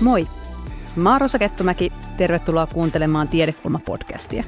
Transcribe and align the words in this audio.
Moi! 0.00 0.26
Mä 0.96 1.10
oon 1.10 1.20
Rosa 1.20 1.38
Kettumäki, 1.38 1.92
tervetuloa 2.16 2.66
kuuntelemaan 2.66 3.28
Tiedekulma-podcastia. 3.28 4.44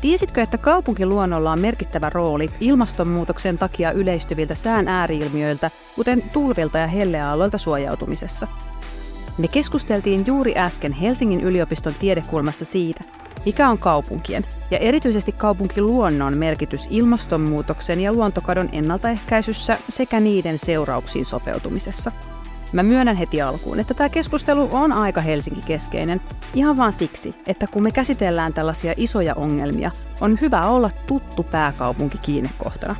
Tiesitkö, 0.00 0.42
että 0.42 0.58
kaupunkiluonnolla 0.58 1.52
on 1.52 1.60
merkittävä 1.60 2.10
rooli 2.10 2.50
ilmastonmuutoksen 2.60 3.58
takia 3.58 3.92
yleistyviltä 3.92 4.54
sään 4.54 4.88
ääriilmiöiltä, 4.88 5.70
kuten 5.96 6.22
tulvilta 6.32 6.78
ja 6.78 6.86
helleaalloilta 6.86 7.58
suojautumisessa? 7.58 8.48
Me 9.38 9.48
keskusteltiin 9.48 10.26
juuri 10.26 10.54
äsken 10.56 10.92
Helsingin 10.92 11.40
yliopiston 11.40 11.94
tiedekulmassa 11.94 12.64
siitä, 12.64 13.04
mikä 13.44 13.68
on 13.68 13.78
kaupunkien 13.78 14.44
ja 14.70 14.78
erityisesti 14.78 15.32
kaupunkiluonnon 15.32 16.38
merkitys 16.38 16.86
ilmastonmuutoksen 16.90 18.00
ja 18.00 18.12
luontokadon 18.12 18.68
ennaltaehkäisyssä 18.72 19.78
sekä 19.88 20.20
niiden 20.20 20.58
seurauksiin 20.58 21.26
sopeutumisessa– 21.26 22.12
Mä 22.72 22.82
myönnän 22.82 23.16
heti 23.16 23.42
alkuun, 23.42 23.80
että 23.80 23.94
tämä 23.94 24.08
keskustelu 24.08 24.68
on 24.72 24.92
aika 24.92 25.20
Helsinki-keskeinen, 25.20 26.20
ihan 26.54 26.76
vaan 26.76 26.92
siksi, 26.92 27.34
että 27.46 27.66
kun 27.66 27.82
me 27.82 27.90
käsitellään 27.90 28.52
tällaisia 28.52 28.94
isoja 28.96 29.34
ongelmia, 29.34 29.90
on 30.20 30.38
hyvä 30.40 30.66
olla 30.66 30.90
tuttu 31.06 31.42
pääkaupunki 31.42 32.18
kiinnekohtana. 32.18 32.96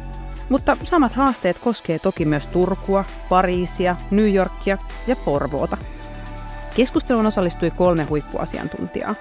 Mutta 0.49 0.77
samat 0.85 1.13
haasteet 1.13 1.59
koskee 1.59 1.99
toki 1.99 2.25
myös 2.25 2.47
Turkua, 2.47 3.05
Pariisia, 3.29 3.97
New 4.11 4.35
Yorkia 4.35 4.79
ja 5.07 5.17
Porvoota. 5.17 5.77
Keskusteluun 6.77 7.27
osallistui 7.27 7.71
kolme 7.71 8.05
huippuasiantuntijaa. 8.05 9.15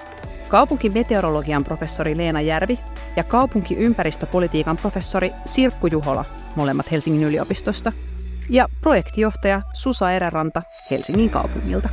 Kaupunkimeteorologian 0.48 1.64
professori 1.64 2.18
Leena 2.18 2.42
Järvi 2.42 2.80
ja 3.16 3.24
kaupunkiympäristöpolitiikan 3.24 4.78
professori 4.78 5.32
Sirkku 5.46 5.88
Juhola, 5.88 6.26
molemmat 6.56 6.92
Helsingin 6.92 7.24
yliopistosta– 7.24 7.92
ja 8.50 8.68
projektijohtaja 8.82 9.62
Susa 9.74 10.12
Eräranta 10.12 10.62
Helsingin 10.92 11.30
kaupungilta. 11.30 11.90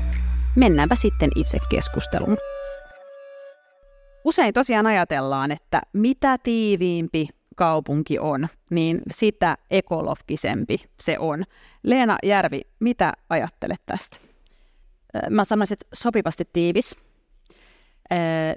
Mennäänpä 0.57 0.95
sitten 0.95 1.31
itse 1.37 1.59
keskusteluun. 1.71 2.37
Usein 4.25 4.55
tosiaan 4.55 4.87
ajatellaan, 4.87 5.53
että 5.53 5.83
mitä 5.93 6.39
tiiviimpi 6.43 7.29
kaupunki 7.57 8.19
on, 8.19 8.49
niin 8.71 9.03
sitä 9.11 9.57
ekologisempi 9.71 10.77
se 11.01 11.19
on. 11.19 11.45
Leena 11.83 12.19
Järvi, 12.23 12.61
mitä 12.81 13.13
ajattelet 13.31 13.83
tästä? 13.87 14.17
Mä 15.31 15.45
sanoisin, 15.45 15.75
että 15.75 15.87
sopivasti 15.93 16.49
tiivis. 16.53 16.97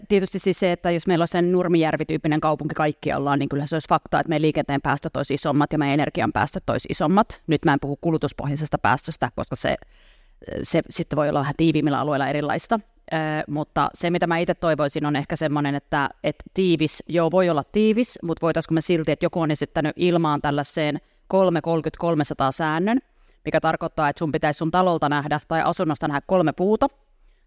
Tietysti 0.10 0.40
siis 0.40 0.60
se, 0.60 0.72
että 0.72 0.92
jos 0.92 1.08
meillä 1.08 1.24
on 1.24 1.28
sen 1.28 1.52
Nurmijärvi-tyyppinen 1.52 2.40
kaupunki 2.40 2.76
kaikkialla, 2.76 3.38
niin 3.38 3.50
kyllä 3.50 3.66
se 3.66 3.76
olisi 3.76 3.90
fakta, 3.90 4.20
että 4.20 4.30
meidän 4.30 4.42
liikenteen 4.42 4.82
päästöt 4.82 5.18
olisi 5.18 5.34
isommat 5.34 5.72
ja 5.72 5.78
meidän 5.78 5.94
energian 5.94 6.34
päästöt 6.34 6.70
olisi 6.70 6.88
isommat. 6.92 7.42
Nyt 7.48 7.66
mä 7.66 7.74
en 7.74 7.80
puhu 7.80 7.98
kulutuspohjaisesta 8.02 8.78
päästöstä, 8.78 9.32
koska 9.36 9.56
se, 9.56 9.76
se 10.64 10.82
sitten 10.90 11.18
voi 11.18 11.30
olla 11.30 11.40
vähän 11.40 11.54
tiiviimmillä 11.58 12.00
alueilla 12.00 12.28
erilaista. 12.28 12.80
mutta 13.48 13.90
se, 13.94 14.10
mitä 14.10 14.28
mä 14.28 14.38
itse 14.38 14.54
toivoisin, 14.54 15.06
on 15.06 15.16
ehkä 15.16 15.36
semmoinen, 15.36 15.76
että, 15.76 16.10
että 16.24 16.44
tiivis, 16.54 17.04
joo 17.08 17.32
voi 17.32 17.50
olla 17.50 17.64
tiivis, 17.64 18.20
mutta 18.24 18.42
voitaisiinko 18.42 18.74
me 18.74 18.82
silti, 18.82 19.12
että 19.12 19.26
joku 19.26 19.42
on 19.42 19.52
esittänyt 19.52 19.94
ilmaan 19.96 20.42
tällaiseen 20.42 21.00
330-300 21.34 21.40
säännön, 22.52 23.00
mikä 23.46 23.62
tarkoittaa, 23.62 24.10
että 24.10 24.20
sun 24.20 24.32
pitäisi 24.32 24.58
sun 24.58 24.72
talolta 24.72 25.10
nähdä 25.10 25.40
tai 25.48 25.62
asunnosta 25.62 26.08
nähdä 26.08 26.22
kolme 26.28 26.52
puuta, 26.58 26.88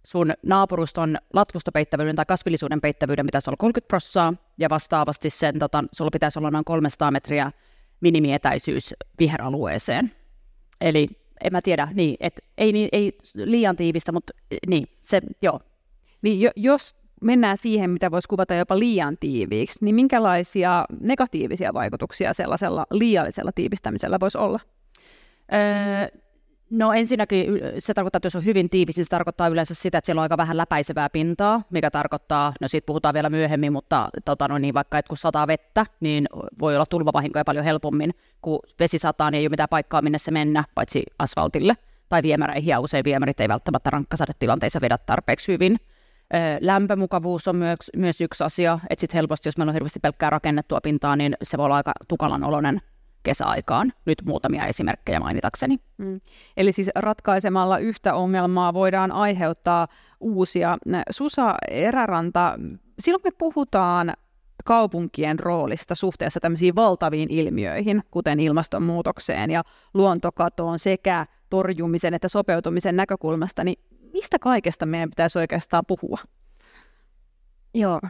sun 0.06 0.32
naapuruston 0.42 1.18
latkustopeittävyyden 1.32 2.16
tai 2.16 2.24
kasvillisuuden 2.26 2.80
peittävyyden 2.80 3.26
pitäisi 3.26 3.50
olla 3.50 3.56
30 3.56 3.88
prossaa, 3.88 4.34
ja 4.58 4.70
vastaavasti 4.70 5.30
sen, 5.30 5.58
tota, 5.58 5.84
sulla 5.92 6.10
pitäisi 6.10 6.38
olla 6.38 6.50
noin 6.50 6.64
300 6.64 7.10
metriä 7.10 7.52
minimietäisyys 8.00 8.94
viheralueeseen. 9.18 10.12
Eli 10.80 11.06
en 11.44 11.52
mä 11.52 11.62
tiedä, 11.62 11.88
niin, 11.94 12.16
et, 12.20 12.40
ei, 12.58 12.72
niin, 12.72 12.88
ei 12.92 13.18
liian 13.34 13.76
tiivistä, 13.76 14.12
mutta 14.12 14.32
niin, 14.66 14.86
se, 15.00 15.20
joo. 15.42 15.60
Niin 16.22 16.40
jo, 16.40 16.50
jos 16.56 16.94
mennään 17.20 17.56
siihen, 17.56 17.90
mitä 17.90 18.10
voisi 18.10 18.28
kuvata 18.28 18.54
jopa 18.54 18.78
liian 18.78 19.16
tiiviiksi, 19.20 19.78
niin 19.84 19.94
minkälaisia 19.94 20.84
negatiivisia 21.00 21.74
vaikutuksia 21.74 22.32
sellaisella 22.32 22.86
liiallisella 22.90 23.52
tiivistämisellä 23.54 24.20
voisi 24.20 24.38
olla? 24.38 24.60
Öö, 25.52 26.20
No 26.70 26.92
ensinnäkin 26.92 27.46
se 27.78 27.94
tarkoittaa, 27.94 28.18
että 28.18 28.26
jos 28.26 28.36
on 28.36 28.44
hyvin 28.44 28.70
tiivis, 28.70 28.96
niin 28.96 29.04
se 29.04 29.08
tarkoittaa 29.08 29.48
yleensä 29.48 29.74
sitä, 29.74 29.98
että 29.98 30.06
siellä 30.06 30.20
on 30.20 30.22
aika 30.22 30.36
vähän 30.36 30.56
läpäisevää 30.56 31.08
pintaa, 31.10 31.62
mikä 31.70 31.90
tarkoittaa, 31.90 32.52
no 32.60 32.68
siitä 32.68 32.86
puhutaan 32.86 33.14
vielä 33.14 33.30
myöhemmin, 33.30 33.72
mutta 33.72 34.08
tota, 34.24 34.48
no 34.48 34.58
niin, 34.58 34.74
vaikka 34.74 34.98
et 34.98 35.08
kun 35.08 35.16
sataa 35.16 35.46
vettä, 35.46 35.86
niin 36.00 36.26
voi 36.60 36.74
olla 36.74 36.86
tulvavahinkoja 36.86 37.44
paljon 37.44 37.64
helpommin, 37.64 38.14
kun 38.42 38.58
vesi 38.80 38.98
sataa, 38.98 39.30
niin 39.30 39.38
ei 39.38 39.44
ole 39.44 39.50
mitään 39.50 39.68
paikkaa 39.68 40.02
minne 40.02 40.18
se 40.18 40.30
mennä, 40.30 40.64
paitsi 40.74 41.02
asfaltille 41.18 41.74
tai 42.08 42.22
viemäreihin, 42.22 42.70
ja 42.70 42.80
usein 42.80 43.04
viemärit 43.04 43.40
ei 43.40 43.48
välttämättä 43.48 43.90
rankkasadetilanteissa 43.90 44.80
vedä 44.80 44.98
tarpeeksi 44.98 45.52
hyvin. 45.52 45.76
Lämpömukavuus 46.60 47.48
on 47.48 47.56
myös, 47.56 47.78
myös 47.96 48.20
yksi 48.20 48.44
asia, 48.44 48.78
että 48.90 49.00
sitten 49.00 49.18
helposti, 49.18 49.48
jos 49.48 49.58
meillä 49.58 49.70
on 49.70 49.74
hirveästi 49.74 50.00
pelkkää 50.00 50.30
rakennettua 50.30 50.80
pintaa, 50.80 51.16
niin 51.16 51.36
se 51.42 51.58
voi 51.58 51.64
olla 51.64 51.76
aika 51.76 51.92
tukalan 52.08 52.44
oloinen 52.44 52.80
kesäaikaan. 53.22 53.92
Nyt 54.04 54.22
muutamia 54.24 54.66
esimerkkejä 54.66 55.20
mainitakseni. 55.20 55.78
Mm. 55.98 56.20
Eli 56.56 56.72
siis 56.72 56.90
ratkaisemalla 56.94 57.78
yhtä 57.78 58.14
ongelmaa 58.14 58.74
voidaan 58.74 59.12
aiheuttaa 59.12 59.88
uusia. 60.20 60.78
Susa 61.10 61.54
Eräranta, 61.70 62.58
silloin 62.98 63.22
me 63.24 63.30
puhutaan 63.38 64.12
kaupunkien 64.64 65.38
roolista 65.38 65.94
suhteessa 65.94 66.40
tämmöisiin 66.40 66.76
valtaviin 66.76 67.30
ilmiöihin, 67.30 68.02
kuten 68.10 68.40
ilmastonmuutokseen 68.40 69.50
ja 69.50 69.62
luontokatoon 69.94 70.78
sekä 70.78 71.26
torjumisen 71.50 72.14
että 72.14 72.28
sopeutumisen 72.28 72.96
näkökulmasta, 72.96 73.64
niin 73.64 73.76
mistä 74.12 74.38
kaikesta 74.38 74.86
meidän 74.86 75.10
pitäisi 75.10 75.38
oikeastaan 75.38 75.84
puhua? 75.86 76.18
Joo, 77.74 78.00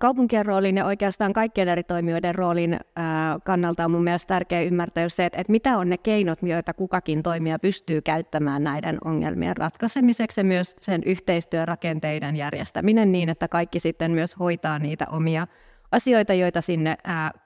kaupunkien 0.00 0.46
roolin 0.46 0.76
ja 0.76 0.84
oikeastaan 0.84 1.32
kaikkien 1.32 1.68
eri 1.68 1.82
toimijoiden 1.82 2.34
roolin 2.34 2.80
kannalta 3.44 3.84
on 3.84 3.90
mun 3.90 4.04
mielestä 4.04 4.34
tärkeää 4.34 4.62
ymmärtää 4.62 5.08
se, 5.08 5.24
että, 5.24 5.40
että 5.40 5.52
mitä 5.52 5.78
on 5.78 5.90
ne 5.90 5.98
keinot, 5.98 6.38
joita 6.42 6.74
kukakin 6.74 7.22
toimija 7.22 7.58
pystyy 7.58 8.02
käyttämään 8.02 8.64
näiden 8.64 8.98
ongelmien 9.04 9.56
ratkaisemiseksi 9.56 10.40
ja 10.40 10.44
myös 10.44 10.76
sen 10.80 11.02
yhteistyörakenteiden 11.06 12.36
järjestäminen 12.36 13.12
niin, 13.12 13.28
että 13.28 13.48
kaikki 13.48 13.80
sitten 13.80 14.10
myös 14.10 14.38
hoitaa 14.38 14.78
niitä 14.78 15.06
omia 15.10 15.46
asioita, 15.92 16.34
joita 16.34 16.60
sinne 16.60 16.96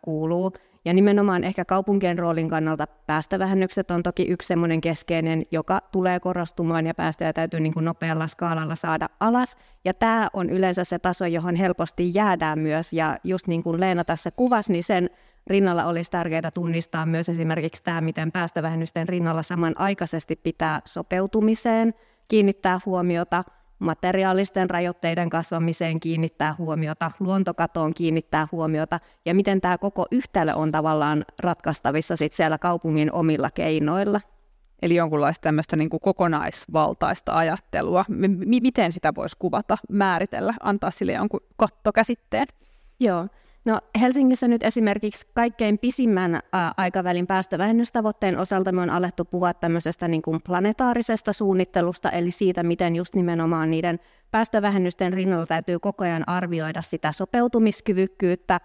kuuluu. 0.03 0.53
Ja 0.86 0.94
nimenomaan 0.94 1.44
ehkä 1.44 1.64
kaupunkien 1.64 2.19
roolin 2.19 2.48
kannalta 2.48 2.86
päästövähennykset 3.06 3.91
on 3.91 4.02
toki 4.02 4.22
yksi 4.22 4.48
semmoinen 4.48 4.80
keskeinen, 4.80 5.42
joka 5.50 5.80
tulee 5.92 6.20
korostumaan 6.20 6.86
ja 6.86 6.94
päästöjä 6.94 7.32
täytyy 7.32 7.60
niin 7.60 7.74
kuin 7.74 7.84
nopealla 7.84 8.26
skaalalla 8.26 8.76
saada 8.76 9.08
alas. 9.20 9.56
Ja 9.84 9.94
tämä 9.94 10.28
on 10.32 10.50
yleensä 10.50 10.84
se 10.84 10.98
taso, 10.98 11.26
johon 11.26 11.54
helposti 11.54 12.10
jäädään 12.14 12.58
myös. 12.58 12.92
Ja 12.92 13.19
just 13.24 13.47
niin 13.47 13.62
kuin 13.62 13.80
Leena 13.80 14.04
tässä 14.04 14.30
kuvasi, 14.30 14.72
niin 14.72 14.84
sen 14.84 15.10
rinnalla 15.47 15.84
olisi 15.84 16.10
tärkeää 16.10 16.50
tunnistaa 16.54 17.06
myös 17.06 17.28
esimerkiksi 17.28 17.82
tämä, 17.82 18.00
miten 18.00 18.32
päästövähennysten 18.32 19.08
rinnalla 19.08 19.42
samanaikaisesti 19.42 20.36
pitää 20.36 20.82
sopeutumiseen 20.84 21.94
kiinnittää 22.28 22.80
huomiota– 22.86 23.44
materiaalisten 23.78 24.70
rajoitteiden 24.70 25.31
kasvamiseen 25.31 26.00
kiinnittää 26.00 26.54
huomiota, 26.59 27.10
luontokatoon 27.20 27.94
kiinnittää 27.94 28.48
huomiota 28.53 29.00
ja 29.25 29.34
miten 29.34 29.60
tämä 29.60 29.78
koko 29.78 30.06
yhtälö 30.10 30.54
on 30.54 30.72
tavallaan 30.72 31.25
ratkaistavissa 31.38 32.16
sit 32.16 32.32
siellä 32.32 32.59
kaupungin 32.59 33.12
omilla 33.12 33.50
keinoilla. 33.50 34.20
Eli 34.82 34.94
jonkunlaista 34.94 35.42
tämmöistä 35.42 35.76
niin 35.76 35.91
kuin 35.91 36.00
kokonaisvaltaista 36.00 37.36
ajattelua. 37.36 38.04
M- 38.09 38.60
miten 38.62 38.92
sitä 38.92 39.15
voisi 39.15 39.36
kuvata, 39.38 39.78
määritellä, 39.88 40.54
antaa 40.60 40.91
sille 40.91 41.12
jonkun 41.12 41.41
kattokäsitteen? 41.56 42.47
Joo, 43.00 43.28
No 43.66 43.81
Helsingissä 44.00 44.49
nyt 44.49 44.62
esimerkiksi 44.62 45.27
kaikkein 45.34 45.78
pisimmän 45.78 46.41
aikavälin 46.77 47.27
päästövähennystavoitteen 47.27 48.38
osalta 48.38 48.72
me 48.72 48.81
on 48.81 48.91
alettu 48.91 49.25
puhua 49.25 49.54
tämmöisestä 49.54 50.09
niin 50.09 50.22
kuin 50.22 50.43
planetaarisesta 50.43 51.33
suunnittelusta, 51.33 52.10
eli 52.10 52.30
siitä, 52.30 52.63
miten 52.63 52.97
just 52.97 53.15
nimenomaan 53.15 53.71
niiden 53.71 53.98
päästövähennysten 54.30 55.13
rinnalla 55.13 55.47
täytyy 55.47 55.78
koko 55.78 56.04
ajan 56.04 56.28
arvioida 56.28 56.83
sitä 56.83 57.13
sopeutumiskyvykkyyttä, 57.13 58.60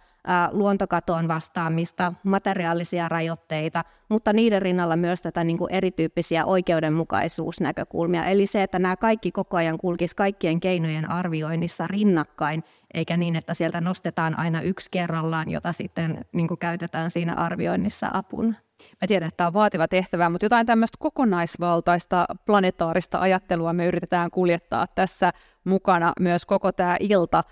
luontokatoon 0.52 1.28
vastaamista, 1.28 2.14
materiaalisia 2.24 3.10
rajoitteita, 3.10 3.84
mutta 4.10 4.34
niiden 4.34 4.62
rinnalla 4.62 4.96
myös 4.96 5.22
tätä 5.22 5.44
niin 5.44 5.58
kuin 5.58 5.74
erityyppisiä 5.74 6.46
oikeudenmukaisuusnäkökulmia. 6.46 8.26
Eli 8.26 8.46
se, 8.46 8.64
että 8.64 8.80
nämä 8.80 8.96
kaikki 8.96 9.32
koko 9.32 9.58
ajan 9.58 9.78
kulkisi 9.78 10.16
kaikkien 10.16 10.60
keinojen 10.60 11.10
arvioinnissa 11.10 11.88
rinnakkain, 11.88 12.64
eikä 12.94 13.18
niin, 13.18 13.36
että 13.36 13.54
sieltä 13.54 13.82
nostetaan 13.82 14.40
aina 14.40 14.62
yksi 14.62 14.92
kerrallaan, 14.92 15.50
jota 15.50 15.72
sitten 15.72 16.26
niin 16.32 16.48
kuin 16.48 16.58
käytetään 16.58 17.12
siinä 17.12 17.34
arvioinnissa 17.34 18.08
apuna. 18.14 18.54
Mä 19.02 19.08
tiedän, 19.08 19.28
että 19.28 19.38
tämä 19.38 19.48
on 19.48 19.54
vaativa 19.54 19.88
tehtävä, 19.88 20.30
mutta 20.30 20.46
jotain 20.46 20.66
tämmöistä 20.66 20.98
kokonaisvaltaista 21.00 22.26
planetaarista 22.46 23.20
ajattelua 23.20 23.74
me 23.74 23.86
yritetään 23.86 24.32
kuljettaa 24.32 24.88
tässä 24.88 25.32
mukana 25.64 26.14
myös 26.20 26.46
koko 26.46 26.72
tämä 26.72 26.98
ilta. 27.00 27.44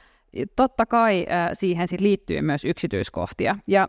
Totta 0.55 0.85
kai 0.85 1.25
siihen 1.53 1.87
sit 1.87 2.01
liittyy 2.01 2.41
myös 2.41 2.65
yksityiskohtia. 2.65 3.55
Ja 3.67 3.87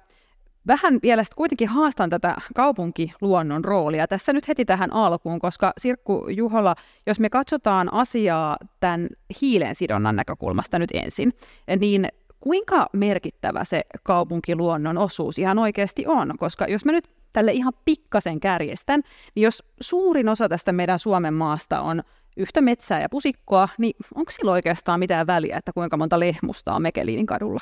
vähän 0.67 0.99
vielä 1.03 1.23
kuitenkin 1.37 1.69
haastan 1.69 2.11
tätä 2.11 2.37
kaupunkiluonnon 2.55 3.65
roolia 3.65 4.09
tässä 4.09 4.33
nyt 4.33 4.49
heti 4.49 4.65
tähän 4.65 4.93
alkuun, 4.93 5.39
koska 5.39 5.73
Sirkku 5.79 6.29
Juhola, 6.29 6.75
jos 7.07 7.21
me 7.21 7.31
katsotaan 7.31 7.93
asiaa 7.93 8.57
tämän 8.81 9.09
hiilen 9.41 9.75
sidonnan 9.75 10.17
näkökulmasta 10.17 10.79
nyt 10.79 10.91
ensin, 10.95 11.33
niin 11.81 12.09
kuinka 12.41 12.87
merkittävä 12.93 13.65
se 13.65 13.83
kaupunkiluonnon 14.03 14.99
osuus 14.99 15.39
ihan 15.39 15.59
oikeasti 15.59 16.05
on? 16.07 16.33
Koska 16.39 16.67
jos 16.67 16.85
mä 16.85 16.93
nyt 16.93 17.11
tälle 17.33 17.53
ihan 17.53 17.73
pikkasen 17.85 18.41
kärjestän, 18.41 19.01
niin 19.35 19.45
jos 19.45 19.65
suurin 19.81 20.29
osa 20.29 20.49
tästä 20.49 20.73
meidän 20.73 20.99
Suomen 20.99 21.35
maasta 21.35 21.81
on 21.81 22.03
yhtä 22.37 22.61
metsää 22.61 23.01
ja 23.01 23.09
pusikkoa, 23.09 23.69
niin 23.79 23.95
onko 24.15 24.31
sillä 24.31 24.53
oikeastaan 24.53 25.01
mitään 25.01 25.27
väliä, 25.27 25.57
että 25.57 25.73
kuinka 25.73 25.97
monta 25.97 26.21
lehmusta 26.21 26.75
on 26.75 26.83
Mekeliinin 26.83 27.27
kadulla? 27.27 27.61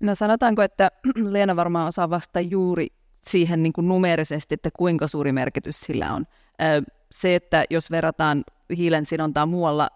No 0.00 0.14
sanotaanko, 0.14 0.62
että 0.62 0.90
Leena 1.30 1.56
varmaan 1.56 1.88
osaa 1.88 2.10
vastata 2.10 2.40
juuri 2.40 2.86
siihen 3.22 3.62
niin 3.62 3.72
kuin 3.72 3.88
numerisesti, 3.88 4.54
että 4.54 4.70
kuinka 4.78 5.06
suuri 5.06 5.32
merkitys 5.32 5.80
sillä 5.80 6.12
on. 6.12 6.24
Se, 7.10 7.34
että 7.34 7.64
jos 7.70 7.90
verrataan 7.90 8.44
hiilen 8.76 9.06
sidontaa 9.06 9.46
muualla 9.46 9.90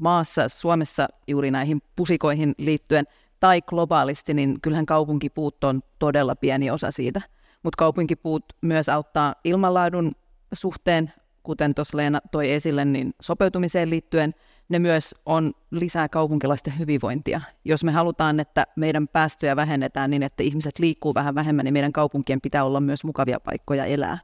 maassa, 0.00 0.48
Suomessa 0.48 1.08
juuri 1.26 1.50
näihin 1.50 1.82
pusikoihin 1.96 2.54
liittyen, 2.58 3.04
tai 3.40 3.62
globaalisti, 3.62 4.34
niin 4.34 4.60
kyllähän 4.62 4.86
kaupunkipuut 4.86 5.64
on 5.64 5.82
todella 5.98 6.36
pieni 6.36 6.70
osa 6.70 6.90
siitä. 6.90 7.20
Mutta 7.62 7.76
kaupunkipuut 7.76 8.44
myös 8.60 8.88
auttaa 8.88 9.34
ilmanlaadun 9.44 10.12
suhteen, 10.52 11.12
kuten 11.42 11.74
tuossa 11.74 11.96
Leena 11.96 12.20
toi 12.32 12.52
esille, 12.52 12.84
niin 12.84 13.14
sopeutumiseen 13.20 13.90
liittyen– 13.90 14.34
ne 14.72 14.78
myös 14.78 15.14
on 15.26 15.52
lisää 15.70 16.08
kaupunkilaisten 16.08 16.78
hyvinvointia. 16.78 17.40
Jos 17.64 17.84
me 17.84 17.92
halutaan, 17.92 18.40
että 18.40 18.66
meidän 18.76 19.08
päästöjä 19.08 19.56
vähennetään 19.56 20.10
niin, 20.10 20.22
että 20.22 20.42
ihmiset 20.42 20.78
liikkuu 20.78 21.14
vähän 21.14 21.34
vähemmän, 21.34 21.64
niin 21.64 21.72
meidän 21.72 21.92
kaupunkien 21.92 22.40
pitää 22.40 22.64
olla 22.64 22.80
myös 22.80 23.04
mukavia 23.04 23.40
paikkoja 23.40 23.84
elää. 23.84 24.18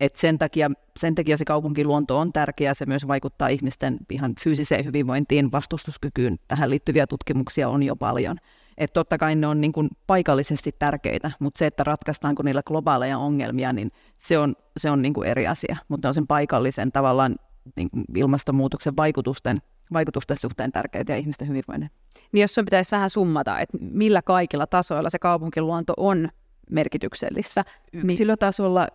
Et 0.00 0.16
sen, 0.16 0.38
takia, 0.38 0.70
sen 0.96 1.14
takia 1.14 1.36
se 1.36 1.44
kaupunkiluonto 1.44 2.18
on 2.18 2.32
tärkeä, 2.32 2.74
se 2.74 2.86
myös 2.86 3.08
vaikuttaa 3.08 3.48
ihmisten 3.48 3.98
ihan 4.10 4.34
fyysiseen 4.44 4.84
hyvinvointiin, 4.84 5.52
vastustuskykyyn. 5.52 6.38
Tähän 6.48 6.70
liittyviä 6.70 7.06
tutkimuksia 7.06 7.68
on 7.68 7.82
jo 7.82 7.96
paljon. 7.96 8.36
Et 8.78 8.92
totta 8.92 9.18
kai 9.18 9.34
ne 9.34 9.46
on 9.46 9.60
niin 9.60 9.72
kuin 9.72 9.88
paikallisesti 10.06 10.74
tärkeitä, 10.78 11.30
mutta 11.40 11.58
se, 11.58 11.66
että 11.66 11.84
ratkaistaanko 11.84 12.42
niillä 12.42 12.62
globaaleja 12.62 13.18
ongelmia, 13.18 13.72
niin 13.72 13.90
se 14.18 14.38
on, 14.38 14.54
se 14.76 14.90
on 14.90 15.02
niin 15.02 15.14
kuin 15.14 15.28
eri 15.28 15.46
asia. 15.46 15.76
Mutta 15.88 16.08
on 16.08 16.14
sen 16.14 16.26
paikallisen 16.26 16.92
tavallaan 16.92 17.36
niin 17.76 17.90
ilmastonmuutoksen 18.14 18.96
vaikutusten, 18.96 19.62
vaikutusten 19.92 20.36
suhteen 20.36 20.72
tärkeitä 20.72 21.12
ja 21.12 21.18
ihmisten 21.18 21.48
hyvinvoinnin. 21.48 21.90
Niin 22.32 22.42
jos 22.42 22.54
sun 22.54 22.64
pitäisi 22.64 22.90
vähän 22.90 23.10
summata, 23.10 23.60
että 23.60 23.78
millä 23.80 24.22
kaikilla 24.22 24.66
tasoilla 24.66 25.10
se 25.10 25.18
kaupunkiluonto 25.18 25.92
on 25.96 26.28
merkityksellistä? 26.70 27.64
Yksilötasolla, 27.92 28.88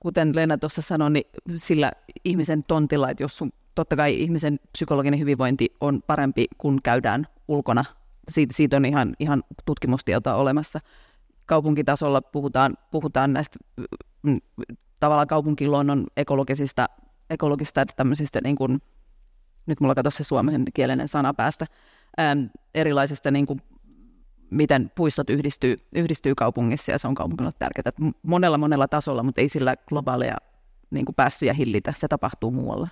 kuten 0.00 0.36
Leena 0.36 0.58
tuossa 0.58 0.82
sanoi, 0.82 1.10
niin 1.10 1.24
sillä 1.56 1.92
ihmisen 2.24 2.64
tontilla, 2.68 3.10
että 3.10 3.22
jos 3.22 3.38
sun, 3.38 3.52
totta 3.74 3.96
kai 3.96 4.20
ihmisen 4.20 4.60
psykologinen 4.72 5.20
hyvinvointi 5.20 5.74
on 5.80 6.02
parempi, 6.06 6.46
kun 6.58 6.80
käydään 6.82 7.26
ulkona. 7.48 7.84
Siitä, 8.28 8.54
siitä 8.56 8.76
on 8.76 8.84
ihan, 8.84 9.14
ihan 9.18 9.42
tutkimustietoa 9.64 10.34
olemassa. 10.34 10.80
Kaupunkitasolla 11.46 12.22
puhutaan, 12.22 12.76
puhutaan 12.90 13.32
näistä 13.32 13.58
mm, 14.22 14.40
tavallaan 15.00 15.28
kaupunkiluonnon 15.28 16.06
ekologisista 16.16 16.88
ekologista 17.30 17.80
että 17.80 17.94
tämmöisistä, 17.96 18.40
niin 18.40 18.56
kuin, 18.56 18.82
nyt 19.66 19.80
mulla 19.80 19.94
katsoi 19.94 20.12
se 20.12 20.24
suomen 20.24 20.64
kielinen 20.74 21.08
sana 21.08 21.34
päästä, 21.34 21.66
äm, 22.20 22.50
erilaisista 22.74 23.30
niin 23.30 23.46
kuin, 23.46 23.62
miten 24.50 24.92
puistot 24.94 25.30
yhdistyy, 25.30 25.76
yhdistyy 25.94 26.34
kaupungissa 26.34 26.92
ja 26.92 26.98
se 26.98 27.08
on 27.08 27.14
kaupungilla 27.14 27.52
tärkeää. 27.52 28.12
Monella 28.22 28.58
monella 28.58 28.88
tasolla, 28.88 29.22
mutta 29.22 29.40
ei 29.40 29.48
sillä 29.48 29.76
globaaleja 29.76 30.36
niin 30.90 31.04
kuin 31.04 31.14
päästöjä 31.14 31.52
hillitä, 31.52 31.92
se 31.96 32.08
tapahtuu 32.08 32.50
muualla. 32.50 32.88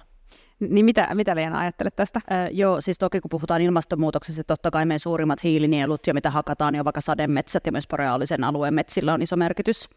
Niin 0.60 0.84
mitä, 0.84 1.14
mitä 1.14 1.36
Leena 1.36 1.58
ajattelet 1.58 1.96
tästä? 1.96 2.20
Äh, 2.32 2.48
joo, 2.50 2.80
siis 2.80 2.98
toki 2.98 3.20
kun 3.20 3.28
puhutaan 3.28 3.62
ilmastonmuutoksesta, 3.62 4.44
totta 4.44 4.70
kai 4.70 4.86
meidän 4.86 5.00
suurimmat 5.00 5.44
hiilinielut 5.44 6.06
ja 6.06 6.14
mitä 6.14 6.30
hakataan, 6.30 6.72
niin 6.72 6.80
on 6.80 6.84
vaikka 6.84 7.00
sademetsät 7.00 7.66
ja 7.66 7.72
myös 7.72 7.88
boreaalisen 7.88 8.44
alueen 8.44 8.74
metsillä 8.74 9.14
on 9.14 9.22
iso 9.22 9.36
merkitys. 9.36 9.88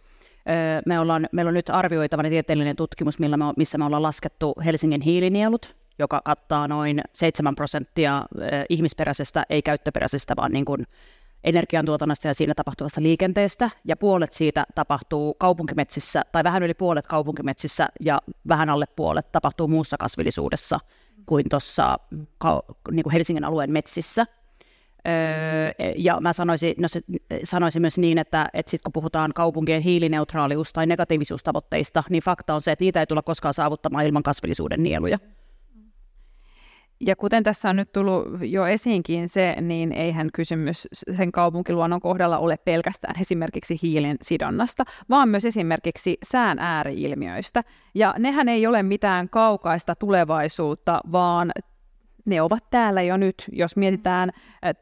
Me 0.86 1.00
ollaan, 1.00 1.30
meillä 1.32 1.50
on 1.50 1.54
nyt 1.54 1.70
arvioitavana 1.70 2.30
tieteellinen 2.30 2.76
tutkimus, 2.76 3.20
millä 3.20 3.38
me, 3.38 3.46
missä 3.58 3.78
me 3.78 3.86
ollaan 3.86 4.04
laskettu 4.04 4.54
Helsingin 4.66 5.02
hiilinielut, 5.02 5.76
joka 6.00 6.22
kattaa 6.26 6.68
noin 6.68 7.02
7 7.14 7.56
prosenttia 7.56 8.26
ihmisperäisestä, 8.70 9.44
ei 9.50 9.62
käyttöperäisestä, 9.62 10.36
vaan 10.36 10.52
niin 10.52 10.66
kuin 10.66 10.88
energiantuotannosta 11.44 12.28
ja 12.28 12.34
siinä 12.34 12.54
tapahtuvasta 12.54 13.02
liikenteestä, 13.02 13.70
ja 13.86 13.98
puolet 13.98 14.34
siitä 14.34 14.66
tapahtuu 14.76 15.34
kaupunkimetsissä, 15.34 16.22
tai 16.32 16.44
vähän 16.44 16.64
yli 16.64 16.74
puolet 16.74 17.08
kaupunkimetsissä, 17.08 17.90
ja 18.00 18.22
vähän 18.48 18.70
alle 18.70 18.86
puolet 18.96 19.32
tapahtuu 19.32 19.68
muussa 19.68 19.98
kasvillisuudessa 19.98 20.80
kuin 21.26 21.46
tuossa 21.50 22.00
niin 22.92 23.12
Helsingin 23.12 23.46
alueen 23.46 23.72
metsissä. 23.72 24.26
Öö, 25.08 25.94
ja 25.98 26.22
mä 26.22 26.34
sanoisin, 26.34 26.76
no 26.78 26.88
se, 26.88 27.02
sanoisin 27.44 27.82
myös 27.82 27.98
niin, 27.98 28.18
että, 28.18 28.50
että 28.54 28.70
sit 28.70 28.82
kun 28.82 28.94
puhutaan 28.94 29.32
kaupunkien 29.36 29.82
hiilineutraalius- 29.82 30.72
tai 30.74 30.86
negatiivisuustavoitteista, 30.86 32.04
niin 32.10 32.24
fakta 32.24 32.56
on 32.56 32.62
se, 32.62 32.72
että 32.72 32.86
niitä 32.86 33.00
ei 33.00 33.08
tulla 33.08 33.22
koskaan 33.22 33.54
saavuttamaan 33.54 34.06
ilman 34.06 34.24
kasvillisuuden 34.24 34.84
nieluja. 34.84 35.20
Ja 37.02 37.16
kuten 37.16 37.44
tässä 37.44 37.70
on 37.70 37.76
nyt 37.76 37.92
tullut 37.92 38.26
jo 38.42 38.66
esiinkin 38.66 39.30
se, 39.30 39.56
niin 39.62 39.92
eihän 39.92 40.30
kysymys 40.34 40.88
sen 41.12 41.32
kaupunkiluonnon 41.32 42.00
kohdalla 42.00 42.38
ole 42.38 42.58
pelkästään 42.58 43.22
esimerkiksi 43.22 43.80
hiilen 43.82 44.18
sidonnasta, 44.22 44.84
vaan 45.10 45.30
myös 45.30 45.46
esimerkiksi 45.46 46.18
sään 46.24 46.60
ääriilmiöistä. 46.60 47.64
Ja 47.96 48.16
nehän 48.18 48.50
ei 48.50 48.68
ole 48.68 48.84
mitään 48.84 49.30
kaukaista 49.30 49.96
tulevaisuutta, 49.96 51.02
vaan 51.12 51.52
ne 52.26 52.42
ovat 52.42 52.70
täällä 52.70 53.02
jo 53.02 53.18
nyt. 53.18 53.36
Jos 53.52 53.76
mietitään 53.76 54.30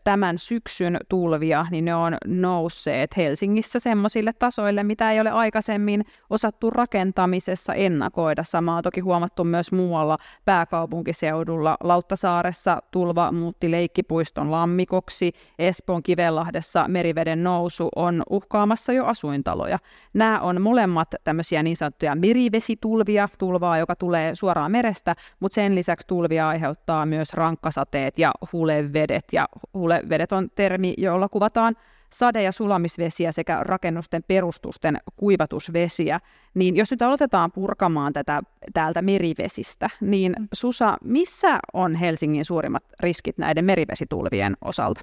tämän 0.04 0.38
syksyn 0.38 1.00
tulvia, 1.10 1.66
niin 1.72 1.86
ne 1.86 1.95
on 1.95 2.18
nousseet 2.25 3.18
Helsingissä 3.18 3.80
semmoisille 3.80 4.34
tasoille, 4.34 4.84
mitä 4.84 5.12
ei 5.12 5.19
ole 5.19 5.30
aikaisemmin 5.30 6.06
osattu 6.30 6.69
rakentamisessa 6.69 7.74
ennakoida. 7.74 8.44
Sama 8.44 8.78
on 8.78 8.84
toki 8.84 9.00
huomattu 9.00 9.44
myös 9.44 9.72
muualla 9.72 10.18
pääkaupunkiseudulla. 10.45 11.78
Lauttasaaressa 11.84 12.81
tulva 12.92 13.31
muutti 13.31 13.72
leikkipuiston 13.72 14.51
lammikoksi. 14.51 15.31
Espoon 15.60 16.04
Kivenlahdessa 16.04 16.86
meriveden 16.88 17.44
nousu 17.44 17.90
on 17.95 18.24
uhkaamassa 18.30 18.94
jo 18.94 19.06
asuintaloja. 19.06 19.80
Nämä 20.13 20.40
on 20.40 20.62
molemmat 20.62 21.07
tämmöisiä 21.24 21.63
niin 21.63 21.78
sanottuja 21.78 22.16
merivesitulvia, 22.16 23.30
tulvaa, 23.38 23.78
joka 23.78 23.95
tulee 23.95 24.36
suoraan 24.36 24.72
merestä, 24.72 25.16
mutta 25.40 25.56
sen 25.56 25.76
lisäksi 25.76 26.07
tulvia 26.07 26.47
aiheuttaa 26.47 27.06
myös 27.06 27.27
rankkasateet 27.34 28.19
ja 28.19 28.31
hulevedet. 28.54 29.26
Ja 29.31 29.50
hulevedet 29.74 30.31
on 30.31 30.50
termi, 30.56 30.94
jolla 30.98 31.30
kuvataan 31.30 31.76
sade- 32.10 32.44
ja 32.44 32.52
sulamisvesiä 32.52 33.31
sekä 33.31 33.64
rakennusten 33.64 34.24
perustusten 34.24 34.98
kuivatusvesiä. 35.16 36.19
Niin 36.54 36.76
jos 36.76 36.92
nyt 36.92 37.02
aloitetaan 37.02 37.52
purkamaan 37.52 38.14
tätä 38.14 38.42
täältä 38.74 39.02
merivesistä, 39.02 39.90
niin 40.02 40.36
Susa, 40.54 40.98
missä 41.04 41.60
on 41.74 41.96
Helsingin 41.96 42.46
suurimmat 42.46 42.84
riskit 43.00 43.38
näiden 43.38 43.66
merivesitulvien 43.66 44.57
osalta? 44.62 45.02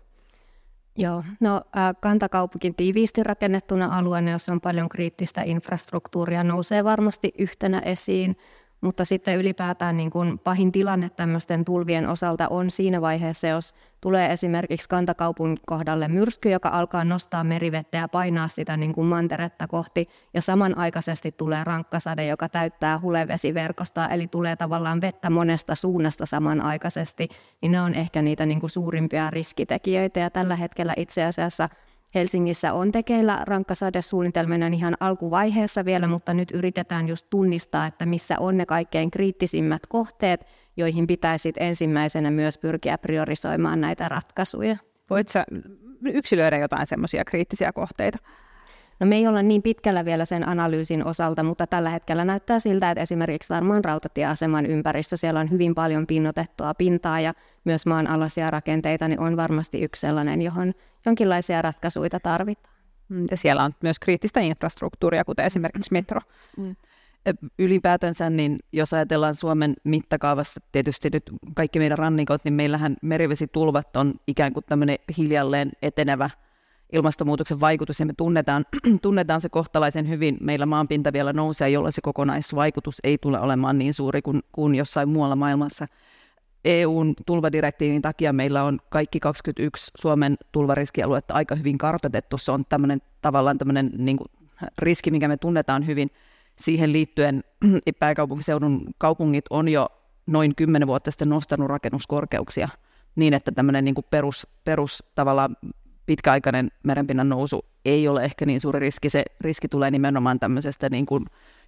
Joo, 0.96 1.24
no 1.40 1.56
äh, 1.56 1.94
kantakaupunkin 2.00 2.74
tiiviisti 2.74 3.22
rakennettuna 3.22 3.98
alueena, 3.98 4.30
jossa 4.30 4.52
on 4.52 4.60
paljon 4.60 4.88
kriittistä 4.88 5.42
infrastruktuuria, 5.44 6.44
nousee 6.44 6.84
varmasti 6.84 7.32
yhtenä 7.38 7.78
esiin. 7.78 8.36
Mutta 8.84 9.04
sitten 9.04 9.36
ylipäätään 9.36 9.96
niin 9.96 10.10
kuin 10.10 10.38
pahin 10.38 10.72
tilanne 10.72 11.10
tämmöisten 11.10 11.64
tulvien 11.64 12.08
osalta 12.08 12.48
on 12.48 12.70
siinä 12.70 13.00
vaiheessa, 13.00 13.46
jos 13.46 13.74
tulee 14.00 14.32
esimerkiksi 14.32 14.88
kantakaupungin 14.88 15.58
kohdalle 15.66 16.08
myrsky, 16.08 16.50
joka 16.50 16.68
alkaa 16.68 17.04
nostaa 17.04 17.44
merivettä 17.44 17.98
ja 17.98 18.08
painaa 18.08 18.48
sitä 18.48 18.76
niin 18.76 18.92
kuin 18.92 19.06
manteretta 19.06 19.68
kohti, 19.68 20.08
ja 20.34 20.42
samanaikaisesti 20.42 21.32
tulee 21.32 21.64
rankkasade, 21.64 22.26
joka 22.26 22.48
täyttää 22.48 23.00
hulevesiverkostoa, 23.00 24.08
eli 24.08 24.26
tulee 24.26 24.56
tavallaan 24.56 25.00
vettä 25.00 25.30
monesta 25.30 25.74
suunnasta 25.74 26.26
samanaikaisesti, 26.26 27.28
niin 27.62 27.72
ne 27.72 27.80
on 27.80 27.94
ehkä 27.94 28.22
niitä 28.22 28.46
niin 28.46 28.60
kuin 28.60 28.70
suurimpia 28.70 29.30
riskitekijöitä, 29.30 30.20
ja 30.20 30.30
tällä 30.30 30.56
hetkellä 30.56 30.94
itse 30.96 31.24
asiassa 31.24 31.68
Helsingissä 32.14 32.72
on 32.72 32.92
tekeillä 32.92 33.40
rankkasadesuunnitelmina 33.44 34.66
ihan 34.66 34.96
alkuvaiheessa 35.00 35.84
vielä, 35.84 36.06
mutta 36.06 36.34
nyt 36.34 36.50
yritetään 36.50 37.08
just 37.08 37.26
tunnistaa, 37.30 37.86
että 37.86 38.06
missä 38.06 38.36
on 38.38 38.56
ne 38.56 38.66
kaikkein 38.66 39.10
kriittisimmät 39.10 39.86
kohteet, 39.88 40.46
joihin 40.76 41.06
pitäisi 41.06 41.52
ensimmäisenä 41.58 42.30
myös 42.30 42.58
pyrkiä 42.58 42.98
priorisoimaan 42.98 43.80
näitä 43.80 44.08
ratkaisuja. 44.08 44.76
Voitko 45.10 45.38
yksilöidä 46.04 46.58
jotain 46.58 46.86
semmoisia 46.86 47.24
kriittisiä 47.24 47.72
kohteita? 47.72 48.18
No 49.04 49.08
me 49.08 49.16
ei 49.16 49.26
olla 49.26 49.42
niin 49.42 49.62
pitkällä 49.62 50.04
vielä 50.04 50.24
sen 50.24 50.48
analyysin 50.48 51.04
osalta, 51.04 51.42
mutta 51.42 51.66
tällä 51.66 51.90
hetkellä 51.90 52.24
näyttää 52.24 52.60
siltä, 52.60 52.90
että 52.90 53.02
esimerkiksi 53.02 53.54
varmaan 53.54 53.84
rautatieaseman 53.84 54.66
ympäristö, 54.66 55.16
siellä 55.16 55.40
on 55.40 55.50
hyvin 55.50 55.74
paljon 55.74 56.06
pinnotettua 56.06 56.74
pintaa 56.74 57.20
ja 57.20 57.34
myös 57.64 57.86
maanalaisia 57.86 58.50
rakenteita, 58.50 59.08
niin 59.08 59.20
on 59.20 59.36
varmasti 59.36 59.82
yksi 59.82 60.00
sellainen, 60.00 60.42
johon 60.42 60.72
jonkinlaisia 61.06 61.62
ratkaisuja 61.62 62.20
tarvitaan. 62.22 62.74
Mm, 63.08 63.26
ja 63.30 63.36
siellä 63.36 63.64
on 63.64 63.74
myös 63.82 63.98
kriittistä 63.98 64.40
infrastruktuuria, 64.40 65.24
kuten 65.24 65.44
esimerkiksi 65.44 65.92
metro. 65.92 66.20
Mm. 66.56 66.76
Ylipäätänsä, 67.58 68.30
niin 68.30 68.58
jos 68.72 68.94
ajatellaan 68.94 69.34
Suomen 69.34 69.74
mittakaavassa, 69.84 70.60
tietysti 70.72 71.08
nyt 71.12 71.30
kaikki 71.54 71.78
meidän 71.78 71.98
rannikot, 71.98 72.40
niin 72.44 72.54
meillähän 72.54 72.96
merivesitulvat 73.02 73.96
on 73.96 74.14
ikään 74.26 74.52
kuin 74.52 74.64
tämmöinen 74.68 74.98
hiljalleen 75.18 75.70
etenevä 75.82 76.30
ilmastonmuutoksen 76.94 77.60
vaikutus, 77.60 78.00
ja 78.00 78.06
me 78.06 78.12
tunnetaan, 78.16 78.64
tunnetaan 79.02 79.40
se 79.40 79.48
kohtalaisen 79.48 80.08
hyvin. 80.08 80.36
Meillä 80.40 80.66
maanpinta 80.66 81.12
vielä 81.12 81.32
nousee, 81.32 81.70
jolloin 81.70 81.92
se 81.92 82.00
kokonaisvaikutus 82.00 82.96
ei 83.04 83.18
tule 83.18 83.40
olemaan 83.40 83.78
niin 83.78 83.94
suuri 83.94 84.22
kuin, 84.22 84.42
kuin 84.52 84.74
jossain 84.74 85.08
muualla 85.08 85.36
maailmassa. 85.36 85.86
EUn 86.64 87.14
tulvadirektiivin 87.26 88.02
takia 88.02 88.32
meillä 88.32 88.64
on 88.64 88.78
kaikki 88.88 89.20
21 89.20 89.92
Suomen 89.96 90.36
tulvariskialuetta 90.52 91.34
aika 91.34 91.54
hyvin 91.54 91.78
kartoitettu. 91.78 92.38
Se 92.38 92.52
on 92.52 92.64
tämmöinen 92.68 93.02
tavallaan 93.22 93.58
tämmöinen 93.58 93.90
niin 93.98 94.16
kuin 94.16 94.28
riski, 94.78 95.10
mikä 95.10 95.28
me 95.28 95.36
tunnetaan 95.36 95.86
hyvin. 95.86 96.10
Siihen 96.56 96.92
liittyen 96.92 97.44
pääkaupunkiseudun 97.98 98.86
kaupungit 98.98 99.44
on 99.50 99.68
jo 99.68 99.88
noin 100.26 100.54
10 100.54 100.88
vuotta 100.88 101.10
sitten 101.10 101.28
nostanut 101.28 101.68
rakennuskorkeuksia 101.68 102.68
niin, 103.16 103.34
että 103.34 103.52
tämmöinen 103.52 103.84
niin 103.84 103.94
kuin 103.94 104.06
perus, 104.10 104.46
perus 104.64 105.04
tavallaan 105.14 105.56
pitkäaikainen 106.06 106.70
merenpinnan 106.82 107.28
nousu 107.28 107.64
ei 107.84 108.08
ole 108.08 108.24
ehkä 108.24 108.46
niin 108.46 108.60
suuri 108.60 108.78
riski. 108.78 109.10
Se 109.10 109.24
riski 109.40 109.68
tulee 109.68 109.90
nimenomaan 109.90 110.40
tämmöisestä 110.40 110.90
niin 110.90 111.06
kuin 111.06 111.24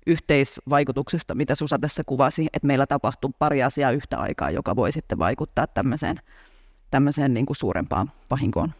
yhteisvaikutuksesta, 0.06 1.34
mitä 1.34 1.54
Susa 1.54 1.78
tässä 1.78 2.02
kuvasi, 2.06 2.46
että 2.52 2.66
meillä 2.66 2.86
tapahtuu 2.86 3.32
pari 3.38 3.62
asiaa 3.62 3.90
yhtä 3.90 4.18
aikaa, 4.18 4.50
joka 4.50 4.76
voi 4.76 4.92
sitten 4.92 5.18
vaikuttaa 5.18 5.66
tämmöiseen, 5.66 6.20
tämmöiseen 6.90 7.34
niin 7.34 7.46
kuin 7.46 7.56
suurempaan 7.56 8.10
vahinkoon. 8.30 8.72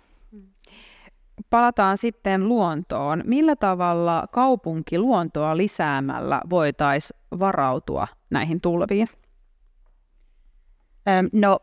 Palataan 1.50 1.96
sitten 1.96 2.48
luontoon. 2.48 3.22
Millä 3.26 3.56
tavalla 3.56 4.24
kaupunkiluontoa 4.32 5.56
lisäämällä 5.56 6.40
voitaisiin 6.50 7.20
varautua 7.38 8.08
näihin 8.30 8.60
tulviin? 8.60 9.08
No, 11.32 11.58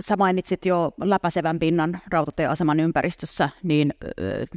sä 0.00 0.16
mainitsit 0.16 0.66
jo 0.66 0.90
läpäisevän 1.00 1.58
pinnan 1.58 2.00
rautatieaseman 2.10 2.80
ympäristössä, 2.80 3.48
niin 3.62 3.94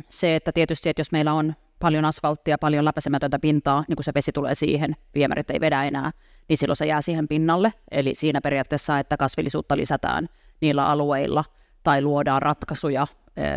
se, 0.09 0.35
että 0.35 0.51
tietysti, 0.51 0.89
että 0.89 0.99
jos 0.99 1.11
meillä 1.11 1.33
on 1.33 1.55
paljon 1.79 2.05
asfalttia, 2.05 2.57
paljon 2.57 2.85
läpäisemätöntä 2.85 3.39
pintaa, 3.39 3.83
niin 3.87 3.95
kun 3.95 4.03
se 4.03 4.11
vesi 4.15 4.31
tulee 4.31 4.55
siihen, 4.55 4.95
viemärit 5.15 5.49
ei 5.49 5.59
vedä 5.59 5.83
enää, 5.83 6.11
niin 6.49 6.57
silloin 6.57 6.75
se 6.75 6.85
jää 6.85 7.01
siihen 7.01 7.27
pinnalle. 7.27 7.73
Eli 7.91 8.15
siinä 8.15 8.41
periaatteessa, 8.41 8.99
että 8.99 9.17
kasvillisuutta 9.17 9.77
lisätään 9.77 10.29
niillä 10.61 10.87
alueilla 10.87 11.43
tai 11.83 12.01
luodaan 12.01 12.41
ratkaisuja. 12.41 13.07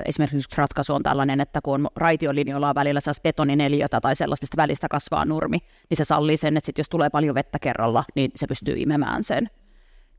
Esimerkiksi 0.04 0.56
ratkaisu 0.56 0.94
on 0.94 1.02
tällainen, 1.02 1.40
että 1.40 1.60
kun 1.62 1.88
raitiolinjoilla 1.96 2.68
on 2.68 2.74
välillä 2.74 3.00
betonineliötä 3.22 4.00
tai 4.00 4.16
sellaista, 4.16 4.44
mistä 4.44 4.56
välistä 4.56 4.88
kasvaa 4.88 5.24
nurmi, 5.24 5.58
niin 5.90 5.96
se 5.96 6.04
sallii 6.04 6.36
sen, 6.36 6.56
että 6.56 6.66
sit 6.66 6.78
jos 6.78 6.88
tulee 6.88 7.10
paljon 7.10 7.34
vettä 7.34 7.58
kerralla, 7.58 8.04
niin 8.14 8.30
se 8.36 8.46
pystyy 8.46 8.74
imemään 8.78 9.22
sen. 9.22 9.50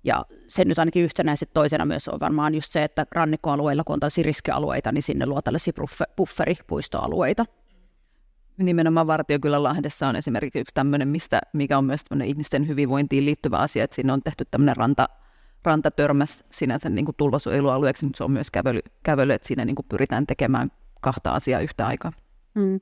Ja 0.03 0.25
se 0.48 0.65
nyt 0.65 0.79
ainakin 0.79 1.03
yhtenä 1.03 1.36
sitten 1.36 1.53
toisena 1.53 1.86
myös 1.86 2.07
on 2.07 2.19
varmaan 2.19 2.55
just 2.55 2.72
se, 2.72 2.83
että 2.83 3.05
rannikkoalueilla, 3.12 3.83
kun 3.83 3.93
on 3.93 4.00
tällaisia 4.00 4.24
riskialueita, 4.24 4.91
niin 4.91 5.03
sinne 5.03 5.25
luo 5.25 5.41
tällaisia 5.41 5.74
bufferipuistoalueita. 6.17 7.45
Nimenomaan 8.57 9.07
Vartiokylän 9.07 9.63
Lahdessa 9.63 10.07
on 10.07 10.15
esimerkiksi 10.15 10.60
yksi 10.60 10.75
tämmöinen, 10.75 11.07
mistä, 11.07 11.41
mikä 11.53 11.77
on 11.77 11.86
myös 11.86 12.01
ihmisten 12.25 12.67
hyvinvointiin 12.67 13.25
liittyvä 13.25 13.57
asia, 13.57 13.83
että 13.83 13.95
sinne 13.95 14.13
on 14.13 14.24
tehty 14.24 14.45
tämmöinen 14.51 14.77
ranta, 14.77 15.10
rantatörmäs 15.63 16.43
sinänsä 16.51 16.89
niin 16.89 17.05
kuin 17.05 17.15
tulvasuojelualueeksi, 17.15 18.05
mutta 18.05 18.17
se 18.17 18.24
on 18.24 18.31
myös 18.31 18.51
kävely, 18.51 18.79
kävely 19.03 19.33
että 19.33 19.48
siinä 19.48 19.65
niin 19.65 19.75
kuin 19.75 19.86
pyritään 19.89 20.27
tekemään 20.27 20.72
kahta 21.01 21.31
asiaa 21.31 21.62
yhtä 21.62 21.88
aikaa. 21.88 22.13
Mm. 22.55 22.79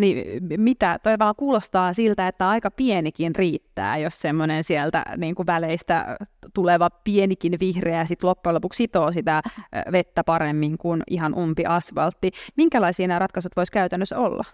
Niin 0.00 0.42
mitä, 0.56 0.98
tavallaan 1.02 1.34
kuulostaa 1.36 1.92
siltä, 1.92 2.28
että 2.28 2.48
aika 2.48 2.70
pienikin 2.70 3.34
riittää, 3.34 3.98
jos 3.98 4.20
semmoinen 4.20 4.64
sieltä 4.64 5.04
niin 5.16 5.34
kuin 5.34 5.46
väleistä 5.46 6.16
tuleva 6.54 6.90
pienikin 6.90 7.52
vihreä 7.60 8.04
sit 8.04 8.22
loppujen 8.22 8.54
lopuksi 8.54 8.76
sitoo 8.76 9.12
sitä 9.12 9.42
vettä 9.92 10.24
paremmin 10.24 10.78
kuin 10.78 11.02
ihan 11.10 11.34
umpi 11.34 11.66
asfaltti. 11.66 12.30
Minkälaisia 12.56 13.08
nämä 13.08 13.18
ratkaisut 13.18 13.56
voisi 13.56 13.72
käytännössä 13.72 14.18
olla? 14.18 14.44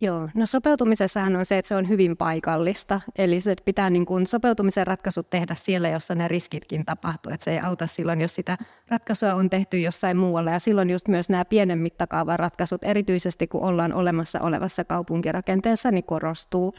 Joo, 0.00 0.28
no 0.34 0.46
sopeutumisessahan 0.46 1.36
on 1.36 1.44
se, 1.44 1.58
että 1.58 1.68
se 1.68 1.74
on 1.74 1.88
hyvin 1.88 2.16
paikallista, 2.16 3.00
eli 3.16 3.40
se 3.40 3.54
pitää 3.64 3.90
niin 3.90 4.06
kuin 4.06 4.26
sopeutumisen 4.26 4.86
ratkaisut 4.86 5.30
tehdä 5.30 5.54
siellä, 5.54 5.88
jossa 5.88 6.14
ne 6.14 6.28
riskitkin 6.28 6.84
tapahtuu, 6.84 7.32
että 7.32 7.44
se 7.44 7.52
ei 7.52 7.60
auta 7.60 7.86
silloin, 7.86 8.20
jos 8.20 8.34
sitä 8.34 8.58
ratkaisua 8.88 9.34
on 9.34 9.50
tehty 9.50 9.80
jossain 9.80 10.16
muualla, 10.16 10.50
ja 10.50 10.58
silloin 10.58 10.90
just 10.90 11.08
myös 11.08 11.28
nämä 11.28 11.44
pienen 11.44 11.78
mittakaavan 11.78 12.38
ratkaisut, 12.38 12.84
erityisesti 12.84 13.46
kun 13.46 13.62
ollaan 13.62 13.92
olemassa 13.92 14.40
olevassa 14.40 14.84
kaupunkirakenteessa, 14.84 15.90
niin 15.90 16.04
korostuu. 16.04 16.74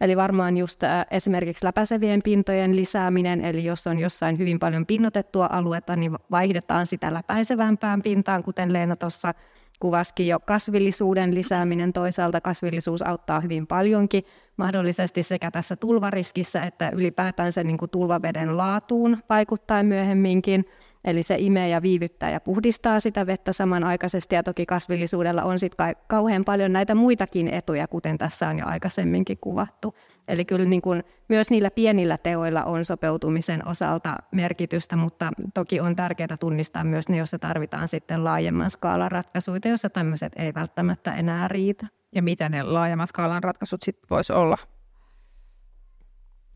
Eli 0.00 0.16
varmaan 0.16 0.56
just 0.56 0.80
esimerkiksi 1.10 1.64
läpäisevien 1.64 2.22
pintojen 2.22 2.76
lisääminen, 2.76 3.40
eli 3.44 3.64
jos 3.64 3.86
on 3.86 3.98
jossain 3.98 4.38
hyvin 4.38 4.58
paljon 4.58 4.86
pinnotettua 4.86 5.48
aluetta, 5.52 5.96
niin 5.96 6.18
vaihdetaan 6.30 6.86
sitä 6.86 7.14
läpäisevämpään 7.14 8.02
pintaan, 8.02 8.42
kuten 8.42 8.72
Leena 8.72 8.96
tuossa 8.96 9.34
kuvaskin 9.82 10.28
jo 10.28 10.40
kasvillisuuden 10.40 11.34
lisääminen 11.34 11.92
toisaalta. 11.92 12.40
Kasvillisuus 12.40 13.02
auttaa 13.02 13.40
hyvin 13.40 13.66
paljonkin 13.66 14.22
mahdollisesti 14.56 15.22
sekä 15.22 15.50
tässä 15.50 15.76
tulvariskissä 15.76 16.62
että 16.62 16.90
ylipäätään 16.94 17.52
se 17.52 17.64
niin 17.64 17.78
kuin 17.78 17.90
tulvaveden 17.90 18.56
laatuun 18.56 19.18
vaikuttaa 19.28 19.82
myöhemminkin. 19.82 20.64
Eli 21.04 21.22
se 21.22 21.36
imee 21.38 21.68
ja 21.68 21.82
viivyttää 21.82 22.30
ja 22.30 22.40
puhdistaa 22.40 23.00
sitä 23.00 23.26
vettä 23.26 23.52
samanaikaisesti 23.52 24.34
ja 24.34 24.42
toki 24.42 24.66
kasvillisuudella 24.66 25.42
on 25.42 25.58
sitten 25.58 25.94
kauhean 26.06 26.44
paljon 26.44 26.72
näitä 26.72 26.94
muitakin 26.94 27.48
etuja, 27.48 27.88
kuten 27.88 28.18
tässä 28.18 28.48
on 28.48 28.58
jo 28.58 28.66
aikaisemminkin 28.66 29.38
kuvattu. 29.40 29.94
Eli 30.28 30.44
kyllä 30.44 30.64
niin 30.64 30.82
kuin 30.82 31.04
myös 31.28 31.50
niillä 31.50 31.70
pienillä 31.70 32.18
teoilla 32.18 32.64
on 32.64 32.84
sopeutumisen 32.84 33.68
osalta 33.68 34.16
merkitystä, 34.30 34.96
mutta 34.96 35.32
toki 35.54 35.80
on 35.80 35.96
tärkeää 35.96 36.36
tunnistaa 36.40 36.84
myös 36.84 37.08
ne, 37.08 37.16
joissa 37.16 37.38
tarvitaan 37.38 37.88
sitten 37.88 38.24
laajemman 38.24 38.70
skaalan 38.70 39.10
ratkaisuja, 39.10 39.60
joissa 39.64 39.90
tämmöiset 39.90 40.32
ei 40.36 40.54
välttämättä 40.54 41.14
enää 41.14 41.48
riitä. 41.48 41.86
Ja 42.14 42.22
mitä 42.22 42.48
ne 42.48 42.62
laajemman 42.62 43.06
skaalan 43.06 43.42
ratkaisut 43.42 43.82
sitten 43.82 44.06
voisi 44.10 44.32
olla? 44.32 44.58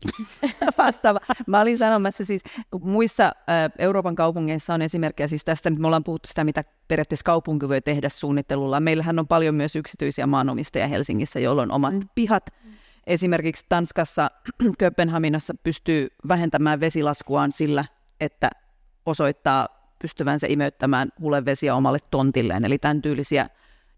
Vastaava. 0.77 1.19
Mä 1.47 1.61
olin 1.61 1.77
sanomassa 1.77 2.25
siis, 2.25 2.43
muissa 2.81 3.31
Euroopan 3.79 4.15
kaupungeissa 4.15 4.73
on 4.73 4.81
esimerkkejä 4.81 5.27
siis 5.27 5.45
tästä, 5.45 5.69
nyt 5.69 5.79
me 5.79 5.87
ollaan 5.87 6.03
puhuttu 6.03 6.27
sitä, 6.27 6.43
mitä 6.43 6.63
periaatteessa 6.87 7.23
kaupunki 7.23 7.69
voi 7.69 7.81
tehdä 7.81 8.09
suunnittelulla. 8.09 8.79
Meillähän 8.79 9.19
on 9.19 9.27
paljon 9.27 9.55
myös 9.55 9.75
yksityisiä 9.75 10.27
maanomistajia 10.27 10.87
Helsingissä, 10.87 11.39
joilla 11.39 11.61
on 11.61 11.71
omat 11.71 11.93
mm. 11.93 11.99
pihat. 12.15 12.49
Esimerkiksi 13.07 13.65
Tanskassa, 13.69 14.31
Kööpenhaminassa 14.79 15.53
pystyy 15.63 16.07
vähentämään 16.27 16.79
vesilaskuaan 16.79 17.51
sillä, 17.51 17.85
että 18.19 18.49
osoittaa 19.05 19.67
pystyvänsä 20.01 20.47
imeyttämään 20.49 21.09
hulevesiä 21.21 21.75
omalle 21.75 21.99
tontilleen. 22.11 22.65
Eli 22.65 22.77
tämän 22.77 23.01
tyylisiä 23.01 23.49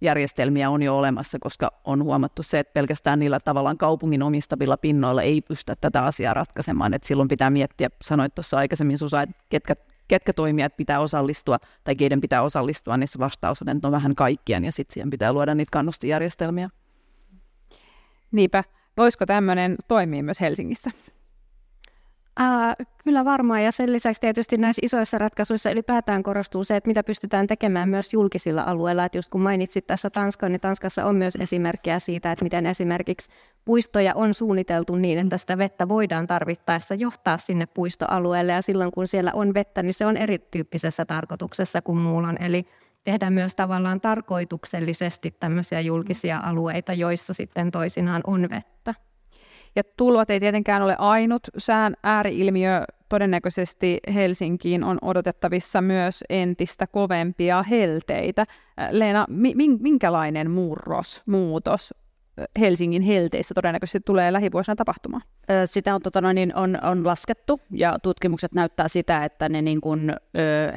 järjestelmiä 0.01 0.69
on 0.69 0.81
jo 0.81 0.97
olemassa, 0.97 1.37
koska 1.41 1.71
on 1.83 2.03
huomattu 2.03 2.43
se, 2.43 2.59
että 2.59 2.73
pelkästään 2.73 3.19
niillä 3.19 3.39
tavallaan 3.39 3.77
kaupungin 3.77 4.23
omistavilla 4.23 4.77
pinnoilla 4.77 5.21
ei 5.21 5.41
pystytä 5.41 5.75
tätä 5.81 6.03
asiaa 6.03 6.33
ratkaisemaan. 6.33 6.93
Et 6.93 7.03
silloin 7.03 7.29
pitää 7.29 7.49
miettiä, 7.49 7.89
sanoit 8.01 8.35
tuossa 8.35 8.57
aikaisemmin 8.57 8.97
Susa, 8.97 9.21
että 9.21 9.35
ketkä, 9.49 9.75
ketkä 10.07 10.33
toimijat 10.33 10.77
pitää 10.77 10.99
osallistua 10.99 11.57
tai 11.83 11.95
keiden 11.95 12.21
pitää 12.21 12.41
osallistua, 12.41 12.97
niin 12.97 13.07
se 13.07 13.19
vastaus 13.19 13.61
on, 13.61 13.69
että 13.69 13.87
on 13.87 13.91
vähän 13.91 14.15
kaikkien 14.15 14.65
ja 14.65 14.71
sitten 14.71 14.93
siihen 14.93 15.09
pitää 15.09 15.33
luoda 15.33 15.55
niitä 15.55 15.71
kannustijärjestelmiä. 15.71 16.69
Niinpä. 18.31 18.63
Voisiko 18.97 19.25
tämmöinen 19.25 19.75
toimia 19.87 20.23
myös 20.23 20.41
Helsingissä? 20.41 20.91
Ää, 22.37 22.75
kyllä 23.03 23.25
varmaan, 23.25 23.63
ja 23.63 23.71
sen 23.71 23.91
lisäksi 23.91 24.21
tietysti 24.21 24.57
näissä 24.57 24.79
isoissa 24.85 25.17
ratkaisuissa 25.17 25.71
ylipäätään 25.71 26.23
korostuu 26.23 26.63
se, 26.63 26.75
että 26.75 26.87
mitä 26.87 27.03
pystytään 27.03 27.47
tekemään 27.47 27.89
myös 27.89 28.13
julkisilla 28.13 28.61
alueilla. 28.61 29.05
Että 29.05 29.17
just 29.17 29.29
kun 29.29 29.41
mainitsit 29.41 29.87
tässä 29.87 30.09
Tanskan, 30.09 30.51
niin 30.51 30.61
Tanskassa 30.61 31.05
on 31.05 31.15
myös 31.15 31.35
esimerkkejä 31.35 31.99
siitä, 31.99 32.31
että 32.31 32.45
miten 32.45 32.65
esimerkiksi 32.65 33.31
puistoja 33.65 34.15
on 34.15 34.33
suunniteltu 34.33 34.95
niin, 34.95 35.19
että 35.19 35.37
sitä 35.37 35.57
vettä 35.57 35.87
voidaan 35.87 36.27
tarvittaessa 36.27 36.95
johtaa 36.95 37.37
sinne 37.37 37.65
puistoalueelle, 37.65 38.51
ja 38.51 38.61
silloin 38.61 38.91
kun 38.91 39.07
siellä 39.07 39.31
on 39.33 39.53
vettä, 39.53 39.83
niin 39.83 39.93
se 39.93 40.05
on 40.05 40.17
erityyppisessä 40.17 41.05
tarkoituksessa 41.05 41.81
kuin 41.81 41.97
muulla. 41.97 42.33
Eli 42.39 42.65
tehdään 43.03 43.33
myös 43.33 43.55
tavallaan 43.55 44.01
tarkoituksellisesti 44.01 45.35
tämmöisiä 45.39 45.79
julkisia 45.79 46.39
alueita, 46.43 46.93
joissa 46.93 47.33
sitten 47.33 47.71
toisinaan 47.71 48.21
on 48.27 48.47
vettä. 48.49 49.08
Ja 49.75 49.83
tulvat 49.97 50.29
ei 50.29 50.39
tietenkään 50.39 50.81
ole 50.81 50.95
ainut 50.99 51.41
sään 51.57 51.93
ääriilmiö. 52.03 52.83
Todennäköisesti 53.09 53.97
Helsinkiin 54.13 54.83
on 54.83 54.97
odotettavissa 55.01 55.81
myös 55.81 56.23
entistä 56.29 56.87
kovempia 56.87 57.63
helteitä. 57.63 58.45
Leena, 58.89 59.25
minkälainen 59.79 60.51
murros, 60.51 61.23
muutos 61.25 61.93
Helsingin 62.59 63.01
helteissä 63.01 63.53
todennäköisesti 63.53 63.99
tulee 64.05 64.33
lähivuosina 64.33 64.75
tapahtumaan? 64.75 65.21
Sitä 65.65 65.95
on, 65.95 66.01
tota, 66.01 66.33
niin 66.33 66.55
on, 66.55 66.77
on 66.83 67.07
laskettu 67.07 67.61
ja 67.71 67.99
tutkimukset 68.03 68.53
näyttää 68.53 68.87
sitä, 68.87 69.25
että 69.25 69.49
ne 69.49 69.61
niin 69.61 69.81
kuin, 69.81 70.13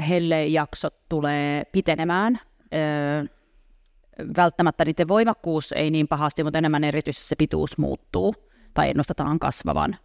hellejaksot 0.09 0.95
tulee 1.09 1.65
pitenemään 1.73 2.41
välttämättä 4.37 4.85
niiden 4.85 5.09
voimakkuus 5.09 5.73
ei 5.73 5.91
niin 5.91 6.09
pahasti, 6.09 6.45
mutta 6.45 6.59
enemmän 6.59 6.85
erityisesti 6.85 7.29
se 7.29 7.37
pituus 7.37 7.79
muuttuu 7.79 8.35
tai 8.75 8.91
ennustetaan 8.91 9.39
kasvavan. 9.39 9.97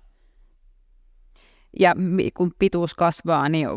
Ja 1.80 1.96
kun 2.34 2.52
pituus 2.60 2.96
kasvaa, 2.96 3.50
niin 3.50 3.68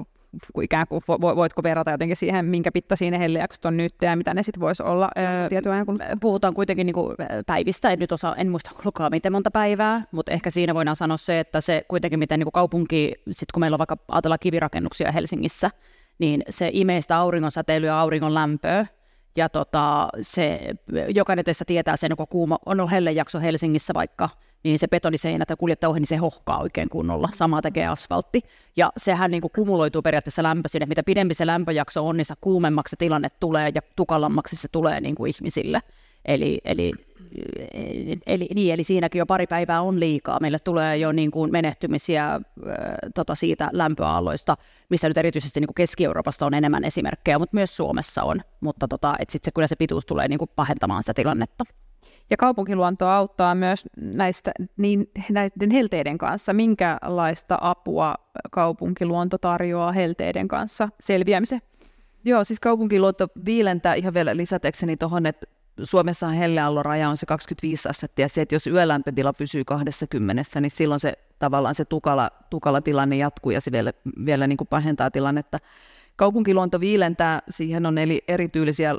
ikään 0.63 0.87
kuin 0.89 1.03
voitko 1.09 1.63
verrata 1.63 1.91
jotenkin 1.91 2.17
siihen, 2.17 2.45
minkä 2.45 2.73
pittaisia 2.73 3.11
ne 3.11 3.19
hellejaksot 3.19 3.65
on 3.65 3.77
nyt 3.77 3.95
ja 4.03 4.17
mitä 4.17 4.35
ne 4.35 4.43
sitten 4.43 4.61
voisi 4.61 4.83
olla 4.83 5.11
tietyn 5.49 5.73
ajan, 5.73 5.87
kun 5.87 5.99
puhutaan 6.21 6.55
kuitenkin 6.55 6.87
niin 6.87 6.95
kuin 6.95 7.17
päivistä, 7.47 7.91
en 7.91 7.99
nyt 7.99 8.13
osaa, 8.13 8.37
en 8.37 8.49
muista 8.49 8.71
lukaa 8.85 9.11
miten 9.11 9.33
monta 9.33 9.51
päivää, 9.51 10.03
mutta 10.13 10.33
ehkä 10.33 10.51
siinä 10.51 10.75
voidaan 10.75 10.97
sanoa 10.97 11.17
se, 11.17 11.41
että 11.41 11.61
se 11.61 11.85
kuitenkin 11.89 12.19
miten 12.19 12.39
niin 12.39 12.45
kuin 12.45 12.53
kaupunki, 12.53 13.15
sit 13.31 13.53
kun 13.53 13.61
meillä 13.61 13.75
on 13.75 13.79
vaikka 13.79 13.97
ajatellaan 14.09 14.39
kivirakennuksia 14.41 15.13
Helsingissä, 15.13 15.71
niin 16.19 16.43
se 16.51 16.71
imee 16.73 17.01
sitä 17.03 17.19
auringonsäteilyä 17.19 17.89
ja 17.89 18.01
auringon 18.01 18.35
lämpöä, 18.35 18.87
ja 19.37 19.49
tota, 19.49 20.09
se, 20.21 20.61
jokainen 21.09 21.45
teistä 21.45 21.65
tietää 21.65 21.97
sen, 21.97 22.17
kun 22.17 22.27
kuuma 22.29 22.59
on 22.67 22.89
hellejakso 22.91 23.41
Helsingissä 23.41 23.95
vaikka, 23.95 24.29
niin 24.63 24.79
se 24.79 24.89
betoniseinä 24.89 25.45
tai 25.47 25.57
kuljettaa 25.57 25.91
ohi, 25.91 26.01
niin 26.01 26.07
se 26.07 26.17
hohkaa 26.17 26.61
oikein 26.61 26.89
kunnolla. 26.89 27.29
Sama 27.33 27.63
tekee 27.63 27.87
asfaltti. 27.87 28.41
Ja 28.77 28.93
sehän 28.97 29.31
niin 29.31 29.41
kuin 29.41 29.53
kumuloituu 29.55 30.03
periaatteessa 30.03 30.43
lämpö 30.43 30.69
sinne. 30.69 30.87
Mitä 30.87 31.03
pidempi 31.03 31.35
se 31.35 31.47
lämpöjakso 31.47 32.07
on, 32.07 32.17
niin 32.17 32.25
se 32.25 32.35
kuumemmaksi 32.41 32.91
se 32.91 32.97
tilanne 32.97 33.29
tulee 33.41 33.73
ja 33.75 33.81
tukalammaksi 33.97 34.57
se 34.57 34.69
tulee 34.69 35.01
niin 35.01 35.15
kuin 35.15 35.33
ihmisille. 35.37 35.81
Eli, 36.25 36.61
eli, 36.65 36.93
eli, 38.27 38.49
niin, 38.55 38.75
eli 38.75 38.85
siinäkin 38.85 39.19
jo 39.19 39.27
pari 39.27 39.47
päivää 39.47 39.83
on 39.83 40.01
liikaa. 40.01 40.39
Meille 40.41 40.59
tulee 40.59 40.97
jo 40.97 41.13
niin 41.13 41.31
kuin 41.31 41.53
menehtymisiä 41.53 42.35
äh, 42.35 42.41
tota 43.15 43.35
siitä 43.35 43.69
lämpöaalloista, 43.73 44.57
missä 44.91 45.09
nyt 45.09 45.19
erityisesti 45.19 45.61
niin 45.61 45.69
kuin 45.69 45.75
Keski-Euroopasta 45.75 46.47
on 46.47 46.55
enemmän 46.55 46.85
esimerkkejä, 46.85 47.39
mutta 47.39 47.55
myös 47.57 47.77
Suomessa 47.77 48.23
on. 48.23 48.41
Mutta 48.61 48.89
tota, 48.89 49.15
sitten 49.19 49.45
se, 49.45 49.51
kyllä 49.55 49.69
se 49.69 49.77
pituus 49.77 50.07
tulee 50.07 50.29
niin 50.29 50.39
kuin 50.39 50.51
pahentamaan 50.57 51.03
sitä 51.03 51.15
tilannetta. 51.15 51.65
Ja 52.31 52.37
kaupunkiluonto 52.37 53.09
auttaa 53.09 53.55
myös 53.55 53.85
näistä, 53.97 54.53
niin, 54.77 55.11
näiden 55.31 55.71
helteiden 55.71 56.19
kanssa. 56.19 56.53
Minkälaista 56.53 57.59
apua 57.61 58.15
kaupunkiluonto 58.51 59.39
tarjoaa 59.39 59.93
helteiden 59.93 60.49
kanssa 60.49 60.89
selviämiseen? 61.01 61.63
Joo, 62.25 62.45
siis 62.45 62.61
kaupunkiluonto 62.61 63.29
viilentää 63.45 63.95
ihan 63.95 64.15
vielä 64.15 64.37
lisätekseni 64.37 64.97
tuohon, 64.97 65.27
että 65.27 65.47
Suomessa 65.83 66.29
helleallon 66.29 66.85
raja 66.85 67.09
on 67.09 67.17
se 67.17 67.27
25 67.27 67.89
astetta, 67.89 68.21
ja 68.21 68.29
se, 68.29 68.43
että 68.43 68.55
jos 68.55 68.67
yölämpötila 68.67 69.33
pysyy 69.33 69.65
20, 69.65 70.61
niin 70.61 70.71
silloin 70.71 71.01
se 71.01 71.13
tavallaan 71.39 71.75
se 71.75 71.85
tukala, 71.85 72.31
tukala 72.51 72.81
tilanne 72.81 73.17
jatkuu, 73.17 73.53
ja 73.53 73.61
se 73.61 73.73
vielä, 73.73 73.93
vielä 74.25 74.47
niin 74.47 74.57
kuin 74.57 74.69
pahentaa 74.69 75.11
tilannetta. 75.11 75.59
Kaupunkiluonto 76.17 76.81
viilentää, 76.81 77.43
siihen 77.49 77.87
on 77.87 77.99
eli 77.99 78.25
erityylisiä 78.29 78.95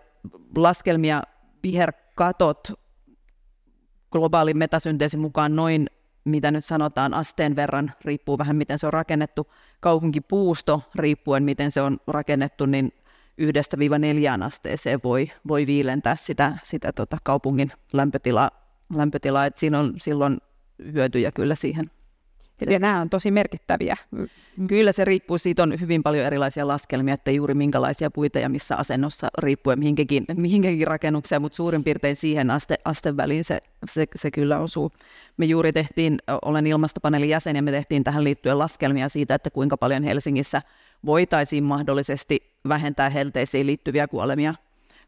laskelmia, 0.56 1.24
viherkatot 1.64 2.68
globaalin 4.12 4.58
metasynteesin 4.58 5.20
mukaan 5.20 5.56
noin, 5.56 5.88
mitä 6.24 6.52
nyt 6.52 6.66
sanotaan, 6.66 7.14
asteen 7.14 7.56
verran, 7.56 7.92
riippuu 8.06 8.38
vähän 8.38 8.56
miten 8.56 8.80
se 8.80 8.88
on 8.88 8.94
rakennettu, 8.94 9.52
kaupunkipuusto 9.80 10.82
riippuen 10.96 11.44
miten 11.44 11.72
se 11.72 11.82
on 11.82 11.98
rakennettu, 12.08 12.66
niin 12.66 12.94
yhdestä 13.38 13.80
viiva 13.80 14.00
neljään 14.00 14.44
asteeseen 14.44 15.00
voi, 15.04 15.32
voi 15.48 15.68
viilentää 15.68 16.16
sitä, 16.16 16.58
sitä 16.64 16.94
tota 16.94 17.18
kaupungin 17.24 17.72
lämpötilaa, 17.94 18.52
lämpötilaa 18.96 19.46
että 19.46 19.60
siinä 19.60 19.80
on 19.80 19.94
silloin 19.98 20.38
hyötyjä 20.94 21.32
kyllä 21.32 21.56
siihen 21.56 21.92
ja 22.70 22.80
nämä 22.80 23.02
on 23.02 23.10
tosi 23.10 23.32
merkittäviä. 23.32 23.98
Kyllä 24.68 24.92
se 24.92 25.06
riippuu, 25.06 25.38
siitä 25.38 25.64
on 25.64 25.80
hyvin 25.80 26.04
paljon 26.04 26.26
erilaisia 26.26 26.68
laskelmia, 26.68 27.14
että 27.14 27.32
juuri 27.32 27.54
minkälaisia 27.54 28.12
puita 28.12 28.40
ja 28.40 28.50
missä 28.50 28.76
asennossa 28.76 29.28
riippuen 29.38 29.80
mihinkäkin, 29.80 30.26
mihinkäkin 30.36 30.88
rakennukseen, 30.88 31.42
mutta 31.42 31.56
suurin 31.56 31.84
piirtein 31.84 32.16
siihen 32.16 32.52
aste, 32.52 32.76
asteväliin 32.86 33.44
se, 33.44 33.62
se, 33.92 34.06
se 34.16 34.32
kyllä 34.32 34.60
osuu. 34.60 34.92
Me 35.38 35.46
juuri 35.46 35.74
tehtiin, 35.74 36.20
olen 36.42 36.68
ilmastopaneelin 36.68 37.30
jäsen 37.30 37.56
ja 37.56 37.62
me 37.62 37.72
tehtiin 37.72 38.04
tähän 38.04 38.24
liittyen 38.24 38.60
laskelmia 38.60 39.10
siitä, 39.10 39.36
että 39.36 39.50
kuinka 39.50 39.78
paljon 39.78 40.04
Helsingissä 40.04 40.62
voitaisiin 41.06 41.64
mahdollisesti 41.64 42.51
vähentää 42.68 43.10
helteisiin 43.10 43.68
liittyviä 43.68 44.08
kuolemia 44.08 44.54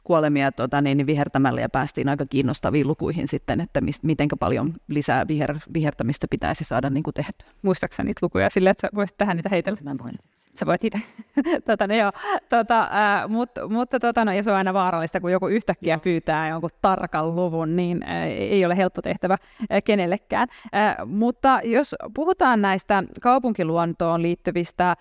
kuolemia 0.03 0.51
tota, 0.51 0.81
niin, 0.81 0.97
niin 0.97 1.07
vihertämällä 1.07 1.61
ja 1.61 1.69
päästiin 1.69 2.09
aika 2.09 2.25
kiinnostaviin 2.25 2.87
lukuihin 2.87 3.27
sitten, 3.27 3.61
että 3.61 3.81
miten 4.01 4.27
paljon 4.39 4.73
lisää 4.87 5.27
viher, 5.27 5.55
vihertämistä 5.73 6.27
pitäisi 6.29 6.63
saada 6.63 6.89
niin 6.89 7.03
kuin 7.03 7.13
tehtyä. 7.13 7.47
Muistaakseni 7.61 8.07
niitä 8.07 8.19
lukuja 8.21 8.49
sille, 8.49 8.69
että 8.69 8.89
voisit 8.95 9.17
tähän 9.17 9.37
niitä 9.37 9.49
heitellä? 9.49 9.79
Mä 9.83 9.95
voin. 10.03 10.15
Sä 10.55 10.65
voit 10.65 10.83
itse. 10.83 10.99
tota, 11.67 11.87
no, 11.87 11.95
joo. 11.95 12.11
Tota, 12.49 12.81
äh, 12.81 13.29
mutta 13.29 13.67
mutta 13.67 13.99
tota, 13.99 14.25
no, 14.25 14.31
ja 14.31 14.43
se 14.43 14.51
on 14.51 14.57
aina 14.57 14.73
vaarallista, 14.73 15.21
kun 15.21 15.31
joku 15.31 15.47
yhtäkkiä 15.47 15.99
pyytää 15.99 16.49
jonkun 16.49 16.69
tarkan 16.81 17.35
luvun, 17.35 17.75
niin 17.75 18.03
äh, 18.03 18.23
ei 18.27 18.65
ole 18.65 18.77
helppo 18.77 19.01
tehtävä 19.01 19.33
äh, 19.33 19.83
kenellekään. 19.85 20.47
Äh, 20.75 20.95
mutta 21.05 21.59
jos 21.63 21.95
puhutaan 22.13 22.61
näistä 22.61 23.03
kaupunkiluontoon 23.21 24.21
liittyvistä 24.21 24.89
äh, 24.89 24.97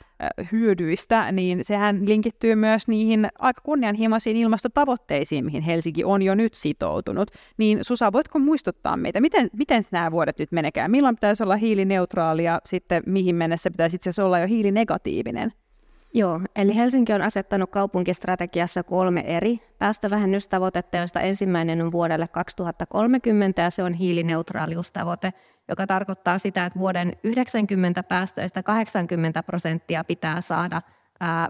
hyödyistä, 0.53 1.33
niin 1.33 1.65
sehän 1.65 2.09
linkittyy 2.09 2.55
myös 2.55 2.89
niihin 2.89 3.29
aika 3.39 3.61
kunnianhimoisiin 3.65 4.37
ilmastotavoitteisiin, 4.37 5.45
mihin 5.45 5.63
Helsinki 5.63 6.05
on 6.05 6.23
jo 6.23 6.35
nyt 6.35 6.55
sitoutunut. 6.55 7.31
Niin 7.57 7.79
Susa, 7.83 8.13
voitko 8.13 8.39
muistuttaa 8.39 8.97
meitä, 8.97 9.21
miten, 9.21 9.49
miten 9.53 9.83
nämä 9.91 10.11
vuodet 10.11 10.39
nyt 10.39 10.53
menekään? 10.53 10.91
Milloin 10.91 11.17
pitäisi 11.17 11.43
olla 11.43 11.57
hiilineutraali 11.57 12.45
ja 12.45 12.61
sitten 12.65 13.03
mihin 13.07 13.37
mennessä 13.37 13.71
pitäisi 13.71 13.97
itse 13.97 14.11
asiassa 14.11 14.25
olla 14.25 14.39
jo 14.39 14.47
hiilinegatiivinen? 14.47 15.42
Joo, 16.15 16.41
eli 16.57 16.77
Helsinki 16.77 17.13
on 17.13 17.23
asettanut 17.23 17.71
kaupunkistrategiassa 17.71 18.83
kolme 18.83 19.21
eri 19.27 19.61
päästövähennystavoitetta, 19.79 20.97
joista 20.97 21.21
ensimmäinen 21.21 21.83
on 21.83 21.93
vuodelle 21.93 22.27
2030 22.29 23.63
ja 23.63 23.71
se 23.71 23.83
on 23.83 23.95
hiilineutraaliustavoite, 23.95 25.33
joka 25.69 25.87
tarkoittaa 25.87 26.39
sitä, 26.39 26.67
että 26.67 26.79
vuoden 26.79 27.13
90 27.25 28.03
päästöistä 28.03 28.63
80 28.63 29.43
prosenttia 29.43 30.05
pitää 30.05 30.41
saada 30.41 30.83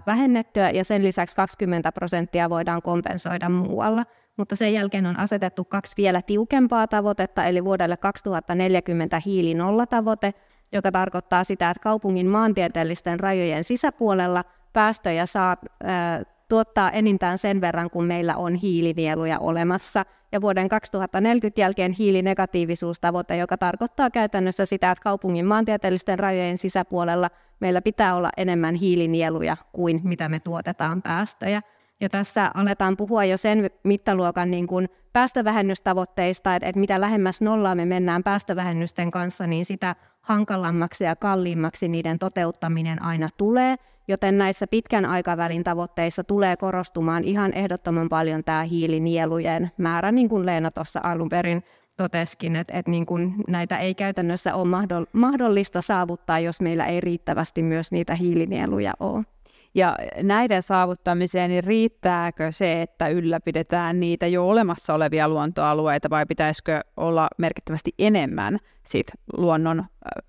vähennettyä 0.07 0.69
ja 0.69 0.83
sen 0.83 1.03
lisäksi 1.03 1.35
20 1.35 1.91
prosenttia 1.91 2.49
voidaan 2.49 2.81
kompensoida 2.81 3.49
muualla. 3.49 4.05
Mutta 4.37 4.55
sen 4.55 4.73
jälkeen 4.73 5.05
on 5.05 5.19
asetettu 5.19 5.63
kaksi 5.63 5.93
vielä 5.97 6.21
tiukempaa 6.21 6.87
tavoitetta, 6.87 7.45
eli 7.45 7.63
vuodelle 7.63 7.97
2040 7.97 9.21
hiilinollatavoite 9.25 10.33
joka 10.73 10.91
tarkoittaa 10.91 11.43
sitä, 11.43 11.69
että 11.69 11.83
kaupungin 11.83 12.27
maantieteellisten 12.27 13.19
rajojen 13.19 13.63
sisäpuolella 13.63 14.43
päästöjä 14.73 15.25
saa 15.25 15.57
ää, 15.83 16.23
tuottaa 16.49 16.91
enintään 16.91 17.37
sen 17.37 17.61
verran, 17.61 17.89
kun 17.89 18.05
meillä 18.05 18.35
on 18.35 18.55
hiilinieluja 18.55 19.39
olemassa. 19.39 20.05
Ja 20.31 20.41
vuoden 20.41 20.69
2040 20.69 21.61
jälkeen 21.61 21.91
hiilinegatiivisuustavoite, 21.91 23.37
joka 23.37 23.57
tarkoittaa 23.57 24.09
käytännössä 24.09 24.65
sitä, 24.65 24.91
että 24.91 25.03
kaupungin 25.03 25.45
maantieteellisten 25.45 26.19
rajojen 26.19 26.57
sisäpuolella 26.57 27.29
meillä 27.59 27.81
pitää 27.81 28.15
olla 28.15 28.29
enemmän 28.37 28.75
hiilinieluja 28.75 29.57
kuin 29.71 30.01
mitä 30.03 30.29
me 30.29 30.39
tuotetaan 30.39 31.01
päästöjä. 31.01 31.61
Ja 32.01 32.09
tässä 32.09 32.51
aletaan 32.53 32.97
puhua 32.97 33.25
jo 33.25 33.37
sen 33.37 33.69
mittaluokan 33.83 34.51
niin 34.51 34.67
kuin 34.67 34.89
päästövähennystavoitteista, 35.13 36.55
että, 36.55 36.69
että 36.69 36.79
mitä 36.79 37.01
lähemmäs 37.01 37.41
nollaa 37.41 37.75
me 37.75 37.85
mennään 37.85 38.23
päästövähennysten 38.23 39.11
kanssa, 39.11 39.47
niin 39.47 39.65
sitä 39.65 39.95
hankalammaksi 40.23 41.03
ja 41.03 41.15
kalliimmaksi 41.15 41.87
niiden 41.87 42.19
toteuttaminen 42.19 43.01
aina 43.01 43.29
tulee, 43.37 43.75
joten 44.07 44.37
näissä 44.37 44.67
pitkän 44.67 45.05
aikavälin 45.05 45.63
tavoitteissa 45.63 46.23
tulee 46.23 46.57
korostumaan 46.57 47.23
ihan 47.23 47.53
ehdottoman 47.53 48.09
paljon 48.09 48.43
tämä 48.43 48.63
hiilinielujen 48.63 49.71
määrä, 49.77 50.11
niin 50.11 50.29
kuin 50.29 50.45
Leena 50.45 50.71
tuossa 50.71 50.99
alun 51.03 51.29
perin 51.29 51.63
toteskin, 51.97 52.55
että, 52.55 52.77
että 52.77 52.91
niin 52.91 53.05
kuin 53.05 53.35
näitä 53.47 53.77
ei 53.77 53.95
käytännössä 53.95 54.55
ole 54.55 54.67
mahdollista 55.13 55.81
saavuttaa, 55.81 56.39
jos 56.39 56.61
meillä 56.61 56.85
ei 56.85 57.01
riittävästi 57.01 57.63
myös 57.63 57.91
niitä 57.91 58.15
hiilinieluja 58.15 58.93
ole. 58.99 59.32
Ja 59.75 59.95
näiden 60.21 60.61
saavuttamiseen, 60.61 61.49
niin 61.49 61.63
riittääkö 61.63 62.51
se, 62.51 62.81
että 62.81 63.07
ylläpidetään 63.07 63.99
niitä 63.99 64.27
jo 64.27 64.47
olemassa 64.47 64.93
olevia 64.93 65.29
luontoalueita 65.29 66.09
vai 66.09 66.25
pitäisikö 66.25 66.81
olla 66.97 67.27
merkittävästi 67.37 67.91
enemmän 67.99 68.57
sit 68.83 69.07
luonnon 69.37 69.85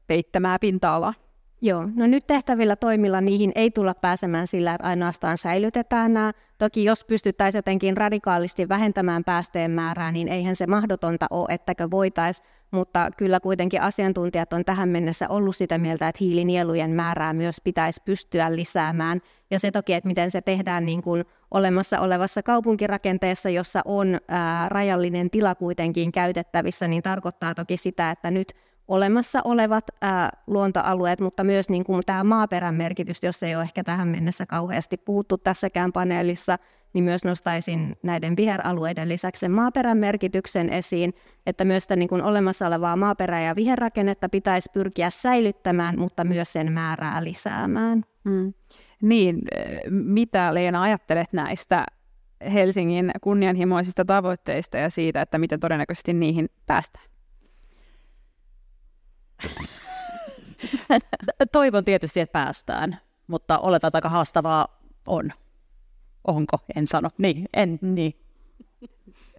peittämää 0.07 0.59
pinta-alaa? 0.59 1.15
Joo, 1.61 1.89
no 1.95 2.07
nyt 2.07 2.27
tehtävillä 2.27 2.77
toimilla 2.77 3.21
niihin 3.21 3.53
ei 3.55 3.71
tulla 3.71 3.95
pääsemään 3.95 4.47
sillä, 4.47 4.75
että 4.75 4.87
ainoastaan 4.87 5.39
säilytetään 5.39 6.13
nämä. 6.13 6.33
Toki 6.59 6.85
jos 6.85 7.05
pystyttäisiin 7.05 7.59
jotenkin 7.59 7.97
radikaalisti 7.97 8.69
vähentämään 8.69 9.25
päästöjen 9.25 9.71
määrää, 9.71 10.13
niin 10.13 10.29
eihän 10.29 10.57
se 10.57 10.67
mahdotonta 10.67 11.27
ole, 11.31 11.47
ettäkö 11.51 11.91
voitaisiin 11.91 12.49
mutta 12.75 13.11
kyllä 13.17 13.41
kuitenkin 13.41 13.83
asiantuntijat 13.83 14.53
on 14.53 14.65
tähän 14.65 14.89
mennessä 14.89 15.29
ollut 15.29 15.57
sitä 15.57 15.79
mieltä, 15.79 16.09
että 16.09 16.25
hiilinielujen 16.25 16.91
määrää 16.91 17.33
myös 17.33 17.57
pitäisi 17.65 18.03
pystyä 18.05 18.57
lisäämään. 18.57 19.21
Ja 19.51 19.59
se 19.59 19.71
toki, 19.71 19.93
että 19.93 20.09
miten 20.09 20.31
se 20.31 20.41
tehdään 20.41 20.87
niin 20.87 21.03
kuin 21.03 21.25
olemassa 21.51 22.01
olevassa 22.01 22.43
kaupunkirakenteessa, 22.43 23.51
jossa 23.51 23.81
on 23.85 24.21
ää, 24.29 24.69
rajallinen 24.69 25.31
tila 25.31 25.55
kuitenkin 25.55 26.13
käytettävissä, 26.13 26.89
niin 26.89 27.03
tarkoittaa 27.03 27.55
toki 27.55 27.77
sitä, 27.77 28.11
että 28.11 28.31
nyt 28.31 28.53
olemassa 28.89 29.41
olevat 29.45 29.85
ää, 30.03 30.31
luontoalueet, 30.47 31.21
mutta 31.21 31.45
myös 31.45 31.69
niin 31.69 31.85
kuin 31.85 32.03
tämä 32.07 32.25
maaperän 32.25 32.75
merkitys, 32.75 33.23
jos 33.23 33.43
ei 33.43 33.55
ole 33.55 33.63
ehkä 33.63 33.85
tähän 33.85 34.09
mennessä 34.09 34.47
kauheasti 34.47 34.97
puhuttu 34.97 35.39
tässäkään 35.39 35.93
paneelissa, 35.93 36.59
niin 36.95 37.05
myös 37.05 37.25
nostaisin 37.25 37.97
näiden 38.03 38.37
viheralueiden 38.37 39.09
lisäksi 39.09 39.41
sen 39.41 39.53
maaperän 39.53 39.99
merkityksen 39.99 40.71
esiin, 40.71 41.15
että 41.47 41.65
myös 41.65 41.85
sitä 41.85 41.97
niin 41.97 42.09
kuin 42.09 42.23
olemassa 42.23 42.67
olevaa 42.67 42.97
maaperää 42.97 43.43
ja 43.43 43.57
viherrakennetta 43.57 44.29
pitäisi 44.29 44.71
pyrkiä 44.73 45.11
säilyttämään, 45.11 45.99
mutta 45.99 46.25
myös 46.25 46.53
sen 46.53 46.73
määrää 46.73 47.25
lisäämään. 47.25 48.05
Mm. 48.25 48.55
Niin, 49.03 49.43
mitä 49.91 50.55
Leena 50.55 50.83
ajattelet 50.83 51.33
näistä 51.33 51.87
Helsingin 52.53 53.11
kunnianhimoisista 53.21 54.05
tavoitteista 54.05 54.77
ja 54.77 54.91
siitä, 54.91 55.23
että 55.23 55.39
miten 55.39 55.61
todennäköisesti 55.61 56.13
niihin 56.13 56.49
päästään? 56.67 57.05
Toivon 61.53 61.85
tietysti, 61.85 62.21
että 62.21 62.33
päästään, 62.33 63.01
mutta 63.27 63.59
oletaan, 63.59 63.89
että 63.89 63.97
aika 63.97 64.09
haastavaa 64.09 64.81
on. 65.07 65.33
Onko? 66.25 66.59
En 66.77 66.87
sano. 66.87 67.11
Niin, 67.19 67.49
en, 67.55 67.79
niin 67.83 68.15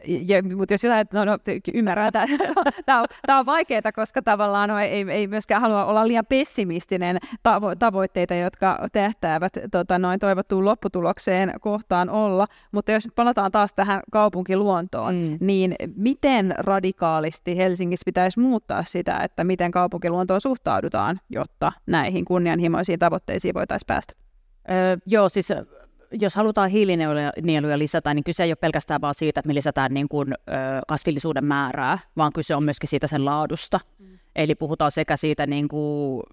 ja, 0.07 0.43
mutta 0.55 0.73
jos 0.73 0.83
jotain, 0.83 1.07
no, 1.13 1.25
no 1.25 1.37
ymmärrän, 1.73 2.07
että 2.07 2.25
tämä 2.85 2.99
on, 2.99 3.05
tämä 3.25 3.39
on 3.39 3.45
vaikeaa, 3.45 3.91
koska 3.95 4.21
tavallaan 4.21 4.69
no, 4.69 4.79
ei, 4.79 5.05
ei 5.09 5.27
myöskään 5.27 5.61
halua 5.61 5.85
olla 5.85 6.07
liian 6.07 6.25
pessimistinen 6.25 7.17
tavo- 7.37 7.75
tavoitteita, 7.79 8.35
jotka 8.35 8.87
tähtäävät 8.91 9.53
tota, 9.71 9.99
noin 9.99 10.19
toivottuun 10.19 10.65
lopputulokseen 10.65 11.53
kohtaan 11.61 12.09
olla. 12.09 12.47
Mutta 12.71 12.91
jos 12.91 13.05
nyt 13.05 13.15
palataan 13.15 13.51
taas 13.51 13.73
tähän 13.73 14.01
kaupunkiluontoon, 14.11 15.15
mm. 15.15 15.37
niin 15.39 15.75
miten 15.95 16.55
radikaalisti 16.57 17.57
Helsingissä 17.57 18.05
pitäisi 18.05 18.39
muuttaa 18.39 18.83
sitä, 18.83 19.19
että 19.19 19.43
miten 19.43 19.71
kaupunkiluontoon 19.71 20.41
suhtaudutaan, 20.41 21.19
jotta 21.29 21.71
näihin 21.85 22.25
kunnianhimoisiin 22.25 22.99
tavoitteisiin 22.99 23.53
voitaisiin 23.53 23.87
päästä? 23.87 24.13
Öö, 24.71 24.97
joo, 25.05 25.29
siis 25.29 25.53
jos 26.21 26.35
halutaan 26.35 26.69
hiilinieluja 26.69 27.79
lisätä, 27.79 28.13
niin 28.13 28.23
kyse 28.23 28.43
ei 28.43 28.49
ole 28.49 28.55
pelkästään 28.55 29.01
vaan 29.01 29.15
siitä, 29.15 29.39
että 29.39 29.47
me 29.47 29.53
lisätään 29.55 29.93
niin 29.93 30.09
kuin, 30.09 30.33
ö, 30.33 30.53
kasvillisuuden 30.87 31.45
määrää, 31.45 31.99
vaan 32.17 32.33
kyse 32.33 32.55
on 32.55 32.63
myöskin 32.63 32.89
siitä 32.89 33.07
sen 33.07 33.25
laadusta. 33.25 33.79
Mm. 33.99 34.19
Eli 34.35 34.55
puhutaan 34.55 34.91
sekä 34.91 35.17
siitä 35.17 35.47
niin 35.47 35.67
kuin 35.67 36.23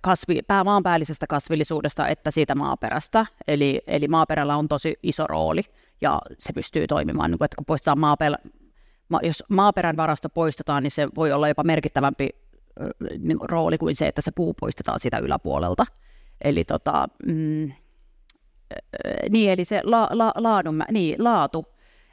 kasvi, 0.00 0.42
pää, 0.46 0.64
maanpäällisestä 0.64 1.26
kasvillisuudesta 1.26 2.08
että 2.08 2.30
siitä 2.30 2.54
maaperästä. 2.54 3.26
Eli, 3.48 3.82
eli 3.86 4.08
maaperällä 4.08 4.56
on 4.56 4.68
tosi 4.68 4.94
iso 5.02 5.26
rooli 5.26 5.62
ja 6.00 6.20
se 6.38 6.52
pystyy 6.52 6.86
toimimaan. 6.86 7.30
Niin 7.30 7.38
kuin, 7.38 7.44
että 7.44 7.56
kun 7.56 7.66
poistetaan 7.66 8.00
maaperä, 8.00 8.36
ma, 9.08 9.20
jos 9.22 9.44
maaperän 9.48 9.96
varasta 9.96 10.28
poistetaan, 10.28 10.82
niin 10.82 10.90
se 10.90 11.08
voi 11.16 11.32
olla 11.32 11.48
jopa 11.48 11.62
merkittävämpi 11.64 12.28
ö, 12.80 12.90
niin 13.18 13.38
rooli 13.42 13.78
kuin 13.78 13.96
se, 13.96 14.06
että 14.06 14.20
se 14.20 14.30
puu 14.34 14.54
poistetaan 14.60 15.00
sitä 15.00 15.18
yläpuolelta. 15.18 15.86
Eli 16.44 16.64
tota, 16.64 17.08
mm, 17.26 17.72
niin, 19.30 19.52
eli 19.52 19.64
se 19.64 19.80
la, 19.84 20.08
la, 20.10 20.32
laadun, 20.36 20.84
niin, 20.90 21.24
laatu, 21.24 21.66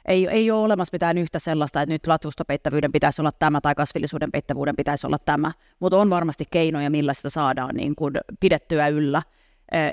ei, 0.08 0.28
ei 0.28 0.50
ole 0.50 0.64
olemassa 0.64 0.94
mitään 0.94 1.18
yhtä 1.18 1.38
sellaista, 1.38 1.82
että 1.82 1.92
nyt 1.92 2.06
latustopeittävyyden 2.06 2.92
pitäisi 2.92 3.22
olla 3.22 3.32
tämä 3.32 3.60
tai 3.60 3.74
kasvillisuuden 3.74 4.32
peittävyyden 4.32 4.76
pitäisi 4.76 5.06
olla 5.06 5.18
tämä, 5.18 5.52
mutta 5.80 5.98
on 5.98 6.10
varmasti 6.10 6.44
keinoja, 6.50 6.90
millä 6.90 7.14
sitä 7.14 7.30
saadaan 7.30 7.74
niin 7.74 7.94
kuin 7.96 8.14
pidettyä 8.40 8.88
yllä. 8.88 9.22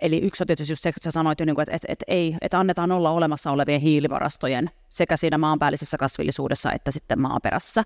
Eli 0.02 0.20
yksi 0.20 0.44
on 0.44 0.48
tietysti 0.48 0.72
just 0.72 0.84
se, 0.84 0.90
että 0.90 1.04
sä 1.04 1.12
sanoit 1.12 1.40
niin 1.40 1.50
että, 1.50 1.76
että, 1.76 1.88
että, 1.90 2.06
ei, 2.08 2.36
että 2.42 2.60
annetaan 2.60 2.92
olla 2.92 3.12
olemassa 3.12 3.52
olevien 3.52 3.82
hiilivarastojen 3.82 4.70
sekä 4.90 5.18
siinä 5.18 5.38
maanpäällisessä 5.38 5.98
kasvillisuudessa 5.98 6.72
että 6.72 6.92
sitten 6.92 7.22
maaperässä. 7.22 7.84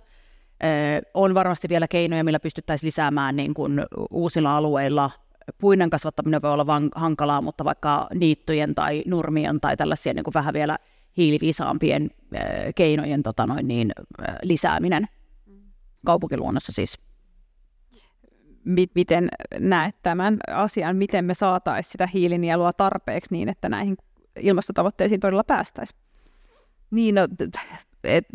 On 1.13 1.33
varmasti 1.33 1.69
vielä 1.69 1.87
keinoja, 1.87 2.23
millä 2.23 2.39
pystyttäisiin 2.39 2.87
lisäämään 2.87 3.35
niin 3.35 3.53
kuin 3.53 3.81
uusilla 4.11 4.57
alueilla 4.57 5.11
puinen 5.57 5.89
kasvattaminen 5.89 6.41
voi 6.41 6.51
olla 6.51 6.67
vaan 6.67 6.89
hankalaa, 6.95 7.41
mutta 7.41 7.63
vaikka 7.63 8.07
niittyjen 8.13 8.75
tai 8.75 9.03
nurmien 9.05 9.59
tai 9.59 9.77
tällaisia 9.77 10.13
niin 10.13 10.23
kuin 10.23 10.33
vähän 10.33 10.53
vielä 10.53 10.77
hiiliviisaampien 11.17 12.09
äh, 12.35 12.41
keinojen 12.75 13.23
tota 13.23 13.47
noin, 13.47 13.67
niin, 13.67 13.91
äh, 14.27 14.35
lisääminen 14.41 15.07
kaupunkiluonnossa 16.05 16.71
siis. 16.71 16.99
Miten 18.95 19.29
näet 19.59 19.95
tämän 20.03 20.37
asian, 20.47 20.95
miten 20.95 21.25
me 21.25 21.33
saataisiin 21.33 21.91
sitä 21.91 22.07
hiilinielua 22.07 22.73
tarpeeksi 22.73 23.33
niin, 23.33 23.49
että 23.49 23.69
näihin 23.69 23.97
ilmastotavoitteisiin 24.39 25.19
todella 25.19 25.43
päästäisiin? 25.43 25.99
Niin, 26.91 27.15
no, 27.15 27.27
et, 28.03 28.25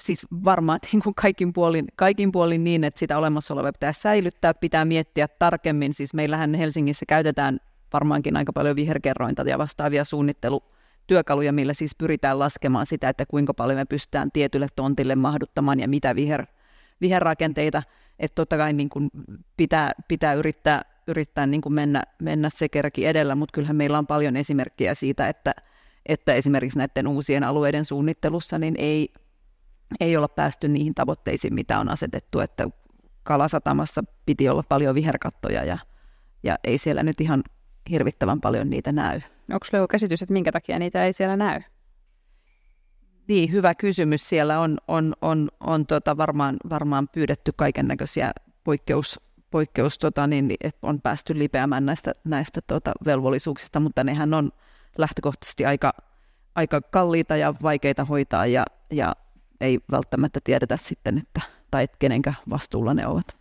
siis 0.00 0.26
varmaan 0.44 0.78
niin 0.92 1.02
kuin 1.02 1.14
kaikin, 1.14 1.52
puolin, 1.52 1.84
kaikin 1.96 2.32
puolin 2.32 2.64
niin, 2.64 2.84
että 2.84 2.98
sitä 2.98 3.18
olemassa 3.18 3.54
olevaa 3.54 3.72
pitää 3.72 3.92
säilyttää, 3.92 4.54
pitää 4.54 4.84
miettiä 4.84 5.28
tarkemmin. 5.28 5.94
Siis 5.94 6.14
meillähän 6.14 6.54
Helsingissä 6.54 7.06
käytetään 7.08 7.58
varmaankin 7.92 8.36
aika 8.36 8.52
paljon 8.52 8.76
viherkerrointa 8.76 9.42
ja 9.42 9.58
vastaavia 9.58 10.04
suunnittelutyökaluja, 10.04 11.52
millä 11.52 11.74
siis 11.74 11.94
pyritään 11.98 12.38
laskemaan 12.38 12.86
sitä, 12.86 13.08
että 13.08 13.26
kuinka 13.26 13.54
paljon 13.54 13.78
me 13.78 13.84
pystytään 13.84 14.32
tietylle 14.32 14.66
tontille 14.76 15.16
mahduttamaan 15.16 15.80
ja 15.80 15.88
mitä 15.88 16.16
viher, 16.16 16.46
viherrakenteita. 17.00 17.82
Että 18.18 18.34
totta 18.34 18.56
kai 18.56 18.72
niin 18.72 18.88
kuin 18.88 19.10
pitää, 19.56 19.92
pitää 20.08 20.34
yrittää, 20.34 20.82
yrittää 21.06 21.46
niin 21.46 21.60
kuin 21.60 21.72
mennä, 21.72 22.02
mennä 22.22 22.50
se 22.50 22.68
kerki 22.68 23.06
edellä, 23.06 23.34
mutta 23.34 23.52
kyllähän 23.52 23.76
meillä 23.76 23.98
on 23.98 24.06
paljon 24.06 24.36
esimerkkejä 24.36 24.94
siitä, 24.94 25.28
että, 25.28 25.54
että 26.06 26.34
esimerkiksi 26.34 26.78
näiden 26.78 27.08
uusien 27.08 27.44
alueiden 27.44 27.84
suunnittelussa 27.84 28.58
niin 28.58 28.74
ei, 28.78 29.12
ei 30.00 30.16
olla 30.16 30.28
päästy 30.28 30.68
niihin 30.68 30.94
tavoitteisiin, 30.94 31.54
mitä 31.54 31.78
on 31.78 31.88
asetettu, 31.88 32.40
että 32.40 32.68
Kalasatamassa 33.22 34.04
piti 34.26 34.48
olla 34.48 34.62
paljon 34.68 34.94
viherkattoja 34.94 35.64
ja, 35.64 35.78
ja 36.42 36.58
ei 36.64 36.78
siellä 36.78 37.02
nyt 37.02 37.20
ihan 37.20 37.42
hirvittävän 37.90 38.40
paljon 38.40 38.70
niitä 38.70 38.92
näy. 38.92 39.20
Onko 39.52 39.66
sinulla 39.66 39.88
käsitys, 39.88 40.22
että 40.22 40.32
minkä 40.32 40.52
takia 40.52 40.78
niitä 40.78 41.04
ei 41.04 41.12
siellä 41.12 41.36
näy? 41.36 41.60
Niin, 43.28 43.52
hyvä 43.52 43.74
kysymys. 43.74 44.28
Siellä 44.28 44.60
on, 44.60 44.78
on, 44.88 45.14
on, 45.22 45.48
on 45.60 45.86
tota 45.86 46.16
varmaan, 46.16 46.56
varmaan 46.70 47.08
pyydetty 47.08 47.52
kaiken 47.56 47.88
näköisiä 47.88 48.32
poikkeus, 48.64 49.20
poikkeus 49.50 49.98
tota, 49.98 50.26
niin, 50.26 50.54
että 50.60 50.86
on 50.86 51.00
päästy 51.00 51.38
lipeämään 51.38 51.86
näistä, 51.86 52.14
näistä 52.24 52.60
tota, 52.66 52.92
velvollisuuksista, 53.06 53.80
mutta 53.80 54.04
nehän 54.04 54.34
on 54.34 54.50
lähtökohtaisesti 54.98 55.66
aika, 55.66 55.92
aika 56.54 56.80
kalliita 56.80 57.36
ja 57.36 57.54
vaikeita 57.62 58.04
hoitaa 58.04 58.46
ja, 58.46 58.64
ja 58.90 59.16
ei 59.60 59.78
välttämättä 59.90 60.40
tiedetä 60.44 60.76
sitten, 60.76 61.18
että, 61.18 61.40
tai 61.70 61.84
että 61.84 61.96
kenenkä 61.98 62.34
vastuulla 62.50 62.94
ne 62.94 63.06
ovat. 63.06 63.38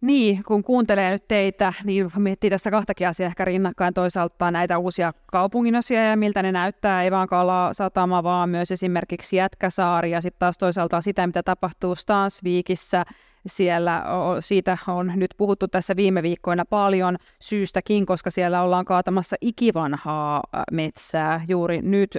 Niin, 0.00 0.44
kun 0.44 0.64
kuuntelee 0.64 1.12
nyt 1.12 1.28
teitä, 1.28 1.72
niin 1.84 2.10
miettii 2.18 2.50
tässä 2.50 2.70
kahtakin 2.70 3.08
asiaa 3.08 3.26
ehkä 3.26 3.44
rinnakkain. 3.44 3.94
Toisaalta 3.94 4.50
näitä 4.50 4.78
uusia 4.78 5.12
kaupunginosia 5.26 6.04
ja 6.04 6.16
miltä 6.16 6.42
ne 6.42 6.52
näyttää, 6.52 7.02
ei 7.02 7.10
vaan 7.10 7.28
Kala 7.28 7.72
satama, 7.72 8.22
vaan 8.22 8.48
myös 8.48 8.70
esimerkiksi 8.70 9.36
Jätkäsaari 9.36 10.10
ja 10.10 10.20
sitten 10.20 10.38
taas 10.38 10.58
toisaalta 10.58 11.00
sitä, 11.00 11.26
mitä 11.26 11.42
tapahtuu 11.42 11.94
Stansviikissä 11.94 13.04
siellä 13.46 14.04
siitä 14.40 14.78
on 14.88 15.12
nyt 15.16 15.30
puhuttu 15.36 15.68
tässä 15.68 15.96
viime 15.96 16.22
viikkoina 16.22 16.64
paljon 16.64 17.16
syystäkin, 17.40 18.06
koska 18.06 18.30
siellä 18.30 18.62
ollaan 18.62 18.84
kaatamassa 18.84 19.36
ikivanhaa 19.40 20.42
metsää 20.72 21.44
juuri 21.48 21.82
nyt 21.82 22.18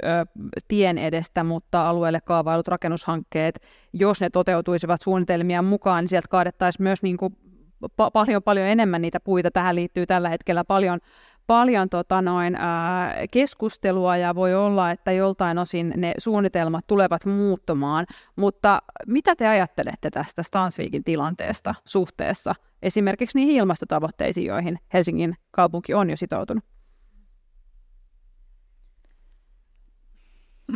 tien 0.67 0.97
edestä, 0.97 1.43
mutta 1.43 1.89
alueelle 1.89 2.19
kaavailut 2.21 2.67
rakennushankkeet, 2.67 3.61
jos 3.93 4.21
ne 4.21 4.29
toteutuisivat 4.29 5.01
suunnitelmien 5.01 5.65
mukaan, 5.65 6.03
niin 6.03 6.09
sieltä 6.09 6.27
kaadettaisiin 6.29 6.83
myös 6.83 7.03
niin 7.03 7.17
kuin 7.17 7.37
pa- 7.85 8.11
paljon 8.13 8.43
paljon 8.43 8.67
enemmän 8.67 9.01
niitä 9.01 9.19
puita. 9.19 9.51
Tähän 9.51 9.75
liittyy 9.75 10.05
tällä 10.05 10.29
hetkellä 10.29 10.63
paljon 10.63 10.99
paljon 11.47 11.89
tota 11.89 12.21
noin, 12.21 12.55
ää, 12.55 13.15
keskustelua 13.31 14.17
ja 14.17 14.35
voi 14.35 14.55
olla, 14.55 14.91
että 14.91 15.11
joltain 15.11 15.57
osin 15.57 15.93
ne 15.97 16.13
suunnitelmat 16.17 16.87
tulevat 16.87 17.25
muuttumaan, 17.25 18.05
mutta 18.35 18.81
mitä 19.07 19.35
te 19.35 19.47
ajattelette 19.47 20.09
tästä 20.09 20.43
Stansviikin 20.43 21.03
tilanteesta 21.03 21.75
suhteessa 21.85 22.55
esimerkiksi 22.81 23.37
niihin 23.37 23.55
ilmastotavoitteisiin, 23.55 24.47
joihin 24.47 24.79
Helsingin 24.93 25.35
kaupunki 25.51 25.93
on 25.93 26.09
jo 26.09 26.15
sitoutunut? 26.15 26.63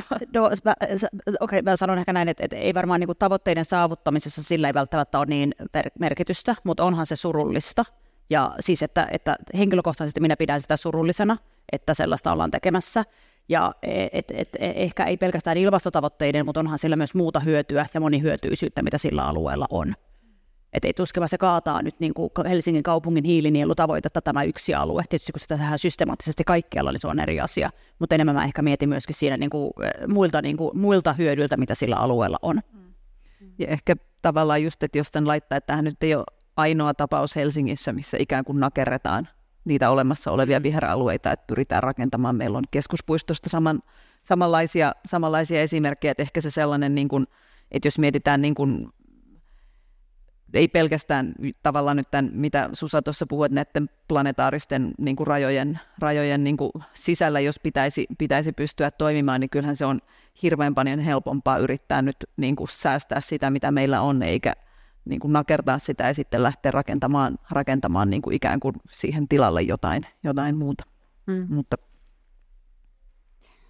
No, 0.34 0.50
mä, 0.66 0.74
okay, 1.40 1.62
mä 1.62 1.76
sanon 1.76 1.98
ehkä 1.98 2.14
näin, 2.14 2.30
että, 2.30 2.44
että 2.44 2.56
ei 2.56 2.74
varmaan 2.74 3.00
niin 3.00 3.08
kuin 3.08 3.18
tavoitteiden 3.18 3.66
saavuttamisessa 3.66 4.44
sillä 4.44 4.68
ei 4.68 4.74
välttämättä 4.74 5.20
ole 5.20 5.26
niin 5.26 5.56
merkitystä, 6.00 6.56
mutta 6.64 6.84
onhan 6.84 7.06
se 7.06 7.16
surullista, 7.16 7.86
ja 8.30 8.56
siis, 8.60 8.84
että, 8.84 9.08
että 9.12 9.36
henkilökohtaisesti 9.58 10.20
minä 10.20 10.38
pidän 10.38 10.62
sitä 10.62 10.78
surullisena, 10.78 11.38
että 11.72 11.94
sellaista 11.94 12.32
ollaan 12.32 12.52
tekemässä. 12.52 13.04
Ja 13.50 13.76
et, 13.84 14.32
et, 14.32 14.32
et, 14.32 14.58
ehkä 14.60 15.06
ei 15.06 15.18
pelkästään 15.18 15.58
ilmastotavoitteiden, 15.58 16.46
mutta 16.46 16.60
onhan 16.60 16.80
sillä 16.80 16.96
myös 16.96 17.16
muuta 17.16 17.40
hyötyä 17.40 17.86
ja 17.94 18.00
monihyötyisyyttä, 18.00 18.82
mitä 18.82 18.98
sillä 18.98 19.26
alueella 19.26 19.66
on. 19.70 19.96
Et 20.74 20.86
ei 20.86 20.94
tuskeva 20.94 21.28
se 21.28 21.38
kaataa 21.38 21.82
nyt 21.82 22.00
niin 22.00 22.14
kuin 22.14 22.30
Helsingin 22.50 22.84
kaupungin 22.84 23.24
hiilinielutavoitetta 23.24 24.22
tämä 24.22 24.44
yksi 24.44 24.74
alue. 24.74 25.04
Tietysti 25.10 25.32
kun 25.32 25.40
sitä 25.40 25.58
tehdään 25.58 25.80
systemaattisesti 25.80 26.44
kaikkialla, 26.44 26.92
niin 26.92 27.00
se 27.00 27.08
on 27.08 27.20
eri 27.20 27.40
asia. 27.40 27.70
Mutta 28.00 28.16
enemmän 28.16 28.36
mä 28.36 28.44
ehkä 28.44 28.62
mietin 28.62 28.90
myöskin 28.90 29.16
siinä 29.16 29.38
niin 29.38 29.50
kuin, 29.50 29.72
muilta, 30.08 30.42
niin 30.42 30.58
kuin, 30.58 30.80
muilta 30.80 31.14
hyödyiltä, 31.14 31.58
mitä 31.58 31.76
sillä 31.76 31.96
alueella 31.96 32.38
on. 32.42 32.62
Ja 33.60 33.68
ehkä 33.68 33.96
tavallaan 34.22 34.64
just, 34.64 34.84
että 34.84 34.98
jos 34.98 35.12
tämän 35.12 35.28
laittaa, 35.28 35.58
että 35.58 35.68
tähän 35.68 35.86
nyt 35.86 36.04
ei 36.04 36.16
ole 36.16 36.26
ainoa 36.60 36.94
tapaus 36.94 37.36
Helsingissä, 37.36 37.94
missä 37.94 38.18
ikään 38.20 38.46
kuin 38.46 38.60
nakerretaan 38.60 39.28
niitä 39.66 39.90
olemassa 39.90 40.32
olevia 40.32 40.64
viheralueita, 40.64 41.32
että 41.32 41.46
pyritään 41.48 41.84
rakentamaan. 41.84 42.36
Meillä 42.36 42.58
on 42.58 42.64
keskuspuistosta 42.72 43.50
saman, 43.50 43.82
samanlaisia, 44.22 44.92
samanlaisia 45.06 45.62
esimerkkejä, 45.62 46.12
että 46.12 46.24
ehkä 46.24 46.42
se 46.42 46.50
sellainen, 46.50 46.96
niin 46.96 47.08
kuin, 47.08 47.28
että 47.72 47.88
jos 47.88 48.00
mietitään 48.00 48.42
niin 48.42 48.56
kuin, 48.56 48.90
ei 50.54 50.68
pelkästään 50.68 51.34
tavallaan 51.64 51.98
nyt 51.98 52.12
tämän, 52.12 52.32
mitä 52.34 52.70
Susa 52.74 53.02
tuossa 53.02 53.26
puhuit, 53.30 53.52
näiden 53.52 53.90
planetaaristen 54.08 54.92
niin 54.98 55.16
kuin 55.16 55.28
rajojen, 55.28 55.80
rajojen 56.00 56.44
niin 56.44 56.58
kuin 56.58 56.72
sisällä, 56.94 57.40
jos 57.40 57.60
pitäisi, 57.60 58.06
pitäisi 58.18 58.52
pystyä 58.52 58.92
toimimaan, 58.92 59.42
niin 59.42 59.50
kyllähän 59.50 59.76
se 59.76 59.86
on 59.86 60.00
hirveän 60.44 60.76
paljon 60.76 61.00
helpompaa 61.00 61.58
yrittää 61.58 62.02
nyt 62.02 62.18
niin 62.38 62.56
kuin 62.56 62.68
säästää 62.72 63.22
sitä, 63.22 63.50
mitä 63.50 63.72
meillä 63.72 64.02
on, 64.02 64.24
eikä 64.24 64.54
niin 65.10 65.20
kuin 65.20 65.34
nakertaa 65.34 65.80
sitä 65.80 66.08
ja 66.08 66.14
sitten 66.14 66.44
lähteä 66.44 66.72
rakentamaan, 66.72 67.38
rakentamaan 67.52 68.10
niin 68.10 68.22
kuin 68.22 68.36
ikään 68.36 68.60
kuin 68.60 68.76
siihen 68.92 69.28
tilalle 69.28 69.62
jotain, 69.62 70.06
jotain 70.24 70.58
muuta. 70.58 70.84
Mm. 71.28 71.48
Mutta 71.50 71.78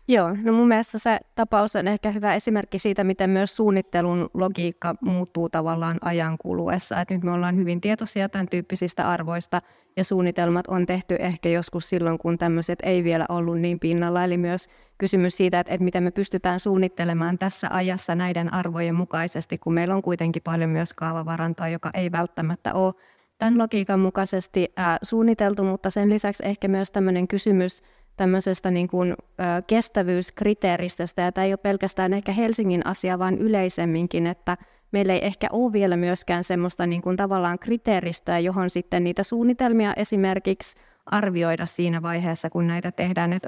Joo, 0.10 0.36
no 0.44 0.54
mun 0.54 0.68
mielestä 0.68 0.98
se 0.98 1.20
tapaus 1.36 1.76
on 1.76 1.88
ehkä 1.88 2.12
hyvä 2.12 2.36
esimerkki 2.36 2.80
siitä, 2.80 3.04
miten 3.04 3.30
myös 3.30 3.56
suunnittelun 3.56 4.30
logiikka 4.34 4.96
muuttuu 5.02 5.50
tavallaan 5.50 5.98
ajan 6.02 6.38
kuluessa. 6.38 7.02
Et 7.02 7.10
nyt 7.10 7.24
me 7.24 7.32
ollaan 7.32 7.56
hyvin 7.56 7.82
tietoisia 7.82 8.30
tämän 8.30 8.48
tyyppisistä 8.48 9.10
arvoista 9.10 9.62
ja 10.00 10.04
suunnitelmat 10.04 10.68
on 10.68 10.86
tehty 10.86 11.16
ehkä 11.20 11.50
joskus 11.50 11.90
silloin, 11.90 12.18
kun 12.18 12.38
tämmöiset 12.38 12.80
ei 12.84 13.04
vielä 13.04 13.26
ollut 13.30 13.60
niin 13.60 13.80
pinnalla. 13.80 14.24
Eli 14.24 14.38
myös 14.38 14.68
kysymys 14.98 15.38
siitä, 15.38 15.60
että, 15.60 15.74
että 15.74 15.84
miten 15.84 16.04
me 16.04 16.12
pystytään 16.12 16.60
suunnittelemaan 16.60 17.38
tässä 17.38 17.68
ajassa 17.72 18.16
näiden 18.16 18.54
arvojen 18.54 18.96
mukaisesti, 18.96 19.58
kun 19.58 19.74
meillä 19.74 19.96
on 19.96 20.02
kuitenkin 20.02 20.42
paljon 20.44 20.70
myös 20.70 20.94
kaavavarantoa, 20.94 21.68
joka 21.68 21.90
ei 21.94 22.12
välttämättä 22.12 22.74
ole 22.74 22.94
tämän 23.38 23.58
logiikan 23.58 24.00
mukaisesti 24.00 24.74
ää, 24.76 24.98
suunniteltu, 25.02 25.64
mutta 25.64 25.90
sen 25.90 26.10
lisäksi 26.10 26.44
ehkä 26.46 26.68
myös 26.68 26.92
tämmöinen 26.92 27.28
kysymys 27.28 27.82
tämmöisestä 28.18 28.72
niin 28.72 28.88
kuin, 28.88 29.12
ä, 29.12 29.62
kestävyyskriteeristöstä, 29.68 31.22
ja 31.22 31.32
tämä 31.32 31.46
ei 31.46 31.52
ole 31.52 31.58
pelkästään 31.58 32.14
ehkä 32.14 32.32
Helsingin 32.32 32.88
asia, 32.88 33.20
vaan 33.20 33.38
yleisemminkin, 33.38 34.28
että 34.28 34.58
meillä 34.92 35.14
ei 35.14 35.26
ehkä 35.26 35.48
ole 35.52 35.74
vielä 35.74 35.98
myöskään 35.98 36.44
semmoista 36.44 36.86
niin 36.86 37.02
kuin 37.02 37.18
tavallaan 37.18 37.60
kriteeristöä, 37.60 38.40
johon 38.40 38.70
sitten 38.70 39.04
niitä 39.04 39.24
suunnitelmia 39.24 39.94
esimerkiksi 39.94 40.80
arvioida 41.12 41.66
siinä 41.66 42.02
vaiheessa, 42.02 42.50
kun 42.50 42.68
näitä 42.68 42.92
tehdään. 42.92 43.34
Et 43.34 43.48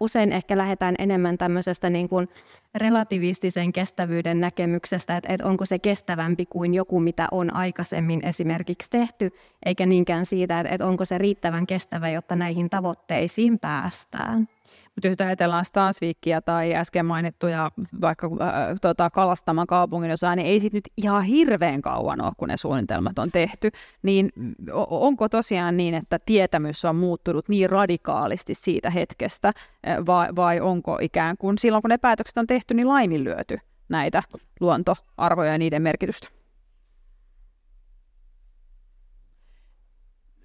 usein 0.00 0.32
ehkä 0.32 0.58
lähdetään 0.58 0.94
enemmän 0.98 1.38
tämmöisestä 1.38 1.90
niin 1.90 2.08
kuin 2.08 2.28
relativistisen 2.74 3.72
kestävyyden 3.72 4.40
näkemyksestä, 4.40 5.16
että, 5.16 5.32
että 5.32 5.46
onko 5.46 5.66
se 5.66 5.78
kestävämpi 5.78 6.46
kuin 6.46 6.74
joku, 6.74 7.00
mitä 7.00 7.28
on 7.30 7.54
aikaisemmin 7.54 8.26
esimerkiksi 8.26 8.90
tehty, 8.90 9.30
eikä 9.66 9.86
niinkään 9.86 10.26
siitä, 10.26 10.60
että, 10.60 10.74
että 10.74 10.86
onko 10.86 11.04
se 11.04 11.18
riittävän 11.18 11.66
kestävä, 11.66 12.08
jotta 12.08 12.36
näihin 12.36 12.70
tavoitteisiin 12.70 13.58
päästään. 13.58 14.48
Mutta 14.94 15.08
jos 15.08 15.16
ajatellaan 15.20 15.64
Stansviikkiä 15.64 16.40
tai 16.40 16.74
äsken 16.74 17.06
mainittuja 17.06 17.70
vaikka 18.00 18.26
äh, 18.26 18.50
tota, 18.80 19.10
kalastaman 19.10 19.66
kaupungin 19.66 20.10
osaa, 20.10 20.36
niin 20.36 20.46
ei 20.46 20.60
sitten 20.60 20.78
nyt 20.78 20.92
ihan 20.96 21.22
hirveän 21.22 21.82
kauan 21.82 22.20
ole, 22.20 22.32
kun 22.36 22.48
ne 22.48 22.56
suunnitelmat 22.56 23.18
on 23.18 23.30
tehty. 23.30 23.70
Niin 24.02 24.30
onko 24.90 25.28
tosiaan 25.28 25.76
niin, 25.76 25.94
että 25.94 26.18
tietämys 26.18 26.84
on 26.84 26.96
muuttunut 26.96 27.48
niin 27.48 27.70
radikaalisti 27.70 28.54
siitä 28.54 28.90
hetkestä, 28.90 29.52
vai, 30.06 30.28
vai 30.36 30.60
onko 30.60 30.98
ikään 31.00 31.36
kuin 31.36 31.58
silloin, 31.58 31.82
kun 31.82 31.90
ne 31.90 31.98
päätökset 31.98 32.38
on 32.38 32.46
tehty, 32.46 32.74
niin 32.74 32.88
laiminlyöty 32.88 33.58
näitä 33.88 34.22
luontoarvoja 34.60 35.52
ja 35.52 35.58
niiden 35.58 35.82
merkitystä? 35.82 36.28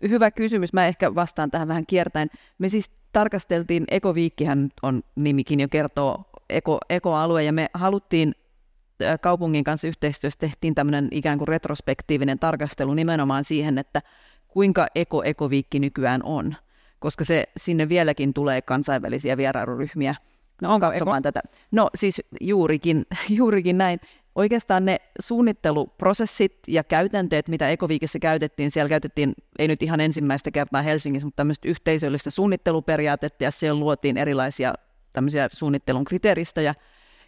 Hyvä 0.09 0.31
kysymys. 0.31 0.73
Mä 0.73 0.87
ehkä 0.87 1.15
vastaan 1.15 1.51
tähän 1.51 1.67
vähän 1.67 1.85
kiertäen. 1.85 2.27
Me 2.57 2.69
siis 2.69 2.91
tarkasteltiin, 3.13 3.85
Ekoviikkihän 3.91 4.69
on 4.83 5.03
nimikin 5.15 5.59
jo 5.59 5.67
kertoo 5.67 6.23
eko, 6.49 6.77
ekoalue, 6.89 7.43
ja 7.43 7.53
me 7.53 7.69
haluttiin 7.73 8.35
kaupungin 9.21 9.63
kanssa 9.63 9.87
yhteistyössä 9.87 10.39
tehtiin 10.39 10.75
tämmöinen 10.75 11.07
ikään 11.11 11.37
kuin 11.37 11.47
retrospektiivinen 11.47 12.39
tarkastelu 12.39 12.93
nimenomaan 12.93 13.43
siihen, 13.43 13.77
että 13.77 14.01
kuinka 14.47 14.87
eko-ekoviikki 14.95 15.79
nykyään 15.79 16.23
on, 16.23 16.55
koska 16.99 17.23
se 17.23 17.43
sinne 17.57 17.89
vieläkin 17.89 18.33
tulee 18.33 18.61
kansainvälisiä 18.61 19.37
vierailuryhmiä. 19.37 20.15
No 20.61 20.73
onko 20.73 20.91
eko? 20.91 21.21
Tätä. 21.21 21.41
No 21.71 21.89
siis 21.95 22.21
juurikin, 22.41 23.05
juurikin 23.37 23.77
näin 23.77 23.99
oikeastaan 24.37 24.85
ne 24.85 24.97
suunnitteluprosessit 25.19 26.57
ja 26.67 26.83
käytänteet, 26.83 27.47
mitä 27.47 27.69
Ekoviikissa 27.69 28.19
käytettiin, 28.19 28.71
siellä 28.71 28.89
käytettiin, 28.89 29.33
ei 29.59 29.67
nyt 29.67 29.83
ihan 29.83 29.99
ensimmäistä 29.99 30.51
kertaa 30.51 30.81
Helsingissä, 30.81 31.27
mutta 31.27 31.35
tämmöistä 31.35 31.67
yhteisöllistä 31.67 32.29
suunnitteluperiaatetta, 32.29 33.43
ja 33.43 33.51
siellä 33.51 33.79
luotiin 33.79 34.17
erilaisia 34.17 34.73
tämmöisiä 35.13 35.47
suunnittelun 35.53 36.05
kriteeristöjä, 36.05 36.73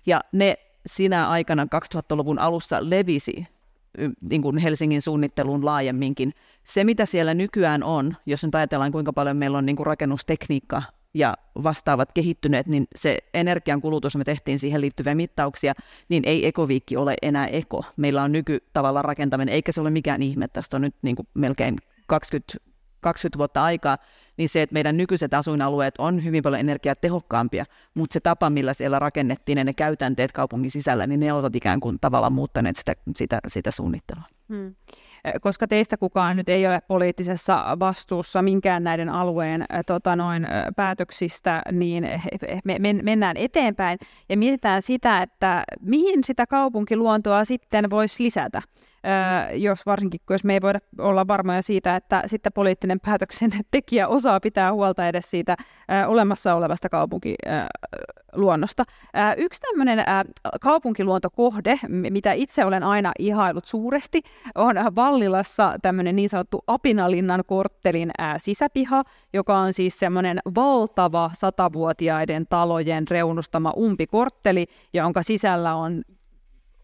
ja 0.06 0.22
ne 0.32 0.56
sinä 0.86 1.30
aikana 1.30 1.67
2000-luvun 1.95 2.39
alussa 2.39 2.78
levisi 2.82 3.48
niin 4.22 4.41
kuin 4.41 4.58
Helsingin 4.58 5.02
suunnitteluun 5.02 5.65
laajemminkin. 5.65 6.34
Se, 6.63 6.84
mitä 6.84 7.06
siellä 7.06 7.34
nykyään 7.34 7.84
on, 7.84 8.15
jos 8.26 8.43
nyt 8.43 8.56
ajatellaan, 8.56 8.91
kuinka 8.91 9.13
paljon 9.13 9.38
meillä 9.38 9.58
on 9.58 9.65
niin 9.65 9.76
kuin 9.76 9.88
rakennustekniikka 9.88 10.84
ja 11.13 11.38
vastaavat 11.63 12.12
kehittyneet, 12.12 12.67
niin 12.67 12.88
se 12.95 13.17
energian 13.34 13.82
kulutus, 13.82 14.15
me 14.15 14.24
tehtiin 14.24 14.60
siihen 14.60 14.82
liittyviä 14.82 15.15
mittauksia, 15.15 15.74
niin 16.10 16.24
ei 16.26 16.48
ekoviikki 16.48 16.98
ole 16.98 17.15
enää 17.22 17.48
eko. 17.48 17.86
Meillä 17.98 18.24
on 18.24 18.32
nykytavalla 18.32 19.02
rakentaminen, 19.02 19.54
eikä 19.54 19.72
se 19.72 19.82
ole 19.82 19.89
mikään 19.89 20.22
ihme, 20.22 20.48
tästä 20.48 20.78
on 20.78 20.82
nyt 20.82 20.95
niin 21.02 21.15
kuin 21.15 21.28
melkein 21.34 21.78
20, 22.08 22.58
20 23.02 23.38
vuotta 23.38 23.63
aikaa, 23.63 23.98
niin 24.38 24.50
se, 24.50 24.62
että 24.62 24.74
meidän 24.74 24.98
nykyiset 24.98 25.34
asuinalueet 25.34 25.95
on 25.98 26.24
hyvin 26.24 26.43
paljon 26.43 26.60
energiatehokkaampia, 26.60 27.65
mutta 27.93 28.13
se 28.13 28.19
tapa, 28.19 28.50
millä 28.50 28.74
siellä 28.74 29.00
rakennettiin 29.00 29.58
ja 29.58 29.63
ne 29.63 29.74
käytänteet 29.74 30.32
kaupungin 30.32 30.72
sisällä, 30.72 31.08
niin 31.08 31.19
ne 31.19 31.34
ovat 31.34 31.56
ikään 31.56 31.80
kuin 31.80 31.98
tavallaan 32.02 32.34
muuttaneet 32.34 32.76
sitä, 32.76 32.95
sitä, 33.15 33.39
sitä 33.48 33.72
suunnittelua. 33.72 34.24
Hmm 34.50 34.76
koska 35.42 35.68
teistä 35.68 35.98
kukaan 35.98 36.38
nyt 36.38 36.50
ei 36.50 36.68
ole 36.68 36.82
poliittisessa 36.88 37.78
vastuussa 37.80 38.42
minkään 38.42 38.84
näiden 38.84 39.10
alueen 39.10 39.66
tota 39.86 40.16
noin, 40.16 40.48
päätöksistä, 40.76 41.62
niin 41.72 42.08
me, 42.66 42.80
me, 42.80 42.94
mennään 42.94 43.38
eteenpäin 43.38 44.00
ja 44.30 44.38
mietitään 44.38 44.82
sitä, 44.82 45.22
että 45.22 45.64
mihin 45.82 46.24
sitä 46.24 46.48
kaupunkiluontoa 46.48 47.46
sitten 47.46 47.90
voisi 47.90 48.24
lisätä 48.24 48.62
jos 49.54 49.86
varsinkin 49.86 50.22
jos 50.30 50.44
me 50.44 50.54
ei 50.54 50.62
voida 50.62 50.80
olla 50.98 51.28
varmoja 51.28 51.62
siitä, 51.62 51.96
että 51.96 52.24
sitten 52.26 52.54
poliittinen 52.54 53.00
päätöksentekijä 53.00 54.08
osaa 54.18 54.40
pitää 54.40 54.74
huolta 54.74 55.08
edes 55.08 55.32
siitä 55.32 55.58
olemassa 56.08 56.56
olevasta 56.56 56.90
kaupunkiluonnosta. 56.90 58.84
Yksi 59.38 59.62
tämmöinen 59.62 60.04
kaupunkiluontokohde, 60.62 61.80
mitä 61.88 62.34
itse 62.34 62.66
olen 62.66 62.84
aina 62.84 63.12
ihailut 63.20 63.66
suuresti, 63.68 64.22
on 64.56 64.76
Vallilassa 64.96 65.76
tämmöinen 65.82 66.16
niin 66.16 66.30
sanottu 66.30 66.64
Apinalinnan 66.68 67.44
korttelin 67.48 68.12
sisäpiha, 68.38 69.04
joka 69.34 69.58
on 69.58 69.74
siis 69.74 70.00
semmoinen 70.00 70.40
valtava 70.56 71.32
satavuotiaiden 71.34 72.46
talojen 72.50 73.08
reunustama 73.10 73.74
umpikortteli, 73.78 74.66
jonka 74.94 75.24
sisällä 75.24 75.76
on 75.76 76.02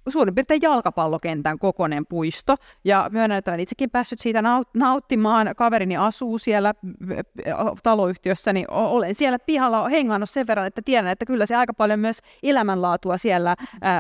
suurin 0.10 0.36
piirtein 0.36 0.62
jalkapallokentän 0.62 1.60
kokonen 1.60 2.06
puisto. 2.06 2.56
Ja 2.84 3.10
myönnän, 3.14 3.38
että 3.38 3.52
olen 3.52 3.60
itsekin 3.60 3.90
päässyt 3.90 4.20
siitä 4.20 4.44
nauttimaan. 4.74 5.54
Kaverini 5.58 5.98
asuu 5.98 6.38
siellä 6.38 6.74
taloyhtiössä, 7.84 8.54
niin 8.54 8.72
olen 8.72 9.16
siellä 9.16 9.40
pihalla 9.40 9.90
hengannut 9.90 10.30
sen 10.30 10.48
verran, 10.48 10.68
että 10.68 10.82
tiedän, 10.86 11.12
että 11.12 11.26
kyllä 11.26 11.46
se 11.46 11.56
aika 11.56 11.74
paljon 11.74 12.00
myös 12.00 12.20
elämänlaatua 12.44 13.18
siellä 13.18 13.56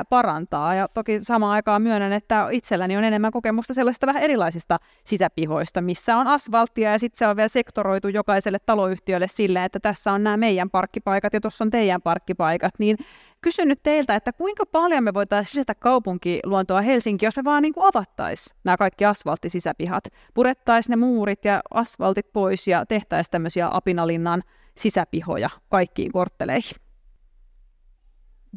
parantaa. 0.09 0.75
Ja 0.75 0.87
toki 0.93 1.19
samaan 1.21 1.53
aikaan 1.53 1.81
myönnän, 1.81 2.13
että 2.13 2.47
itselläni 2.51 2.97
on 2.97 3.03
enemmän 3.03 3.31
kokemusta 3.31 3.73
sellaisista 3.73 4.07
vähän 4.07 4.23
erilaisista 4.23 4.77
sisäpihoista, 5.03 5.81
missä 5.81 6.17
on 6.17 6.27
asfalttia 6.27 6.91
ja 6.91 6.99
sitten 6.99 7.17
se 7.17 7.27
on 7.27 7.35
vielä 7.35 7.47
sektoroitu 7.47 8.07
jokaiselle 8.07 8.57
taloyhtiölle 8.65 9.27
sille, 9.27 9.65
että 9.65 9.79
tässä 9.79 10.11
on 10.11 10.23
nämä 10.23 10.37
meidän 10.37 10.69
parkkipaikat 10.69 11.33
ja 11.33 11.41
tuossa 11.41 11.63
on 11.63 11.69
teidän 11.69 12.01
parkkipaikat. 12.01 12.73
Niin 12.79 12.97
kysyn 13.45 13.67
nyt 13.67 13.83
teiltä, 13.83 14.15
että 14.15 14.33
kuinka 14.33 14.65
paljon 14.65 15.03
me 15.03 15.13
voitaisiin 15.13 15.51
sisätä 15.51 15.75
kaupunkiluontoa 15.75 16.81
Helsinki, 16.81 17.25
jos 17.25 17.37
me 17.37 17.43
vaan 17.43 17.61
niin 17.61 17.73
kuin 17.73 17.87
avattaisiin 17.87 18.57
nämä 18.63 18.77
kaikki 18.77 19.05
asfalttisisäpihat, 19.05 20.03
purettaisiin 20.33 20.91
ne 20.91 20.95
muurit 20.95 21.45
ja 21.45 21.61
asfaltit 21.73 22.33
pois 22.33 22.67
ja 22.67 22.85
tehtäisiin 22.85 23.31
tämmöisiä 23.31 23.67
Apinalinnan 23.71 24.43
sisäpihoja 24.77 25.49
kaikkiin 25.69 26.11
kortteleihin. 26.11 26.75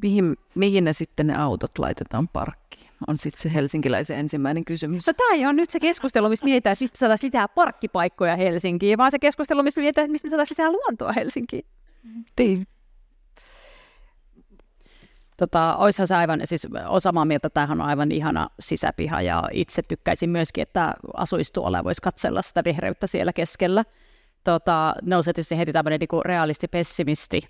Mihin, 0.02 0.36
mihin 0.54 0.84
ne 0.84 0.92
sitten 0.92 1.26
ne 1.26 1.36
autot 1.36 1.78
laitetaan 1.78 2.28
parkkiin? 2.28 2.90
On 3.06 3.16
sitten 3.16 3.42
se 3.42 3.54
helsinkiläisen 3.54 4.18
ensimmäinen 4.18 4.64
kysymys. 4.64 5.06
No 5.06 5.12
tämä 5.12 5.34
ei 5.34 5.46
ole 5.46 5.52
nyt 5.52 5.70
se 5.70 5.80
keskustelu, 5.80 6.28
missä 6.28 6.44
mietitään, 6.44 6.72
että 6.72 6.82
mistä 6.82 6.98
saataisiin 6.98 7.28
lisää 7.28 7.48
parkkipaikkoja 7.48 8.36
Helsinkiin, 8.36 8.98
vaan 8.98 9.10
se 9.10 9.18
keskustelu, 9.18 9.62
missä 9.62 9.80
mietitään, 9.80 10.04
että 10.04 10.12
mistä 10.12 10.30
saataisiin 10.30 10.54
lisää 10.54 10.72
luontoa 10.72 11.12
Helsinkiin. 11.12 11.66
Niin, 12.38 12.66
Tota, 15.38 15.76
oishan 15.76 16.06
se 16.06 16.14
aivan, 16.14 16.40
siis 16.44 16.66
on 16.88 17.00
samaa 17.00 17.24
mieltä, 17.24 17.46
että 17.46 17.54
tämähän 17.54 17.80
on 17.80 17.86
aivan 17.86 18.12
ihana 18.12 18.48
sisäpiha 18.60 19.22
ja 19.22 19.44
itse 19.52 19.82
tykkäisin 19.82 20.30
myöskin, 20.30 20.62
että 20.62 20.94
asuisi 21.14 21.52
tuolla 21.52 21.76
ja 21.76 21.84
voisi 21.84 22.02
katsella 22.02 22.42
sitä 22.42 22.64
vihreyttä 22.64 23.06
siellä 23.06 23.32
keskellä. 23.32 23.84
Tota, 24.44 24.94
nousee 25.02 25.32
tietysti 25.32 25.58
heti 25.58 25.72
tämmöinen 25.72 26.00
niin 26.00 26.24
realisti-pessimisti 26.24 27.40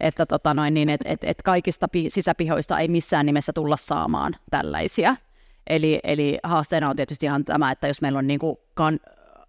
että 0.00 0.26
tota 0.26 0.54
noin, 0.54 0.74
niin, 0.74 0.88
et, 0.88 1.00
et, 1.04 1.24
et 1.24 1.42
kaikista 1.42 1.88
pi- 1.88 2.10
sisäpihoista 2.10 2.78
ei 2.78 2.88
missään 2.88 3.26
nimessä 3.26 3.52
tulla 3.52 3.76
saamaan 3.76 4.34
tällaisia. 4.50 5.16
Eli, 5.66 6.00
eli 6.04 6.38
haasteena 6.42 6.90
on 6.90 6.96
tietysti 6.96 7.26
ihan 7.26 7.44
tämä, 7.44 7.70
että 7.70 7.88
jos 7.88 8.00
meillä 8.00 8.18
on 8.18 8.26
niin 8.26 8.40
kuin 8.40 8.56
kan, 8.74 9.00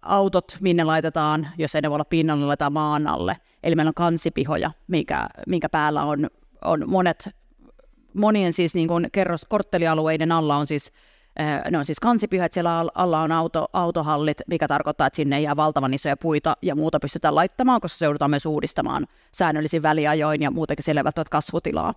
autot, 0.02 0.56
minne 0.60 0.84
laitetaan, 0.84 1.48
jos 1.58 1.74
ei 1.74 1.82
ne 1.82 1.90
voi 1.90 1.94
olla 1.94 2.04
pinnalla, 2.04 2.46
laitetaan 2.46 2.72
maan 2.72 3.06
alle. 3.06 3.36
Eli 3.62 3.74
meillä 3.74 3.90
on 3.90 3.94
kansipihoja, 3.94 4.70
mikä, 4.86 5.28
minkä 5.46 5.68
päällä 5.68 6.02
on, 6.02 6.30
on 6.64 6.90
monet, 6.90 7.28
monien 8.14 8.52
siis 8.52 8.74
niin 8.74 8.88
kuin 8.88 9.08
kerros, 9.12 9.46
korttelialueiden 9.48 10.32
alla 10.32 10.56
on 10.56 10.66
siis 10.66 10.92
ne 11.70 11.78
on 11.78 11.84
siis 11.84 12.00
kansipihat, 12.00 12.52
siellä 12.52 12.84
alla 12.94 13.20
on 13.20 13.32
auto, 13.32 13.66
autohallit, 13.72 14.36
mikä 14.46 14.68
tarkoittaa, 14.68 15.06
että 15.06 15.16
sinne 15.16 15.40
jää 15.40 15.56
valtavan 15.56 15.94
isoja 15.94 16.16
puita 16.16 16.56
ja 16.62 16.74
muuta 16.74 17.00
pystytään 17.00 17.34
laittamaan, 17.34 17.80
koska 17.80 17.98
se 17.98 18.04
joudutaan 18.04 18.30
myös 18.30 18.46
uudistamaan 18.46 19.06
säännöllisin 19.32 19.82
väliajoin 19.82 20.42
ja 20.42 20.50
muutenkin 20.50 20.84
siellä 20.84 21.00
ei 21.00 21.04
välttämättä 21.04 21.30
kasvutilaa. 21.30 21.94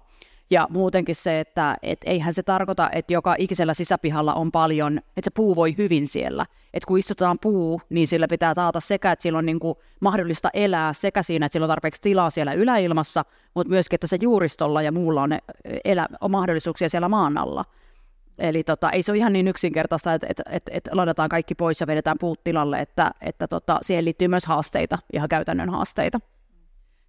Ja 0.50 0.68
muutenkin 0.70 1.16
se, 1.16 1.40
että 1.40 1.78
et 1.84 2.00
eihän 2.06 2.34
se 2.34 2.44
tarkoita, 2.44 2.90
että 2.92 3.14
joka 3.14 3.36
ikisellä 3.38 3.74
sisäpihalla 3.74 4.34
on 4.34 4.52
paljon, 4.52 4.98
että 4.98 5.22
se 5.24 5.32
puu 5.34 5.56
voi 5.56 5.76
hyvin 5.78 6.08
siellä. 6.08 6.46
Että 6.74 6.88
kun 6.88 7.00
istutetaan 7.00 7.40
puu, 7.40 7.82
niin 7.90 8.08
sillä 8.08 8.28
pitää 8.28 8.56
taata 8.56 8.80
sekä, 8.80 9.12
että 9.12 9.24
sillä 9.24 9.40
on 9.40 9.46
niin 9.46 9.60
kuin 9.60 9.76
mahdollista 10.00 10.50
elää 10.54 10.94
sekä 10.94 11.24
siinä, 11.24 11.46
että 11.46 11.54
sillä 11.54 11.66
on 11.66 11.70
tarpeeksi 11.70 12.02
tilaa 12.02 12.30
siellä 12.30 12.54
yläilmassa, 12.54 13.26
mutta 13.54 13.70
myöskin, 13.70 13.96
että 13.96 14.08
se 14.08 14.18
juuristolla 14.22 14.82
ja 14.82 14.92
muulla 14.92 15.22
on, 15.22 15.32
elä, 15.86 16.08
on 16.22 16.32
mahdollisuuksia 16.32 16.90
siellä 16.90 17.10
maan 17.10 17.38
alla. 17.38 17.66
Eli 18.38 18.64
tota, 18.64 18.92
ei 18.92 19.04
se 19.04 19.12
ole 19.12 19.18
ihan 19.18 19.34
niin 19.34 19.48
yksinkertaista, 19.48 20.14
että, 20.14 20.28
että, 20.30 20.44
että, 20.50 20.72
että 20.74 20.92
ladataan 20.94 21.30
kaikki 21.30 21.56
pois 21.56 21.82
ja 21.82 21.88
vedetään 21.88 22.18
puut 22.20 22.44
tilalle, 22.44 22.80
että, 22.80 23.12
että 23.22 23.48
tota, 23.48 23.80
siihen 23.82 24.06
liittyy 24.06 24.28
myös 24.28 24.46
haasteita, 24.46 25.00
ihan 25.14 25.30
käytännön 25.30 25.70
haasteita. 25.70 26.20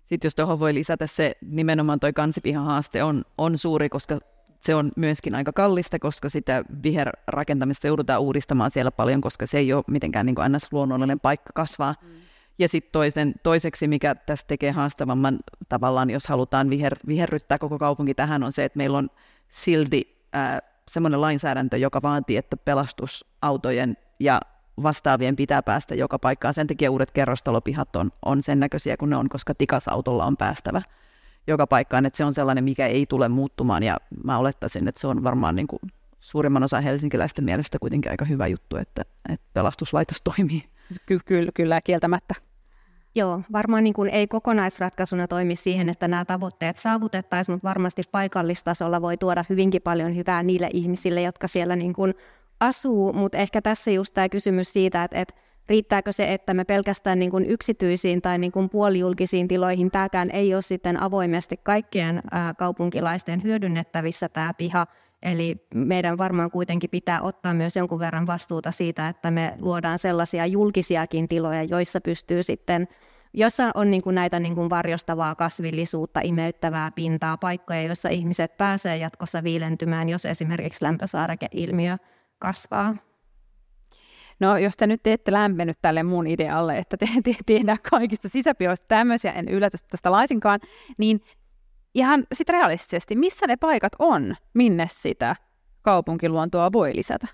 Sitten 0.09 0.27
jos 0.27 0.35
tuohon 0.35 0.61
voi 0.61 0.75
lisätä 0.75 1.07
se, 1.07 1.37
nimenomaan 1.40 2.01
toi 2.01 2.12
kansipihan 2.12 2.64
haaste 2.64 3.03
on, 3.03 3.25
on 3.38 3.59
suuri, 3.59 3.88
koska 3.88 4.18
se 4.61 4.75
on 4.75 4.92
myöskin 4.97 5.35
aika 5.35 5.53
kallista, 5.53 5.99
koska 5.99 6.29
sitä 6.29 6.64
viherrakentamista 6.83 7.87
joudutaan 7.87 8.21
uudistamaan 8.21 8.71
siellä 8.71 8.90
paljon, 8.90 9.21
koska 9.21 9.47
se 9.47 9.59
ei 9.59 9.73
ole 9.73 9.85
mitenkään 9.87 10.27
niin 10.27 10.35
kuin 10.35 10.53
ns-luonnollinen 10.53 11.21
paikka 11.21 11.51
kasvaa. 11.55 11.94
Mm. 12.03 12.09
Ja 12.59 12.68
sitten 12.68 13.35
toiseksi, 13.42 13.88
mikä 13.88 14.14
tästä 14.14 14.49
tekee 14.49 14.71
haastavamman 14.71 15.38
tavallaan, 15.68 16.11
jos 16.11 16.29
halutaan 16.29 16.71
viher, 16.71 16.97
viherryttää 17.07 17.59
koko 17.59 17.79
kaupunki 17.79 18.14
tähän, 18.14 18.42
on 18.42 18.53
se, 18.53 18.64
että 18.64 18.77
meillä 18.77 18.99
on 18.99 19.11
silti 19.49 20.27
äh, 20.37 20.59
semmoinen 20.88 21.21
lainsäädäntö, 21.21 21.77
joka 21.77 22.03
vaatii, 22.03 22.37
että 22.37 22.57
pelastusautojen 22.57 23.97
ja 24.21 24.40
vastaavien 24.83 25.37
pitää 25.37 25.62
päästä 25.62 25.95
joka 25.95 26.19
paikkaan. 26.19 26.55
Sen 26.55 26.67
takia 26.67 26.91
uudet 26.91 27.11
kerrostalopihat 27.11 27.97
on, 27.97 28.11
on 28.25 28.43
sen 28.43 28.61
näköisiä 28.61 28.97
kuin 28.97 29.11
ne 29.11 29.17
on, 29.17 29.29
koska 29.29 29.55
tikasautolla 29.55 30.25
on 30.25 30.37
päästävä 30.37 30.83
joka 31.47 31.67
paikkaan. 31.67 32.07
Että 32.07 32.17
se 32.17 32.25
on 32.25 32.35
sellainen, 32.35 32.64
mikä 32.64 32.87
ei 32.87 33.07
tule 33.07 33.29
muuttumaan 33.29 33.83
ja 33.83 33.97
mä 34.25 34.38
olettaisin, 34.38 34.88
että 34.88 35.01
se 35.01 35.07
on 35.07 35.25
varmaan 35.25 35.57
niin 35.57 35.67
kuin 35.67 35.81
suurimman 36.21 36.62
osa 36.62 36.81
helsinkiläisten 36.81 37.45
mielestä 37.45 37.79
kuitenkin 37.79 38.11
aika 38.11 38.25
hyvä 38.25 38.47
juttu, 38.47 38.77
että, 38.77 39.03
että 39.29 39.47
pelastuslaitos 39.53 40.23
toimii. 40.23 40.64
Ky- 41.07 41.19
kyllä, 41.25 41.51
kyllä, 41.55 41.81
kieltämättä. 41.81 42.35
Joo, 43.14 43.41
varmaan 43.53 43.85
niin 43.85 43.95
kuin 43.95 44.11
ei 44.11 44.27
kokonaisratkaisuna 44.27 45.29
toimi 45.29 45.57
siihen, 45.57 45.88
että 45.88 46.09
nämä 46.09 46.25
tavoitteet 46.25 46.77
saavutettaisiin, 46.77 47.55
mutta 47.55 47.69
varmasti 47.69 48.03
paikallistasolla 48.12 49.03
voi 49.03 49.17
tuoda 49.17 49.45
hyvinkin 49.49 49.83
paljon 49.83 50.17
hyvää 50.17 50.43
niille 50.43 50.71
ihmisille, 50.73 51.23
jotka 51.23 51.49
siellä 51.49 51.77
niin 51.77 51.93
kuin 51.93 52.14
asuu, 52.61 53.12
mutta 53.12 53.38
ehkä 53.38 53.62
tässä 53.62 53.90
just 53.90 54.14
tämä 54.14 54.29
kysymys 54.29 54.73
siitä, 54.73 55.05
että, 55.05 55.21
että 55.21 55.35
riittääkö 55.68 56.12
se, 56.12 56.35
että 56.35 56.55
me 56.55 56.64
pelkästään 56.64 57.18
niin 57.18 57.31
kuin 57.31 57.47
yksityisiin 57.47 58.23
tai 58.23 58.38
niin 58.38 58.53
kuin 58.53 58.68
puolijulkisiin 58.71 59.49
tiloihin, 59.49 59.90
tämäkään 59.90 60.31
ei 60.31 60.55
ole 60.55 60.62
sitten 60.62 61.03
avoimesti 61.03 61.57
kaikkien 61.62 62.23
ää, 62.31 62.55
kaupunkilaisten 62.55 63.42
hyödynnettävissä 63.42 64.29
tämä 64.29 64.55
piha, 64.55 64.87
Eli 65.23 65.66
meidän 65.75 66.18
varmaan 66.18 66.51
kuitenkin 66.51 66.90
pitää 66.90 67.21
ottaa 67.21 67.55
myös 67.55 67.77
jonkun 67.77 67.99
verran 67.99 68.27
vastuuta 68.27 68.71
siitä, 68.71 69.09
että 69.09 69.31
me 69.31 69.55
luodaan 69.61 69.99
sellaisia 69.99 70.47
julkisiakin 70.47 71.29
tiloja, 71.29 71.62
joissa 71.62 72.01
pystyy 72.01 72.42
sitten 72.42 72.88
jossa 73.33 73.71
on 73.75 73.90
niin 73.90 74.03
kuin 74.03 74.14
näitä 74.14 74.40
niin 74.40 74.55
kuin 74.55 74.71
varjostavaa 74.71 75.35
kasvillisuutta, 75.35 76.21
imeyttävää 76.21 76.90
pintaa, 76.90 77.37
paikkoja, 77.37 77.83
joissa 77.83 78.09
ihmiset 78.09 78.57
pääsee 78.57 78.97
jatkossa 78.97 79.42
viilentymään, 79.42 80.09
jos 80.09 80.25
esimerkiksi 80.25 80.85
lämpösaarekeilmiö 80.85 81.97
kasvaa. 82.38 82.96
No 84.40 84.57
jos 84.57 84.77
te 84.77 84.87
nyt 84.87 85.07
ette 85.07 85.33
lämmennyt 85.33 85.79
tälle 85.83 86.03
mun 86.03 86.27
idealle, 86.27 86.79
että 86.79 86.96
te, 86.96 87.09
te 87.24 87.37
tehdään 87.46 87.79
kaikista 87.90 88.29
sisäpihoista 88.29 88.87
tämmöisiä, 88.88 89.33
en 89.33 89.48
ylläty 89.48 89.79
tästä 89.90 90.11
laisinkaan, 90.11 90.61
niin 90.98 91.20
ihan 91.94 92.24
sitten 92.33 92.55
realistisesti, 92.55 93.16
missä 93.16 93.46
ne 93.46 93.57
paikat 93.57 93.92
on, 93.98 94.37
minne 94.55 94.87
sitä 94.90 95.37
kaupunkiluontoa 95.83 96.72
voi 96.72 96.96
lisätä? 96.96 97.27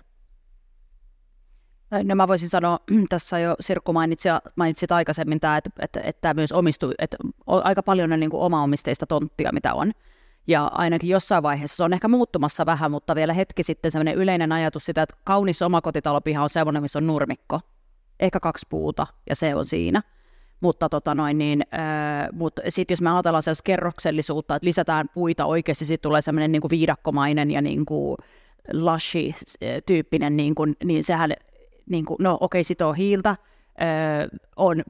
No 2.03 2.15
mä 2.15 2.27
voisin 2.27 2.49
sanoa, 2.49 2.79
tässä 3.09 3.39
jo 3.39 3.55
Sirkku 3.59 3.93
mainitsi, 3.93 4.29
mainitsit 4.55 4.91
aikaisemmin 4.91 5.39
tämä, 5.39 5.57
että, 5.57 5.69
että, 5.79 5.99
että 6.03 6.21
tämä 6.21 6.33
myös 6.33 6.51
omistuu, 6.51 6.93
että 6.99 7.17
on 7.47 7.65
aika 7.65 7.83
paljon 7.83 8.13
on 8.13 8.19
niin 8.19 8.29
kuin 8.29 8.41
omaomisteista 8.41 9.05
tonttia, 9.05 9.49
mitä 9.53 9.73
on. 9.73 9.91
Ja 10.47 10.65
ainakin 10.65 11.09
jossain 11.09 11.43
vaiheessa 11.43 11.77
se 11.77 11.83
on 11.83 11.93
ehkä 11.93 12.07
muuttumassa 12.07 12.65
vähän, 12.65 12.91
mutta 12.91 13.15
vielä 13.15 13.33
hetki 13.33 13.63
sitten 13.63 13.91
sellainen 13.91 14.15
yleinen 14.15 14.51
ajatus 14.51 14.85
sitä, 14.85 15.01
että 15.01 15.15
kaunis 15.23 15.61
omakotitalopiha 15.61 16.43
on 16.43 16.49
sellainen, 16.49 16.81
missä 16.81 16.99
on 16.99 17.07
nurmikko, 17.07 17.59
ehkä 18.19 18.39
kaksi 18.39 18.65
puuta, 18.69 19.07
ja 19.29 19.35
se 19.35 19.55
on 19.55 19.65
siinä. 19.65 20.01
Mutta 20.61 20.89
tota 20.89 21.15
noin, 21.15 21.37
niin, 21.37 21.61
äh, 21.73 22.27
mut 22.31 22.53
sitten 22.69 22.93
jos 22.93 23.01
me 23.01 23.11
ajatellaan 23.11 23.43
sellaista 23.43 23.63
kerroksellisuutta, 23.63 24.55
että 24.55 24.67
lisätään 24.67 25.09
puita 25.13 25.45
oikeasti, 25.45 25.85
sitten 25.85 26.09
tulee 26.09 26.21
sellainen 26.21 26.51
niin 26.51 26.61
kuin 26.61 26.71
viidakkomainen 26.71 27.51
ja 27.51 27.61
niin 27.61 27.85
kuin 27.85 28.17
lushi-tyyppinen, 28.73 30.37
niin, 30.37 30.55
kuin, 30.55 30.75
niin 30.83 31.03
sehän, 31.03 31.33
niin 31.89 32.05
kuin, 32.05 32.17
no 32.19 32.33
okei, 32.33 32.59
okay, 32.59 32.63
sitoo 32.63 32.93
hiiltä, 32.93 33.35
on 34.55 34.83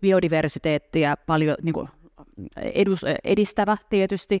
biodiversiteettiä 0.00 1.16
paljon 1.26 1.56
niin 1.62 1.72
kuin, 1.72 1.88
edus, 2.56 3.04
edistävä 3.24 3.76
tietysti, 3.90 4.40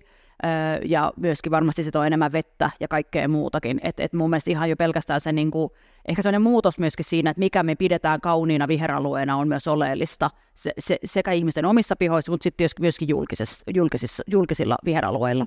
ja 0.84 1.12
myöskin 1.16 1.52
varmasti 1.52 1.82
se 1.82 1.98
on 1.98 2.06
enemmän 2.06 2.32
vettä 2.32 2.70
ja 2.80 2.88
kaikkea 2.88 3.28
muutakin. 3.28 3.80
Et, 3.82 4.00
et 4.00 4.12
mun 4.12 4.30
mielestä 4.30 4.50
ihan 4.50 4.70
jo 4.70 4.76
pelkästään 4.76 5.20
se 5.20 5.32
niin 5.32 5.50
kuin, 5.50 5.70
ehkä 6.08 6.22
sellainen 6.22 6.42
muutos 6.42 6.78
myöskin 6.78 7.04
siinä, 7.04 7.30
että 7.30 7.38
mikä 7.38 7.62
me 7.62 7.74
pidetään 7.74 8.20
kauniina 8.20 8.68
viheralueena 8.68 9.36
on 9.36 9.48
myös 9.48 9.68
oleellista 9.68 10.30
se, 10.54 10.72
se, 10.78 10.98
sekä 11.04 11.32
ihmisten 11.32 11.64
omissa 11.64 11.96
pihoissa, 11.96 12.32
mutta 12.32 12.42
sitten 12.42 12.68
myöskin 12.80 13.08
julkisissa, 13.08 13.64
julkisissa, 13.74 14.22
julkisilla 14.26 14.76
viheralueilla. 14.84 15.44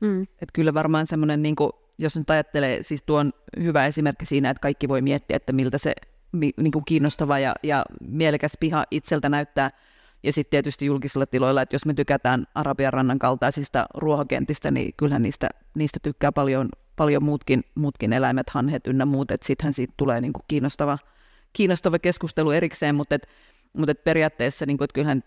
Mm. 0.00 0.22
Et 0.22 0.48
kyllä 0.52 0.74
varmaan 0.74 1.06
semmoinen, 1.06 1.42
niin 1.42 1.56
kuin, 1.56 1.70
jos 1.98 2.16
nyt 2.16 2.30
ajattelee, 2.30 2.82
siis 2.82 3.02
tuo 3.02 3.18
on 3.18 3.32
hyvä 3.62 3.86
esimerkki 3.86 4.26
siinä, 4.26 4.50
että 4.50 4.60
kaikki 4.60 4.88
voi 4.88 5.02
miettiä, 5.02 5.36
että 5.36 5.52
miltä 5.52 5.78
se 5.78 5.92
niin 6.32 6.72
kuin 6.72 6.84
kiinnostava 6.84 7.38
ja, 7.38 7.54
ja 7.62 7.84
mielekäs 8.00 8.52
piha 8.60 8.84
itseltä 8.90 9.28
näyttää, 9.28 9.70
ja 10.22 10.32
sitten 10.32 10.50
tietysti 10.50 10.86
julkisilla 10.86 11.26
tiloilla, 11.26 11.62
että 11.62 11.74
jos 11.74 11.86
me 11.86 11.94
tykätään 11.94 12.44
Arabian 12.54 12.92
rannan 12.92 13.18
kaltaisista 13.18 13.86
ruohokentistä, 13.94 14.70
niin 14.70 14.94
kyllähän 14.96 15.22
niistä, 15.22 15.48
niistä 15.74 15.98
tykkää 16.02 16.32
paljon, 16.32 16.68
paljon 16.96 17.24
muutkin, 17.24 17.64
muutkin 17.74 18.12
eläimet, 18.12 18.50
hanhet 18.50 18.86
ynnä 18.86 19.06
muut, 19.06 19.30
että 19.30 19.46
sittenhän 19.46 19.72
siitä 19.72 19.94
tulee 19.96 20.20
niinku 20.20 20.40
kiinnostava, 20.48 20.98
kiinnostava 21.52 21.98
keskustelu 21.98 22.50
erikseen, 22.50 22.94
mutta 22.94 23.14
et, 23.14 23.28
mutta 23.72 23.90
et 23.90 24.04
periaatteessa 24.04 24.66
niinku, 24.66 24.84
et 24.84 24.92
kyllähän 24.92 25.22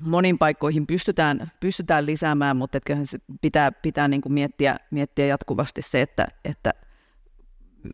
monin 0.00 0.38
paikkoihin 0.38 0.86
pystytään, 0.86 1.50
pystytään 1.60 2.06
lisäämään, 2.06 2.56
mutta 2.56 2.78
et 2.78 2.84
kyllähän 2.86 3.06
se 3.06 3.18
pitää, 3.40 3.72
pitää 3.72 4.08
niinku 4.08 4.28
miettiä, 4.28 4.76
miettiä 4.90 5.26
jatkuvasti 5.26 5.82
se, 5.82 6.02
että, 6.02 6.28
että 6.44 6.74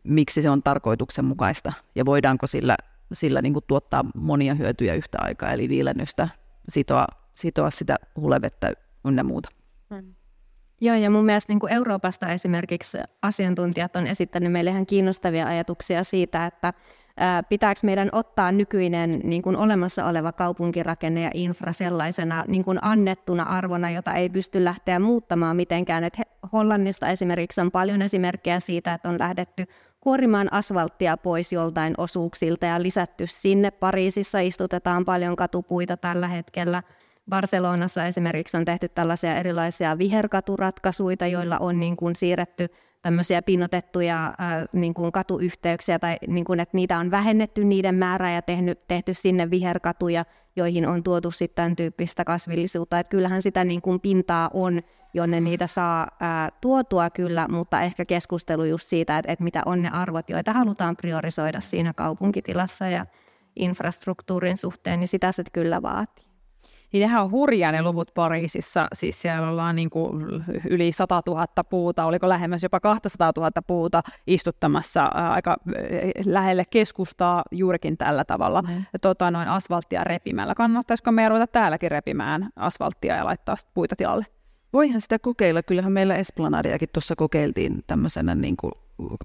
miksi 0.03 0.41
se 0.41 0.49
on 0.49 0.63
tarkoituksenmukaista 0.63 1.73
ja 1.95 2.05
voidaanko 2.05 2.47
sillä 2.47 2.77
sillä 3.13 3.41
niin 3.41 3.53
kuin 3.53 3.65
tuottaa 3.67 4.05
monia 4.15 4.55
hyötyjä 4.55 4.93
yhtä 4.93 5.17
aikaa, 5.21 5.51
eli 5.51 5.69
viilennystä, 5.69 6.29
sitoa, 6.69 7.07
sitoa 7.35 7.71
sitä 7.71 7.95
hulevettä 8.15 8.73
ynnä 9.05 9.23
muuta. 9.23 9.49
Mm. 9.89 10.15
Joo, 10.81 10.95
ja 10.95 11.09
mun 11.09 11.25
mielestä 11.25 11.53
niin 11.53 11.59
kuin 11.59 11.73
Euroopasta 11.73 12.31
esimerkiksi 12.31 12.97
asiantuntijat 13.21 13.95
on 13.95 14.07
esittänyt 14.07 14.51
meille 14.51 14.69
ihan 14.69 14.85
kiinnostavia 14.85 15.47
ajatuksia 15.47 16.03
siitä, 16.03 16.45
että 16.45 16.73
pitääkö 17.49 17.79
meidän 17.83 18.09
ottaa 18.11 18.51
nykyinen 18.51 19.21
niin 19.23 19.41
kuin 19.41 19.55
olemassa 19.55 20.05
oleva 20.05 20.31
kaupunkirakenne 20.31 21.21
ja 21.21 21.31
infra 21.33 21.73
sellaisena 21.73 22.45
niin 22.47 22.63
kuin 22.63 22.79
annettuna 22.81 23.43
arvona, 23.43 23.91
jota 23.91 24.13
ei 24.13 24.29
pysty 24.29 24.63
lähteä 24.63 24.99
muuttamaan 24.99 25.55
mitenkään. 25.55 26.03
Et 26.03 26.17
Hollannista 26.53 27.07
esimerkiksi 27.07 27.61
on 27.61 27.71
paljon 27.71 28.01
esimerkkejä 28.01 28.59
siitä, 28.59 28.93
että 28.93 29.09
on 29.09 29.19
lähdetty 29.19 29.65
kuorimaan 30.01 30.53
asfalttia 30.53 31.17
pois 31.17 31.53
joltain 31.53 31.93
osuuksilta 31.97 32.65
ja 32.65 32.81
lisätty 32.81 33.27
sinne. 33.27 33.71
Pariisissa 33.71 34.39
istutetaan 34.39 35.05
paljon 35.05 35.35
katupuita 35.35 35.97
tällä 35.97 36.27
hetkellä. 36.27 36.83
Barcelonassa 37.29 38.05
esimerkiksi 38.05 38.57
on 38.57 38.65
tehty 38.65 38.89
tällaisia 38.89 39.35
erilaisia 39.35 39.97
viherkaturatkaisuja, 39.97 41.27
joilla 41.31 41.57
on 41.57 41.79
niin 41.79 41.95
kuin 41.95 42.15
siirretty 42.15 42.67
tämmöisiä 43.01 43.41
pinotettuja 43.41 44.25
äh, 44.27 44.33
niin 44.73 44.93
kuin 44.93 45.11
katuyhteyksiä, 45.11 45.99
tai 45.99 46.17
niin 46.27 46.45
kuin, 46.45 46.59
että 46.59 46.77
niitä 46.77 46.97
on 46.97 47.11
vähennetty 47.11 47.63
niiden 47.63 47.95
määrää 47.95 48.35
ja 48.35 48.41
tehnyt, 48.41 48.87
tehty 48.87 49.13
sinne 49.13 49.49
viherkatuja, 49.49 50.25
joihin 50.55 50.87
on 50.87 51.03
tuotu 51.03 51.31
sitten 51.31 51.55
tämän 51.55 51.75
tyyppistä 51.75 52.23
kasvillisuutta. 52.23 52.99
Että 52.99 53.09
kyllähän 53.09 53.41
sitä 53.41 53.63
niin 53.63 53.81
kuin 53.81 53.99
pintaa 53.99 54.49
on, 54.53 54.81
jonne 55.13 55.41
niitä 55.41 55.67
saa 55.67 56.07
ää, 56.19 56.49
tuotua 56.61 57.09
kyllä, 57.09 57.47
mutta 57.47 57.81
ehkä 57.81 58.05
keskustelu 58.05 58.63
just 58.63 58.87
siitä, 58.87 59.17
että, 59.17 59.31
että 59.31 59.43
mitä 59.43 59.61
on 59.65 59.81
ne 59.81 59.89
arvot, 59.89 60.29
joita 60.29 60.53
halutaan 60.53 60.95
priorisoida 60.95 61.59
siinä 61.59 61.93
kaupunkitilassa 61.93 62.87
ja 62.87 63.05
infrastruktuurin 63.55 64.57
suhteen, 64.57 64.99
niin 64.99 65.07
sitä 65.07 65.31
se 65.31 65.43
kyllä 65.53 65.81
vaatii. 65.81 66.31
Niin 66.93 67.01
nehän 67.01 67.23
on 67.23 67.31
hurjaa 67.31 67.71
ne 67.71 67.81
luvut 67.81 68.13
Pariisissa, 68.13 68.87
siis 68.93 69.21
siellä 69.21 69.49
ollaan 69.49 69.75
niin 69.75 69.89
kuin 69.89 70.43
yli 70.69 70.91
100 70.91 71.21
000 71.27 71.45
puuta, 71.69 72.05
oliko 72.05 72.29
lähemmäs 72.29 72.63
jopa 72.63 72.79
200 72.79 73.31
000 73.37 73.51
puuta 73.67 74.01
istuttamassa 74.27 75.11
ää, 75.13 75.31
aika 75.31 75.57
lähelle 76.25 76.63
keskustaa 76.69 77.43
juurikin 77.51 77.97
tällä 77.97 78.25
tavalla, 78.25 78.61
mm. 78.61 78.85
tota, 79.01 79.31
noin 79.31 79.47
asfalttia 79.47 80.03
repimällä. 80.03 80.55
Kannattaisiko 80.55 81.11
meidän 81.11 81.31
ruveta 81.31 81.47
täälläkin 81.47 81.91
repimään 81.91 82.49
asfalttia 82.55 83.15
ja 83.15 83.25
laittaa 83.25 83.55
puita 83.73 83.95
tilalle? 83.95 84.25
Voihan 84.73 85.01
sitä 85.01 85.19
kokeilla. 85.19 85.63
Kyllähän 85.63 85.91
meillä 85.91 86.15
Esplanadiakin 86.15 86.89
tuossa 86.93 87.15
kokeiltiin 87.15 87.83
tämmöisenä 87.87 88.35
niin 88.35 88.57
kuin, 88.57 88.71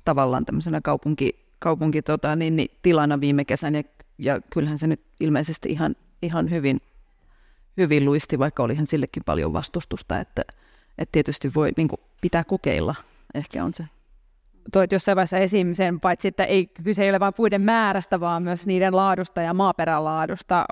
tavallaan 0.05 0.45
tämmöisenä 0.45 0.81
kaupunki, 0.81 1.47
kaupunki 1.59 2.03
tota, 2.03 2.37
niin, 2.37 2.57
niin, 2.57 2.71
tilana 2.83 3.21
viime 3.21 3.45
kesän 3.45 3.75
ja, 3.75 3.83
ja 4.19 4.41
kyllähän 4.41 4.79
se 4.79 4.87
nyt 4.87 5.01
ilmeisesti 5.21 5.69
ihan, 5.69 5.97
ihan 6.23 6.51
hyvin 6.51 6.81
hyvin 7.77 8.05
luisti, 8.05 8.39
vaikka 8.39 8.63
olihan 8.63 8.87
sillekin 8.87 9.25
paljon 9.25 9.53
vastustusta, 9.53 10.21
että, 10.21 10.43
että 10.99 11.13
tietysti 11.13 11.55
voi 11.55 11.71
niin 11.77 11.89
kuin, 11.89 12.01
pitää 12.21 12.45
kokeilla, 12.45 12.95
ehkä 13.35 13.65
on 13.65 13.75
se. 13.75 13.85
Toit 14.73 14.93
jossain 14.93 15.17
vaiheessa 15.17 15.39
esim. 15.39 15.75
sen, 15.75 16.01
paitsi 16.01 16.29
että 16.29 16.45
ei, 16.45 16.67
kyse 16.67 17.05
ei 17.05 17.11
ole 17.11 17.21
vain 17.21 17.35
puiden 17.37 17.63
määrästä, 17.63 18.21
vaan 18.21 18.43
myös 18.43 18.67
niiden 18.67 18.97
laadusta 18.97 19.43
ja 19.43 19.55
maaperän 19.55 20.05
laadusta. 20.05 20.65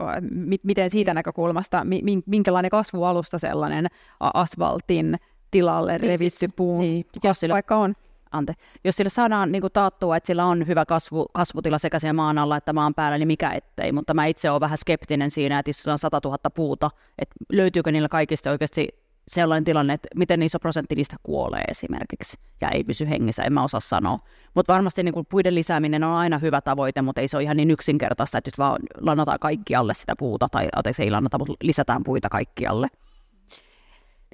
Miten 0.63 0.91
siitä 0.91 1.15
näkökulmasta, 1.15 1.87
minkälainen 2.27 2.71
kasvualusta 2.71 3.39
sellainen 3.39 3.87
asfaltin 4.21 5.17
tilalle 5.51 5.93
niin 5.93 6.01
revitty 6.01 6.31
siis- 6.31 6.53
puun 6.57 6.81
niin, 6.81 7.05
vaikka 7.51 7.77
on? 7.77 7.95
ante. 8.35 8.53
Jos 8.85 8.97
sillä 8.97 9.09
saadaan 9.09 9.53
niin 9.53 9.63
taattua, 9.73 10.17
että 10.17 10.27
sillä 10.27 10.45
on 10.45 10.67
hyvä 10.67 10.87
kasvu, 10.87 11.27
kasvutila 11.33 11.79
sekä 11.79 11.99
siellä 11.99 12.13
maan 12.13 12.39
alla 12.39 12.57
että 12.57 12.73
maan 12.73 12.95
päällä, 12.95 13.19
niin 13.19 13.27
mikä 13.27 13.51
ettei. 13.51 13.93
Mutta 13.93 14.15
mä 14.15 14.27
itse 14.27 14.51
olen 14.51 14.61
vähän 14.61 14.79
skeptinen 14.79 15.31
siinä, 15.31 15.59
että 15.59 15.71
istutaan 15.71 15.99
100 15.99 16.21
000 16.25 16.39
puuta, 16.55 16.91
että 17.19 17.35
löytyykö 17.53 17.93
niillä 17.93 18.09
kaikista 18.09 18.51
oikeasti 18.51 18.89
sellainen 19.29 19.65
tilanne, 19.65 19.95
että 19.95 20.09
miten 20.15 20.43
iso 20.43 20.59
prosentti 20.59 20.95
niistä 20.95 21.17
kuolee 21.23 21.65
esimerkiksi 21.69 22.37
ja 22.61 22.71
ei 22.71 22.85
pysy 22.85 23.09
hengissä, 23.09 23.43
en 23.43 23.53
mä 23.53 23.65
osaa 23.65 23.81
sanoa. 23.81 24.19
Mutta 24.55 24.73
varmasti 24.73 25.03
niin 25.03 25.15
kuin 25.15 25.27
puiden 25.27 25.55
lisääminen 25.55 26.05
on 26.05 26.15
aina 26.15 26.39
hyvä 26.39 26.61
tavoite, 26.61 27.03
mutta 27.03 27.21
ei 27.21 27.29
se 27.29 27.37
ole 27.37 27.43
ihan 27.43 27.57
niin 27.57 27.71
yksinkertaista, 27.71 28.39
että 28.39 28.49
nyt 28.49 28.59
vaan 28.59 28.83
lannataan 29.01 29.39
kaikkialle 29.39 29.95
sitä 29.95 30.15
puuta, 30.19 30.49
tai 30.49 30.69
anteeksi 30.77 31.03
ei 31.03 31.11
lannata, 31.11 31.39
mutta 31.39 31.55
lisätään 31.63 32.05
puita 32.05 32.29
kaikkialle. 32.29 32.87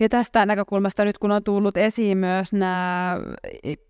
Ja 0.00 0.08
tästä 0.08 0.46
näkökulmasta 0.46 1.04
nyt 1.04 1.18
kun 1.18 1.30
on 1.30 1.44
tullut 1.44 1.76
esiin 1.76 2.18
myös 2.18 2.52
nämä 2.52 3.16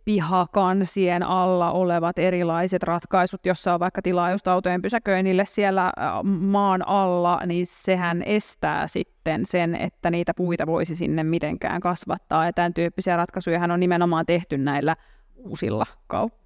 pihakansien 0.05 1.23
alla 1.23 1.71
olevat 1.71 2.19
erilaiset 2.19 2.83
ratkaisut, 2.83 3.47
jossa 3.47 3.75
on 3.75 3.81
vaikka 3.81 4.03
tilaa 4.03 4.31
just 4.31 4.49
autojen 4.49 4.83
pysäköinnille 4.83 5.45
siellä 5.45 5.93
maan 6.25 6.89
alla, 6.89 7.41
niin 7.47 7.67
sehän 7.67 8.23
estää 8.23 8.87
sitten 8.87 9.47
sen, 9.47 9.75
että 9.75 10.11
niitä 10.11 10.35
puita 10.35 10.67
voisi 10.67 10.97
sinne 10.97 11.25
mitenkään 11.25 11.81
kasvattaa. 11.81 12.47
Ja 12.47 12.53
tämän 12.53 12.75
tyyppisiä 12.75 13.17
ratkaisuja 13.17 13.61
on 13.73 13.81
nimenomaan 13.81 14.27
tehty 14.27 14.59
näillä 14.59 14.97
uusilla 15.45 15.87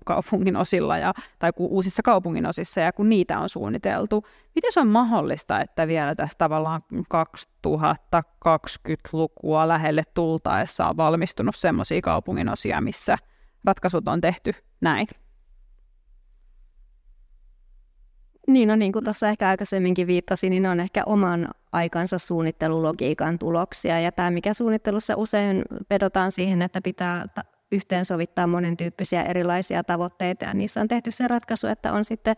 kaupungin 0.04 0.56
osilla 0.56 0.98
ja, 0.98 1.14
tai 1.38 1.50
uusissa 1.58 2.02
kaupungin 2.02 2.46
osissa 2.46 2.80
ja 2.80 2.92
kun 2.92 3.08
niitä 3.08 3.38
on 3.38 3.48
suunniteltu. 3.48 4.26
Miten 4.54 4.72
se 4.72 4.80
on 4.80 4.88
mahdollista, 4.88 5.60
että 5.60 5.86
vielä 5.86 6.14
tässä 6.14 6.38
tavallaan 6.38 6.82
2020-lukua 6.94 9.68
lähelle 9.68 10.02
tultaessa 10.14 10.88
on 10.88 10.96
valmistunut 10.96 11.56
sellaisia 11.56 12.00
kaupungin 12.00 12.48
osia, 12.48 12.80
missä 12.80 13.16
ratkaisut 13.64 14.08
on 14.08 14.20
tehty 14.20 14.52
näin? 14.80 15.06
Niin, 18.46 18.68
no 18.68 18.76
niin 18.76 18.92
kuin 18.92 19.04
tuossa 19.04 19.28
ehkä 19.28 19.48
aikaisemminkin 19.48 20.06
viittasin, 20.06 20.50
niin 20.50 20.62
ne 20.62 20.70
on 20.70 20.80
ehkä 20.80 21.02
oman 21.06 21.48
aikansa 21.72 22.18
suunnittelulogiikan 22.18 23.38
tuloksia. 23.38 24.00
Ja 24.00 24.12
tämä, 24.12 24.30
mikä 24.30 24.54
suunnittelussa 24.54 25.16
usein 25.16 25.62
vedotaan 25.90 26.32
siihen, 26.32 26.62
että 26.62 26.80
pitää 26.80 27.26
yhteensovittaa 27.74 28.46
monen 28.46 28.76
tyyppisiä 28.76 29.22
erilaisia 29.22 29.84
tavoitteita 29.84 30.44
ja 30.44 30.54
niissä 30.54 30.80
on 30.80 30.88
tehty 30.88 31.10
se 31.10 31.28
ratkaisu, 31.28 31.66
että 31.66 31.92
on 31.92 32.04
sitten 32.04 32.36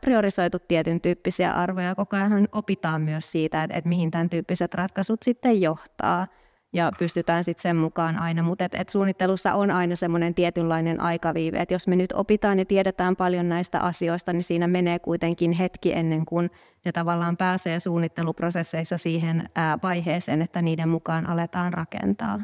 priorisoitu 0.00 0.58
tietyn 0.58 1.00
tyyppisiä 1.00 1.52
arvoja. 1.52 1.94
Koko 1.94 2.16
ajan 2.16 2.48
opitaan 2.52 3.02
myös 3.02 3.32
siitä, 3.32 3.62
että, 3.62 3.76
että 3.76 3.88
mihin 3.88 4.10
tämän 4.10 4.30
tyyppiset 4.30 4.74
ratkaisut 4.74 5.22
sitten 5.22 5.60
johtaa 5.60 6.26
ja 6.72 6.92
pystytään 6.98 7.44
sitten 7.44 7.62
sen 7.62 7.76
mukaan 7.76 8.18
aina, 8.18 8.42
mutta 8.42 8.64
et, 8.64 8.74
et 8.74 8.88
suunnittelussa 8.88 9.54
on 9.54 9.70
aina 9.70 9.96
semmoinen 9.96 10.34
tietynlainen 10.34 11.00
aikaviive, 11.00 11.60
että 11.60 11.74
jos 11.74 11.88
me 11.88 11.96
nyt 11.96 12.12
opitaan 12.12 12.58
ja 12.58 12.64
tiedetään 12.64 13.16
paljon 13.16 13.48
näistä 13.48 13.80
asioista, 13.80 14.32
niin 14.32 14.42
siinä 14.42 14.68
menee 14.68 14.98
kuitenkin 14.98 15.52
hetki 15.52 15.92
ennen 15.92 16.24
kuin 16.24 16.50
ne 16.84 16.92
tavallaan 16.92 17.36
pääsee 17.36 17.80
suunnitteluprosesseissa 17.80 18.98
siihen 18.98 19.44
vaiheeseen, 19.82 20.42
että 20.42 20.62
niiden 20.62 20.88
mukaan 20.88 21.26
aletaan 21.26 21.72
rakentaa. 21.72 22.40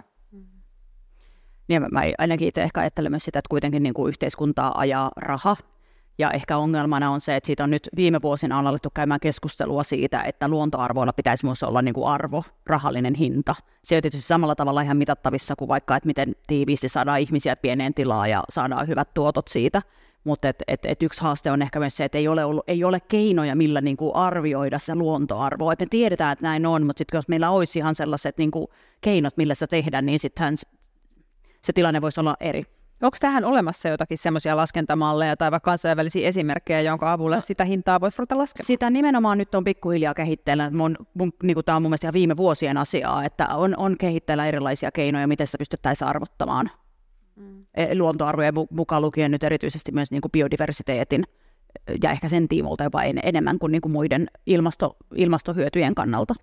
Niin 1.69 1.83
mä 1.91 2.03
ainakin 2.19 2.49
itse 2.49 2.63
ehkä 2.63 2.81
ajattelen 2.81 3.13
myös 3.13 3.25
sitä, 3.25 3.39
että 3.39 3.49
kuitenkin 3.49 3.83
niin 3.83 3.95
kuin 3.95 4.09
yhteiskuntaa 4.09 4.79
ajaa 4.79 5.11
raha. 5.17 5.57
Ja 6.19 6.31
ehkä 6.31 6.57
ongelmana 6.57 7.11
on 7.11 7.21
se, 7.21 7.37
että 7.37 7.47
siitä 7.47 7.65
on 7.65 7.71
nyt 7.71 7.89
viime 7.97 8.23
vuosina 8.23 8.59
on 8.59 8.67
alettu 8.67 8.91
käymään 8.95 9.21
keskustelua 9.21 9.83
siitä, 9.83 10.23
että 10.23 10.49
luontoarvoilla 10.49 11.13
pitäisi 11.13 11.45
myös 11.45 11.63
olla 11.63 11.83
niin 11.83 11.95
kuin 11.95 12.09
arvo, 12.09 12.45
rahallinen 12.67 13.15
hinta. 13.15 13.55
Se 13.85 13.97
on 13.97 14.03
tietysti 14.03 14.29
samalla 14.29 14.55
tavalla 14.55 14.83
ihan 14.83 14.97
mitattavissa 14.97 15.57
kuin 15.57 15.69
vaikka, 15.69 15.97
että 15.97 16.07
miten 16.07 16.37
tiiviisti 16.47 16.89
saadaan 16.89 17.21
ihmisiä 17.21 17.57
pieneen 17.57 17.95
tilaan 17.95 18.31
ja 18.31 18.45
saadaan 18.49 18.89
hyvät 18.89 19.15
tuotot 19.15 19.49
siitä. 19.49 19.83
Mutta 20.25 20.49
et, 20.49 20.63
et, 20.69 20.87
et 20.87 21.03
yksi 21.03 21.21
haaste 21.23 21.51
on 21.51 21.63
ehkä 21.63 21.79
myös 21.79 21.97
se, 21.97 22.05
että 22.05 22.19
ei 22.19 22.29
ole, 22.29 22.45
ollut, 22.45 22.65
ei 22.69 22.85
ole 22.85 23.01
keinoja, 23.01 23.57
millä 23.57 23.81
niinku 23.81 24.13
arvioida 24.15 24.79
sitä 24.79 24.95
luontoarvoa. 24.95 25.73
Et 25.73 25.81
me 25.81 25.87
tiedetään, 25.91 26.33
että 26.33 26.43
näin 26.43 26.67
on, 26.67 26.87
mutta 26.87 26.99
sitten 26.99 27.19
jos 27.19 27.29
meillä 27.29 27.51
olisi 27.51 27.79
ihan 27.79 27.95
sellaiset 27.95 28.39
niinku 28.39 28.71
keinot, 29.01 29.37
millä 29.37 29.55
sitä 29.55 29.67
tehdään, 29.67 30.07
niin 30.07 30.19
sittenhän 30.19 30.55
se 31.67 31.73
tilanne 31.73 32.01
voisi 32.01 32.21
olla 32.21 32.37
eri. 32.41 32.65
Onko 33.03 33.17
tähän 33.21 33.45
olemassa 33.45 33.89
jotakin 33.89 34.19
semmoisia 34.19 34.57
laskentamalleja 34.57 35.37
tai 35.37 35.51
vaikka 35.51 35.71
kansainvälisiä 35.71 36.29
esimerkkejä, 36.29 36.81
jonka 36.81 37.13
avulla 37.13 37.41
sitä 37.41 37.65
hintaa 37.65 38.01
voisi 38.01 38.19
ruveta 38.19 38.39
laskemaan? 38.39 38.67
Sitä 38.67 38.91
nimenomaan 38.91 39.39
nyt 39.39 39.55
on 39.55 39.65
pikkuhiljaa 39.65 40.15
kehitteillä. 40.15 40.71
Mun, 40.71 40.97
mun, 41.15 41.33
niin 41.43 41.57
tämä 41.65 41.77
on 41.77 41.83
mun 41.83 41.91
mielestä 41.91 42.07
ihan 42.07 42.13
viime 42.13 42.37
vuosien 42.37 42.77
asiaa, 42.77 43.25
että 43.25 43.49
on, 43.49 43.75
on 43.77 43.97
kehitteillä 43.99 44.47
erilaisia 44.47 44.91
keinoja, 44.93 45.27
miten 45.27 45.47
sitä 45.47 45.59
pystyttäisiin 45.59 46.09
arvottamaan. 46.09 46.71
Mm. 47.37 47.67
E, 47.75 47.99
luontoarvojen 47.99 48.55
mukaan 48.71 49.03
lukien 49.03 49.31
nyt 49.31 49.45
erityisesti 49.45 49.93
myös 49.93 50.11
niin 50.11 50.21
kuin 50.21 50.33
biodiversiteetin 50.33 51.25
ja 52.03 52.11
ehkä 52.11 52.29
sen 52.29 52.49
tiimolta 52.49 52.85
jopa 52.85 53.03
enemmän 53.03 53.59
kuin, 53.59 53.73
niin 53.73 53.83
kuin 53.83 53.93
muiden 53.93 54.31
ilmasto, 54.47 54.97
ilmastohyötyjen 55.15 55.95
kannalta. 55.95 56.35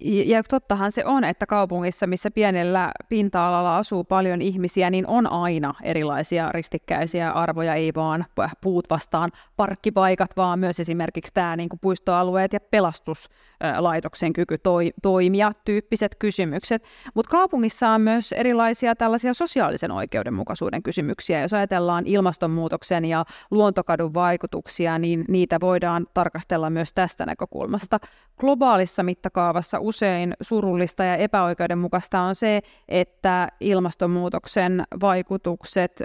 Ja 0.00 0.42
tottahan 0.42 0.92
se 0.92 1.04
on, 1.04 1.24
että 1.24 1.46
kaupungissa, 1.46 2.06
missä 2.06 2.30
pienellä 2.30 2.92
pinta-alalla 3.08 3.78
asuu 3.78 4.04
paljon 4.04 4.42
ihmisiä, 4.42 4.90
niin 4.90 5.06
on 5.06 5.26
aina 5.26 5.74
erilaisia 5.82 6.52
ristikkäisiä 6.52 7.30
arvoja, 7.30 7.74
ei 7.74 7.92
vaan 7.96 8.24
puut 8.60 8.90
vastaan 8.90 9.30
parkkipaikat, 9.56 10.36
vaan 10.36 10.58
myös 10.58 10.80
esimerkiksi 10.80 11.32
tämä 11.34 11.56
niin 11.56 11.68
kuin 11.68 11.80
puistoalueet 11.80 12.52
ja 12.52 12.60
pelastuslaitoksen 12.60 14.32
kyky 14.32 14.58
toi, 14.58 14.92
toimia, 15.02 15.52
tyyppiset 15.64 16.14
kysymykset. 16.18 16.84
Mutta 17.14 17.30
kaupungissa 17.30 17.88
on 17.90 18.00
myös 18.00 18.32
erilaisia 18.32 18.96
tällaisia 18.96 19.34
sosiaalisen 19.34 19.90
oikeudenmukaisuuden 19.90 20.82
kysymyksiä. 20.82 21.40
Jos 21.40 21.54
ajatellaan 21.54 22.06
ilmastonmuutoksen 22.06 23.04
ja 23.04 23.24
luontokadun 23.50 24.14
vaikutuksia, 24.14 24.98
niin 24.98 25.24
niitä 25.28 25.60
voidaan 25.60 26.06
tarkastella 26.14 26.70
myös 26.70 26.92
tästä 26.92 27.26
näkökulmasta. 27.26 27.98
Globaalissa 28.40 29.02
mittakaavassa 29.02 29.78
usein 29.82 30.34
surullista 30.40 31.04
ja 31.04 31.16
epäoikeudenmukaista 31.16 32.20
on 32.20 32.34
se, 32.34 32.60
että 32.88 33.48
ilmastonmuutoksen 33.60 34.84
vaikutukset 35.00 36.02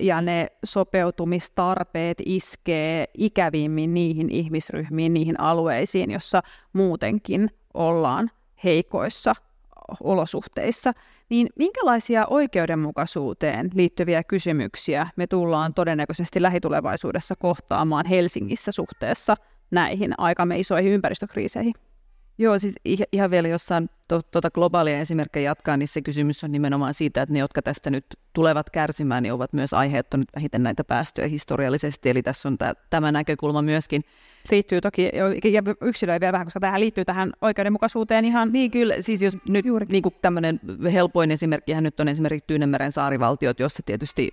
ja 0.00 0.20
ne 0.20 0.46
sopeutumistarpeet 0.64 2.18
iskee 2.26 3.04
ikävimmin 3.18 3.94
niihin 3.94 4.30
ihmisryhmiin, 4.30 5.14
niihin 5.14 5.40
alueisiin, 5.40 6.10
jossa 6.10 6.42
muutenkin 6.72 7.50
ollaan 7.74 8.30
heikoissa 8.64 9.34
olosuhteissa, 10.02 10.92
niin 11.28 11.48
minkälaisia 11.56 12.26
oikeudenmukaisuuteen 12.26 13.70
liittyviä 13.74 14.24
kysymyksiä 14.24 15.06
me 15.16 15.26
tullaan 15.26 15.74
todennäköisesti 15.74 16.42
lähitulevaisuudessa 16.42 17.34
kohtaamaan 17.36 18.06
Helsingissä 18.06 18.72
suhteessa 18.72 19.36
näihin 19.70 20.14
aikamme 20.18 20.58
isoihin 20.58 20.92
ympäristökriiseihin? 20.92 21.74
Joo, 22.40 22.58
siis 22.58 22.74
ihan 23.12 23.30
vielä 23.30 23.48
jossain 23.48 23.90
to, 24.08 24.22
tuota 24.22 24.50
globaalia 24.50 24.98
esimerkkejä 24.98 25.50
jatkaa, 25.50 25.76
niin 25.76 25.88
se 25.88 26.02
kysymys 26.02 26.44
on 26.44 26.52
nimenomaan 26.52 26.94
siitä, 26.94 27.22
että 27.22 27.32
ne, 27.32 27.38
jotka 27.38 27.62
tästä 27.62 27.90
nyt 27.90 28.04
tulevat 28.32 28.70
kärsimään, 28.70 29.22
niin 29.22 29.32
ovat 29.32 29.52
myös 29.52 29.74
aiheuttaneet 29.74 30.28
vähiten 30.36 30.62
näitä 30.62 30.84
päästöjä 30.84 31.28
historiallisesti. 31.28 32.10
Eli 32.10 32.22
tässä 32.22 32.48
on 32.48 32.58
tämä, 32.58 32.74
tämä 32.90 33.12
näkökulma 33.12 33.62
myöskin. 33.62 34.04
Se 34.44 34.54
liittyy 34.54 34.80
toki, 34.80 35.10
ja 35.52 35.62
yksilöi 35.80 36.20
vielä 36.20 36.32
vähän, 36.32 36.46
koska 36.46 36.60
tähän 36.60 36.80
liittyy 36.80 37.04
tähän 37.04 37.32
oikeudenmukaisuuteen 37.40 38.24
ihan. 38.24 38.52
Niin 38.52 38.70
kyllä, 38.70 38.94
siis 39.00 39.22
jos 39.22 39.36
nyt 39.48 39.64
Juuri. 39.64 39.86
niin 39.88 40.02
kuin 40.02 40.14
tämmöinen 40.22 40.60
helpoin 40.92 41.30
esimerkki 41.30 41.74
nyt 41.80 42.00
on 42.00 42.08
esimerkiksi 42.08 42.46
Tyynemeren 42.46 42.92
saarivaltiot, 42.92 43.60
jossa 43.60 43.82
tietysti 43.86 44.30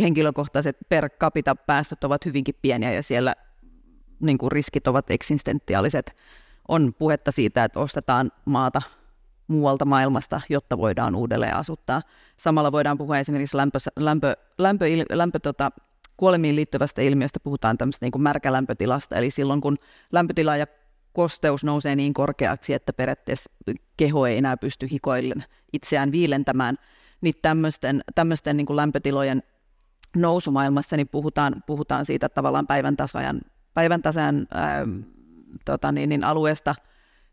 henkilökohtaiset 0.00 0.76
per 0.88 1.08
capita 1.08 1.54
päästöt 1.54 2.04
ovat 2.04 2.24
hyvinkin 2.24 2.54
pieniä 2.62 2.92
ja 2.92 3.02
siellä 3.02 3.34
niin 4.20 4.38
kuin 4.38 4.52
riskit 4.52 4.86
ovat 4.86 5.10
eksistentiaaliset 5.10 6.16
on 6.68 6.94
puhetta 6.98 7.32
siitä, 7.32 7.64
että 7.64 7.80
ostetaan 7.80 8.32
maata 8.44 8.82
muualta 9.46 9.84
maailmasta, 9.84 10.40
jotta 10.48 10.78
voidaan 10.78 11.14
uudelleen 11.14 11.56
asuttaa. 11.56 12.02
Samalla 12.36 12.72
voidaan 12.72 12.98
puhua 12.98 13.18
esimerkiksi 13.18 13.56
lämpö, 13.56 13.78
lämpö, 13.98 14.36
lämpö, 14.58 14.84
lämpö 15.12 15.38
tota, 15.38 15.70
kuolemiin 16.16 16.56
liittyvästä 16.56 17.02
ilmiöstä, 17.02 17.40
puhutaan 17.40 17.78
tämmöistä 17.78 18.06
niin 18.06 18.12
kuin 18.12 18.22
märkälämpötilasta, 18.22 19.16
eli 19.16 19.30
silloin 19.30 19.60
kun 19.60 19.76
lämpötila 20.12 20.56
ja 20.56 20.66
kosteus 21.12 21.64
nousee 21.64 21.96
niin 21.96 22.14
korkeaksi, 22.14 22.74
että 22.74 22.92
periaatteessa 22.92 23.52
keho 23.96 24.26
ei 24.26 24.38
enää 24.38 24.56
pysty 24.56 24.88
hikoillen 24.90 25.44
itseään 25.72 26.12
viilentämään, 26.12 26.76
niin 27.20 27.34
tämmöisten, 27.42 28.02
tämmöisten 28.14 28.56
niin 28.56 28.66
kuin 28.66 28.76
lämpötilojen 28.76 29.42
nousumaailmassa 30.16 30.96
niin 30.96 31.08
puhutaan, 31.08 31.62
puhutaan 31.66 32.04
siitä 32.04 32.28
tavallaan 32.28 32.66
päivän 32.66 32.96
tasajan, 32.96 33.40
päivän 33.74 34.02
tasajan 34.02 34.46
ää, 34.54 34.86
tota 35.64 35.92
niin, 35.92 36.08
niin 36.08 36.24
alueesta 36.24 36.74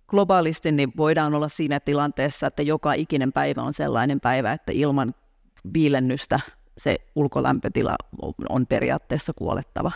globaalisti, 0.07 0.72
niin 0.72 0.91
voidaan 0.97 1.34
olla 1.34 1.49
siinä 1.49 1.80
tilanteessa, 1.80 2.47
että 2.47 2.63
joka 2.63 2.93
ikinen 2.93 3.32
päivä 3.32 3.61
on 3.61 3.74
sellainen 3.74 4.20
päivä, 4.20 4.51
että 4.51 4.72
ilman 4.76 5.15
viilennystä 5.74 6.39
se 6.78 6.97
ulkolämpötila 7.15 7.95
on 8.49 8.67
periaatteessa 8.67 9.34
kuolettava. 9.34 9.91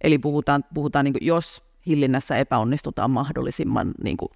Eli 0.00 0.18
puhutaan, 0.18 0.64
puhutaan 0.74 1.04
niin 1.04 1.12
kuin, 1.12 1.26
jos 1.26 1.62
hillinnässä 1.86 2.36
epäonnistutaan 2.36 3.10
mahdollisimman, 3.10 3.92
niin 4.04 4.16
kuin, 4.16 4.28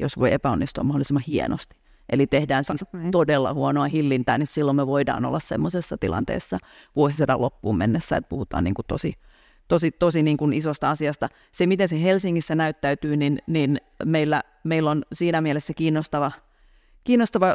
jos 0.00 0.18
voi 0.18 0.32
epäonnistua 0.32 0.84
mahdollisimman 0.84 1.22
hienosti. 1.26 1.76
Eli 2.08 2.26
tehdään 2.26 2.64
siis 2.64 2.84
todella 3.12 3.54
huonoa 3.54 3.86
hillintää, 3.88 4.38
niin 4.38 4.46
silloin 4.46 4.76
me 4.76 4.86
voidaan 4.86 5.24
olla 5.24 5.40
semmoisessa 5.40 5.96
tilanteessa 5.96 6.58
vuosisadan 6.96 7.40
loppuun 7.40 7.76
mennessä, 7.76 8.16
että 8.16 8.28
puhutaan 8.28 8.64
niin 8.64 8.74
kuin 8.74 8.86
tosi 8.88 9.14
tosi, 9.70 9.90
tosi 9.90 10.22
niin 10.22 10.36
kuin 10.36 10.52
isosta 10.52 10.90
asiasta. 10.90 11.28
Se, 11.52 11.66
miten 11.66 11.88
se 11.88 12.02
Helsingissä 12.02 12.54
näyttäytyy, 12.54 13.16
niin, 13.16 13.38
niin 13.46 13.80
meillä, 14.04 14.42
meillä 14.64 14.90
on 14.90 15.02
siinä 15.12 15.40
mielessä 15.40 15.74
kiinnostava, 15.74 16.32
kiinnostava 17.04 17.54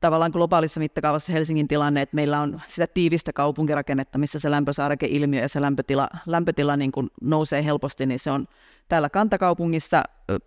tavallaan 0.00 0.30
globaalissa 0.30 0.80
mittakaavassa 0.80 1.32
Helsingin 1.32 1.68
tilanne, 1.68 2.02
että 2.02 2.14
meillä 2.14 2.40
on 2.40 2.60
sitä 2.66 2.86
tiivistä 2.86 3.32
kaupunkirakennetta, 3.32 4.18
missä 4.18 4.38
se 4.38 4.50
lämpösaarekeilmiö 4.50 5.40
ja 5.40 5.48
se 5.48 5.60
lämpötila, 5.60 6.08
lämpötila 6.26 6.76
niin 6.76 6.92
kuin 6.92 7.10
nousee 7.20 7.64
helposti, 7.64 8.06
niin 8.06 8.20
se 8.20 8.30
on 8.30 8.48
täällä 8.88 9.10
kantakaupungissa 9.10 10.02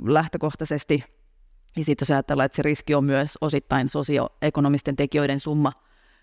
lähtökohtaisesti. 0.06 1.04
Ja 1.78 1.86
sitten 1.86 2.04
jos 2.04 2.12
ajatellaan, 2.12 2.46
että 2.46 2.56
se 2.56 2.62
riski 2.62 2.96
on 2.96 3.04
myös 3.04 3.38
osittain 3.42 3.90
sosioekonomisten 3.90 4.96
tekijöiden 4.96 5.40
summa, 5.40 5.74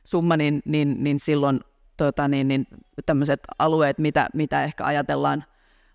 summa 0.05 0.37
niin, 0.37 0.63
niin, 0.65 0.97
niin 1.05 1.21
silloin 1.21 1.61
tota, 1.97 2.29
niin, 2.29 2.49
niin, 2.49 2.67
tämmöiset 3.07 3.41
alueet, 3.59 3.99
mitä, 3.99 4.29
mitä 4.35 4.65
ehkä 4.65 4.85
ajatellaan, 4.85 5.45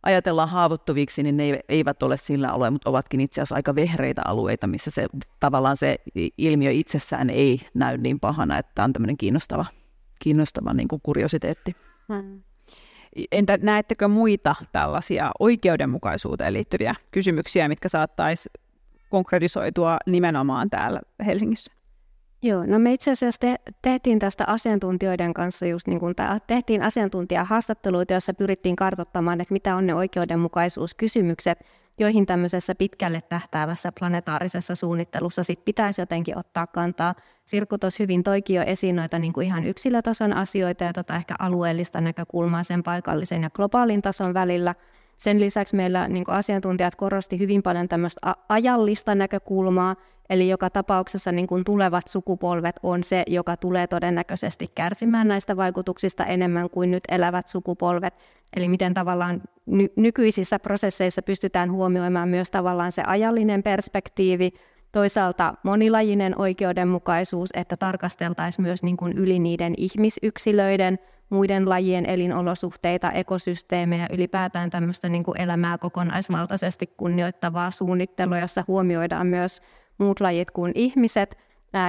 ajatellaan 0.04 0.50
haavoittuviksi, 0.50 1.24
niin 1.24 1.38
ne 1.38 1.60
eivät 1.70 2.04
ole 2.04 2.18
sillä 2.18 2.50
alueella, 2.50 2.72
mutta 2.72 2.90
ovatkin 2.90 3.22
itse 3.22 3.42
asiassa 3.42 3.56
aika 3.56 3.76
vehreitä 3.76 4.22
alueita, 4.26 4.68
missä 4.68 4.92
se 4.92 5.08
tavallaan 5.40 5.78
se 5.78 5.98
ilmiö 6.38 6.72
itsessään 6.72 7.30
ei 7.30 7.62
näy 7.74 7.98
niin 7.98 8.20
pahana, 8.20 8.58
että 8.58 8.72
tämä 8.76 8.84
on 8.84 8.94
tämmöinen 8.94 9.18
kiinnostava, 9.18 9.66
kiinnostava 10.20 10.74
niin 10.74 10.88
kuin 10.88 11.02
kuriositeetti. 11.04 11.76
Hmm. 12.14 12.42
Entä 13.32 13.60
näettekö 13.62 14.08
muita 14.08 14.56
tällaisia 14.72 15.32
oikeudenmukaisuuteen 15.40 16.54
liittyviä 16.54 16.96
kysymyksiä, 17.12 17.68
mitkä 17.68 17.90
saattaisi 17.90 18.50
konkretisoitua 19.10 19.98
nimenomaan 20.06 20.70
täällä 20.70 21.02
Helsingissä? 21.26 21.74
Joo, 22.44 22.66
no 22.66 22.80
me 22.80 22.94
itse 22.94 23.12
asiassa 23.12 23.40
te- 23.40 23.60
tehtiin 23.82 24.20
tästä 24.20 24.44
asiantuntijoiden 24.48 25.34
kanssa 25.34 25.66
just 25.66 25.88
niin 25.88 26.00
kuin 26.00 26.16
tämä, 26.16 26.38
tehtiin 26.48 26.84
asiantuntijahaastatteluita, 26.84 28.14
joissa 28.14 28.34
pyrittiin 28.34 28.76
kartoittamaan, 28.76 29.42
että 29.42 29.54
mitä 29.54 29.76
on 29.76 29.88
ne 29.88 29.96
oikeudenmukaisuuskysymykset, 29.96 31.60
joihin 32.00 32.26
tämmöisessä 32.26 32.76
pitkälle 32.76 33.22
tähtäävässä 33.30 33.92
planetaarisessa 34.00 34.76
suunnittelussa 34.76 35.44
sit 35.44 35.66
pitäisi 35.66 36.02
jotenkin 36.02 36.38
ottaa 36.38 36.68
kantaa. 36.68 37.16
Sirku 37.46 37.78
tuossa 37.78 38.04
hyvin 38.04 38.24
toikin 38.24 38.56
jo 38.56 38.64
esiin 38.64 38.96
noita 38.96 39.20
niin 39.20 39.34
kuin 39.34 39.48
ihan 39.48 39.66
yksilötason 39.66 40.34
asioita 40.34 40.84
ja 40.84 40.94
tota 40.94 41.16
ehkä 41.16 41.36
alueellista 41.40 42.02
näkökulmaa 42.02 42.64
sen 42.64 42.84
paikallisen 42.84 43.44
ja 43.44 43.50
globaalin 43.50 44.02
tason 44.02 44.34
välillä. 44.34 44.76
Sen 45.22 45.40
lisäksi 45.40 45.76
meillä 45.76 46.08
niin 46.08 46.24
asiantuntijat 46.28 46.96
korosti 46.96 47.40
hyvin 47.40 47.64
paljon 47.64 47.88
tämmöistä 47.88 48.36
ajallista 48.50 49.16
näkökulmaa, 49.16 49.96
Eli 50.30 50.50
joka 50.50 50.70
tapauksessa 50.70 51.32
niin 51.32 51.48
kuin 51.48 51.64
tulevat 51.64 52.08
sukupolvet 52.08 52.76
on 52.84 53.04
se, 53.04 53.24
joka 53.28 53.58
tulee 53.58 53.88
todennäköisesti 53.88 54.68
kärsimään 54.76 55.28
näistä 55.28 55.58
vaikutuksista 55.58 56.26
enemmän 56.26 56.70
kuin 56.70 56.92
nyt 56.92 57.04
elävät 57.10 57.48
sukupolvet. 57.48 58.14
Eli 58.56 58.70
miten 58.70 58.94
tavallaan 58.94 59.42
ny- 59.66 59.94
nykyisissä 59.96 60.60
prosesseissa 60.60 61.22
pystytään 61.22 61.72
huomioimaan 61.72 62.30
myös 62.30 62.52
tavallaan 62.52 62.92
se 62.92 63.04
ajallinen 63.06 63.64
perspektiivi, 63.64 64.52
toisaalta 64.92 65.54
monilajinen 65.64 66.40
oikeudenmukaisuus, 66.40 67.50
että 67.54 67.78
tarkasteltaisiin 67.78 68.64
myös 68.64 68.84
niin 68.84 68.98
kuin 68.98 69.14
yli 69.14 69.40
niiden 69.40 69.74
ihmisyksilöiden, 69.78 71.00
muiden 71.30 71.70
lajien 71.70 72.06
elinolosuhteita, 72.06 73.12
ekosysteemejä, 73.12 74.08
ylipäätään 74.14 74.70
tämmöistä 74.70 75.10
niin 75.10 75.24
kuin 75.24 75.42
elämää 75.42 75.78
kokonaisvaltaisesti 75.78 76.88
kunnioittavaa 76.88 77.72
suunnittelua, 77.72 78.40
jossa 78.40 78.64
huomioidaan 78.68 79.28
myös 79.28 79.62
muut 79.98 80.20
lajit 80.20 80.52
kuin 80.52 80.72
ihmiset 80.76 81.38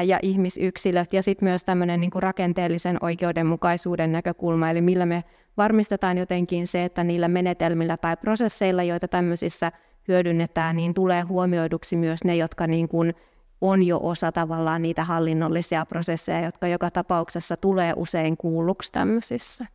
ja 0.06 0.18
ihmisyksilöt 0.22 1.12
ja 1.12 1.22
sitten 1.22 1.48
myös 1.48 1.64
tämmöinen 1.64 2.00
niin 2.00 2.10
rakenteellisen 2.14 2.96
oikeudenmukaisuuden 3.00 4.12
näkökulma, 4.12 4.70
eli 4.70 4.80
millä 4.80 5.06
me 5.06 5.24
varmistetaan 5.56 6.18
jotenkin 6.18 6.66
se, 6.66 6.84
että 6.84 7.04
niillä 7.04 7.28
menetelmillä 7.28 7.96
tai 7.96 8.16
prosesseilla, 8.16 8.82
joita 8.82 9.08
tämmöisissä 9.08 9.72
hyödynnetään, 10.08 10.76
niin 10.76 10.94
tulee 10.94 11.22
huomioiduksi 11.22 11.96
myös 11.96 12.24
ne, 12.24 12.36
jotka 12.36 12.66
niin 12.66 12.88
kuin 12.88 13.14
on 13.60 13.82
jo 13.82 14.00
osa 14.02 14.32
tavallaan 14.32 14.82
niitä 14.82 15.04
hallinnollisia 15.04 15.86
prosesseja, 15.86 16.44
jotka 16.44 16.68
joka 16.68 16.90
tapauksessa 16.90 17.56
tulee 17.56 17.92
usein 17.96 18.36
kuulluksi 18.36 18.92
tämmöisissä. 18.92 19.66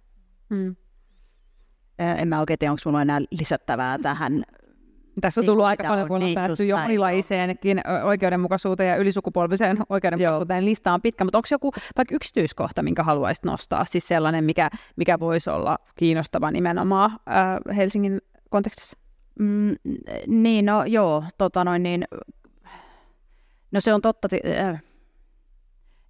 Hmm. 0.50 0.76
En 2.00 2.28
mä 2.28 2.40
oikein 2.40 2.60
tiedä, 2.60 2.72
onko 2.72 2.82
minulla 2.86 3.02
enää 3.02 3.20
lisättävää 3.32 3.98
tähän 3.98 4.44
tässä 5.22 5.42
on 5.42 5.46
tullut 5.46 5.66
aika 5.66 5.84
paljon, 5.84 6.08
kun 6.08 6.24
on 6.24 6.34
päästy 6.34 6.66
jo 6.66 6.78
monilaiseenkin 6.78 7.82
oikeudenmukaisuuteen 8.04 8.90
ja 8.90 8.96
ylisukupolviseen 8.96 9.78
oikeudenmukaisuuteen. 9.90 10.60
Joo. 10.64 10.66
Lista 10.66 10.94
on 10.94 11.02
pitkä, 11.02 11.24
mutta 11.24 11.38
onko 11.38 11.48
joku 11.52 11.72
vaikka 11.98 12.16
yksityiskohta, 12.16 12.84
minkä 12.84 13.04
haluaisit 13.04 13.46
nostaa? 13.46 13.86
Siis 13.86 14.08
sellainen, 14.08 14.44
mikä, 14.44 14.70
mikä 14.96 15.20
voisi 15.20 15.50
olla 15.50 15.78
kiinnostava 15.96 16.52
nimenomaan 16.52 17.12
äh, 17.12 17.76
Helsingin 17.76 18.22
kontekstissa? 18.50 18.98
Mm, 19.40 19.76
niin, 20.28 20.66
no 20.66 20.86
joo, 20.86 21.24
tota 21.38 21.64
noin, 21.64 21.84
niin, 21.84 22.08
no 23.72 23.80
se 23.80 23.94
on 23.94 24.02
totta, 24.02 24.28
äh, 24.60 24.84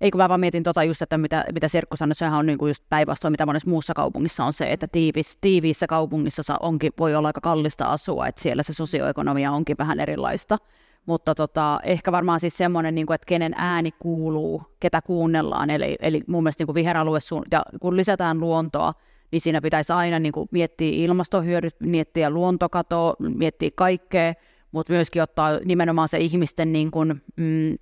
ei 0.02 0.12
kun 0.12 0.22
mä 0.22 0.30
vaan 0.30 0.40
mietin 0.40 0.64
tota 0.64 0.84
just, 0.84 1.02
että 1.02 1.18
mitä, 1.18 1.46
mitä 1.54 1.68
Serkku 1.68 1.98
sanoi, 1.98 2.12
että 2.12 2.20
sehän 2.20 2.40
on 2.40 2.46
niin 2.46 2.58
kuin 2.58 2.70
just 2.70 2.84
päinvastoin, 2.90 3.32
mitä 3.32 3.46
monessa 3.46 3.70
muussa 3.70 3.94
kaupungissa 3.94 4.46
on 4.46 4.54
se, 4.54 4.72
että 4.72 4.88
tiivis, 4.88 5.38
tiiviissä 5.42 5.88
kaupungissa 5.88 6.58
onkin, 6.60 6.92
voi 7.00 7.16
olla 7.16 7.30
aika 7.30 7.42
kallista 7.42 7.86
asua, 7.86 8.28
että 8.28 8.42
siellä 8.42 8.64
se 8.64 8.74
sosioekonomia 8.74 9.52
onkin 9.52 9.78
vähän 9.78 10.00
erilaista. 10.00 10.58
Mutta 11.06 11.36
tota, 11.36 11.80
ehkä 11.84 12.12
varmaan 12.12 12.40
siis 12.40 12.58
semmoinen, 12.58 12.96
niin 12.96 13.08
kuin, 13.08 13.16
että 13.16 13.26
kenen 13.26 13.54
ääni 13.58 13.92
kuuluu, 13.92 14.64
ketä 14.80 15.02
kuunnellaan. 15.02 15.70
Eli, 15.70 15.96
eli 16.00 16.22
mun 16.28 16.44
mielestä 16.44 16.62
niin 16.62 16.68
kuin 16.68 16.76
viheralue, 16.76 17.20
ja 17.52 17.66
kun 17.82 17.98
lisätään 17.98 18.40
luontoa, 18.40 18.94
niin 19.32 19.42
siinä 19.42 19.62
pitäisi 19.62 19.94
aina 19.94 20.20
niin 20.20 20.32
kuin 20.32 20.50
miettiä 20.52 20.92
ilmastohyödyt, 20.92 21.76
miettiä 21.80 22.30
luontokatoa, 22.30 23.14
miettiä 23.20 23.70
kaikkea, 23.76 24.34
mutta 24.72 24.94
myöskin 24.94 25.22
ottaa 25.22 25.60
nimenomaan 25.66 26.08
se 26.08 26.18
ihmisten 26.18 26.74
niin 26.74 26.92
kuin, 26.92 27.22
mm, 27.36 27.78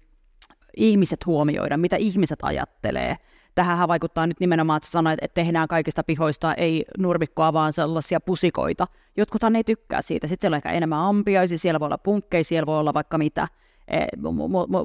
ihmiset 0.78 1.26
huomioida, 1.26 1.78
mitä 1.78 1.96
ihmiset 1.96 2.39
ajattelee. 2.41 3.16
Tähän 3.56 3.88
vaikuttaa 3.88 4.28
nyt 4.28 4.39
nimenomaan, 4.39 4.78
että 4.78 4.89
sanoit, 4.89 5.20
että 5.22 5.36
tehdään 5.36 5.68
kaikista 5.68 6.04
pihoista 6.04 6.54
ei 6.54 6.86
nurmikkoa, 6.98 7.54
vaan 7.54 7.74
sellaisia 7.74 8.20
pusikoita. 8.20 8.88
Jotkuthan 9.18 9.56
ei 9.56 9.64
tykkää 9.64 10.02
siitä. 10.02 10.28
Sitten 10.28 10.41
siellä 10.41 10.56
on 10.56 10.58
ehkä 10.58 10.72
enemmän 10.72 11.00
ampiaisia, 11.00 11.58
siellä 11.58 11.80
voi 11.80 11.86
olla 11.86 11.98
punkkeja, 11.98 12.43
siellä 12.43 12.66
voi 12.66 12.80
olla 12.80 12.93
vaikka 12.93 13.18
mitä. 13.18 13.48
Eh, 13.88 14.07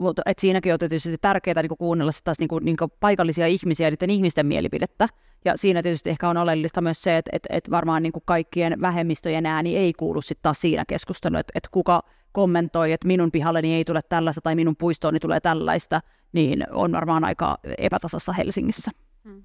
Mutta 0.01 0.23
et 0.27 0.39
siinäkin 0.39 0.73
on 0.73 0.79
tietysti 0.79 1.19
tärkeää 1.21 1.63
niin 1.63 1.79
kuunnella 1.79 2.13
taas 2.25 2.39
niin 2.39 2.49
kuin, 2.49 2.65
niin 2.65 2.77
kuin 2.77 2.93
paikallisia 3.01 3.47
ihmisiä 3.47 3.87
ja 3.87 3.91
niiden 3.91 4.11
ihmisten 4.11 4.47
mielipidettä. 4.47 5.09
Ja 5.45 5.57
siinä 5.57 5.83
tietysti 5.83 6.11
ehkä 6.11 6.29
on 6.29 6.37
oleellista 6.37 6.81
myös 6.81 7.03
se, 7.03 7.17
että, 7.17 7.31
että, 7.35 7.49
että 7.53 7.71
varmaan 7.71 8.03
niin 8.03 8.13
kuin 8.13 8.23
kaikkien 8.27 8.81
vähemmistöjen 8.81 9.47
ääni 9.47 9.77
ei 9.77 9.93
kuulu 9.93 10.23
sitten 10.23 10.43
taas 10.43 10.61
siinä 10.61 10.85
keskustelussa, 10.89 11.41
että, 11.41 11.53
että 11.55 11.69
kuka, 11.73 12.03
kommentoi, 12.33 12.93
että 12.93 13.07
minun 13.07 13.31
pihalleni 13.31 13.75
ei 13.75 13.85
tule 13.85 14.01
tällaista 14.09 14.41
tai 14.41 14.55
minun 14.55 14.77
puistooni 14.77 15.21
tulee 15.21 15.41
tällaista, 15.41 16.01
niin 16.33 16.65
on 16.71 16.93
varmaan 16.93 17.25
aika 17.25 17.59
epätasassa 17.79 18.33
Helsingissä. 18.33 18.91
Hmm. 19.25 19.43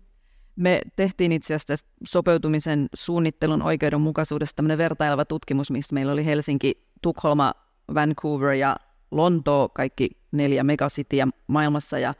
Me 0.55 0.81
tehtiin 0.95 1.31
itse 1.31 1.55
asiassa 1.55 1.87
sopeutumisen 2.03 2.87
suunnittelun 2.93 3.61
oikeudenmukaisuudesta 3.61 4.55
tämmöinen 4.55 4.77
vertaileva 4.77 5.25
tutkimus, 5.25 5.71
missä 5.71 5.93
meillä 5.93 6.11
oli 6.11 6.25
Helsinki, 6.25 6.87
Tukholma, 7.01 7.53
Vancouver 7.93 8.51
ja 8.51 8.75
Lontoo, 9.11 9.69
kaikki 9.69 10.09
neljä 10.31 10.63
megasitia 10.63 11.27
maailmassa. 11.47 11.99
Ja, 11.99 12.13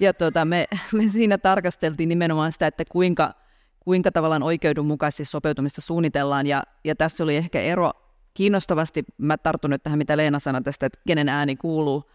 ja 0.00 0.14
tuota, 0.14 0.44
me, 0.44 0.66
me 0.92 1.08
siinä 1.08 1.38
tarkasteltiin 1.38 2.08
nimenomaan 2.08 2.52
sitä, 2.52 2.66
että 2.66 2.84
kuinka, 2.92 3.34
kuinka 3.80 4.12
tavallaan 4.12 4.42
oikeudenmukaisesti 4.42 5.24
sopeutumista 5.24 5.80
suunnitellaan. 5.80 6.46
Ja, 6.46 6.62
ja 6.84 6.96
tässä 6.96 7.24
oli 7.24 7.36
ehkä 7.36 7.60
ero 7.60 7.92
kiinnostavasti, 8.34 9.04
mä 9.18 9.38
tartun 9.38 9.70
nyt 9.70 9.82
tähän, 9.82 9.98
mitä 9.98 10.16
Leena 10.16 10.38
sanoi 10.38 10.62
tästä, 10.62 10.86
että 10.86 10.98
kenen 11.06 11.28
ääni 11.28 11.56
kuuluu, 11.56 12.10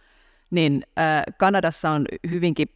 niin 0.50 0.82
äh, 0.98 1.22
Kanadassa 1.38 1.90
on 1.90 2.04
hyvinkin 2.30 2.68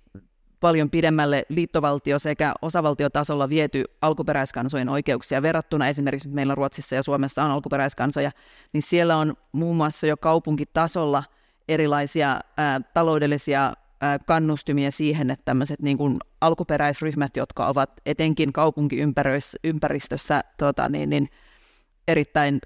paljon 0.62 0.90
pidemmälle 0.90 1.42
liittovaltio- 1.48 2.18
sekä 2.18 2.54
osavaltiotasolla 2.62 3.48
viety 3.48 3.84
alkuperäiskansojen 4.02 4.88
oikeuksia 4.88 5.42
verrattuna. 5.42 5.88
Esimerkiksi 5.88 6.28
meillä 6.28 6.54
Ruotsissa 6.54 6.94
ja 6.94 7.02
Suomessa 7.02 7.44
on 7.44 7.50
alkuperäiskansoja, 7.50 8.30
niin 8.72 8.82
siellä 8.82 9.16
on 9.16 9.34
muun 9.52 9.76
muassa 9.76 10.06
jo 10.06 10.16
kaupunkitasolla 10.16 11.24
erilaisia 11.68 12.40
ää, 12.56 12.80
taloudellisia 12.94 13.72
ää, 14.00 14.18
kannustimia 14.18 14.90
siihen, 14.90 15.30
että 15.30 15.44
tämmöiset 15.44 15.80
niin 15.80 15.98
kuin 15.98 16.18
alkuperäisryhmät, 16.40 17.36
jotka 17.36 17.66
ovat 17.66 17.90
etenkin 18.06 18.52
kaupunkiympäristössä 18.52 20.44
tota, 20.58 20.88
niin, 20.88 21.10
niin, 21.10 21.28
erittäin 22.08 22.60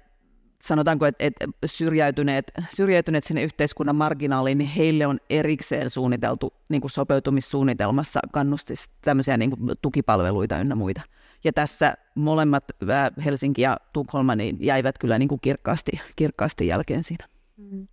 sanotaanko, 0.67 1.05
että, 1.05 1.23
että 1.23 1.45
syrjäytyneet, 1.65 2.51
syrjäytyneet 2.69 3.23
sinne 3.23 3.43
yhteiskunnan 3.43 3.95
marginaaliin, 3.95 4.57
niin 4.57 4.69
heille 4.69 5.07
on 5.07 5.19
erikseen 5.29 5.89
suunniteltu 5.89 6.53
niin 6.69 6.81
kuin 6.81 6.91
sopeutumissuunnitelmassa 6.91 8.19
kannustis 8.31 8.89
tämmöisiä 9.01 9.37
niin 9.37 9.49
kuin 9.49 9.77
tukipalveluita 9.81 10.59
ynnä 10.59 10.75
muita. 10.75 11.01
Ja 11.43 11.53
tässä 11.53 11.93
molemmat 12.15 12.63
Helsinki 13.25 13.61
ja 13.61 13.77
Tukholma 13.93 14.35
niin 14.35 14.57
jäivät 14.59 14.97
kyllä 14.97 15.19
niin 15.19 15.29
kuin 15.29 15.41
kirkkaasti, 15.41 15.91
kirkkaasti 16.15 16.67
jälkeen 16.67 17.03
siinä. 17.03 17.25
Mm 17.57 17.87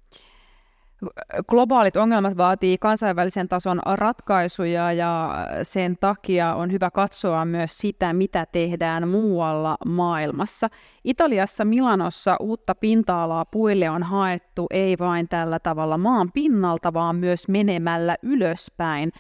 globaalit 1.49 1.97
ongelmat 1.97 2.37
vaatii 2.37 2.79
kansainvälisen 2.79 3.49
tason 3.49 3.81
ratkaisuja 3.95 4.93
ja 4.93 5.31
sen 5.63 5.97
takia 6.01 6.55
on 6.55 6.73
hyvä 6.73 6.91
katsoa 6.91 7.45
myös 7.45 7.79
sitä, 7.79 8.13
mitä 8.13 8.47
tehdään 8.47 9.09
muualla 9.09 9.77
maailmassa. 9.87 10.69
Italiassa 11.05 11.65
Milanossa 11.65 12.37
uutta 12.41 12.75
pinta-alaa 12.75 13.45
puille 13.45 13.91
on 13.91 14.03
haettu 14.03 14.67
ei 14.71 14.97
vain 14.99 15.29
tällä 15.29 15.59
tavalla 15.59 15.99
maan 15.99 16.33
pinnalta, 16.33 16.93
vaan 16.93 17.17
myös 17.17 17.49
menemällä 17.49 18.17
ylöspäin 18.23 19.13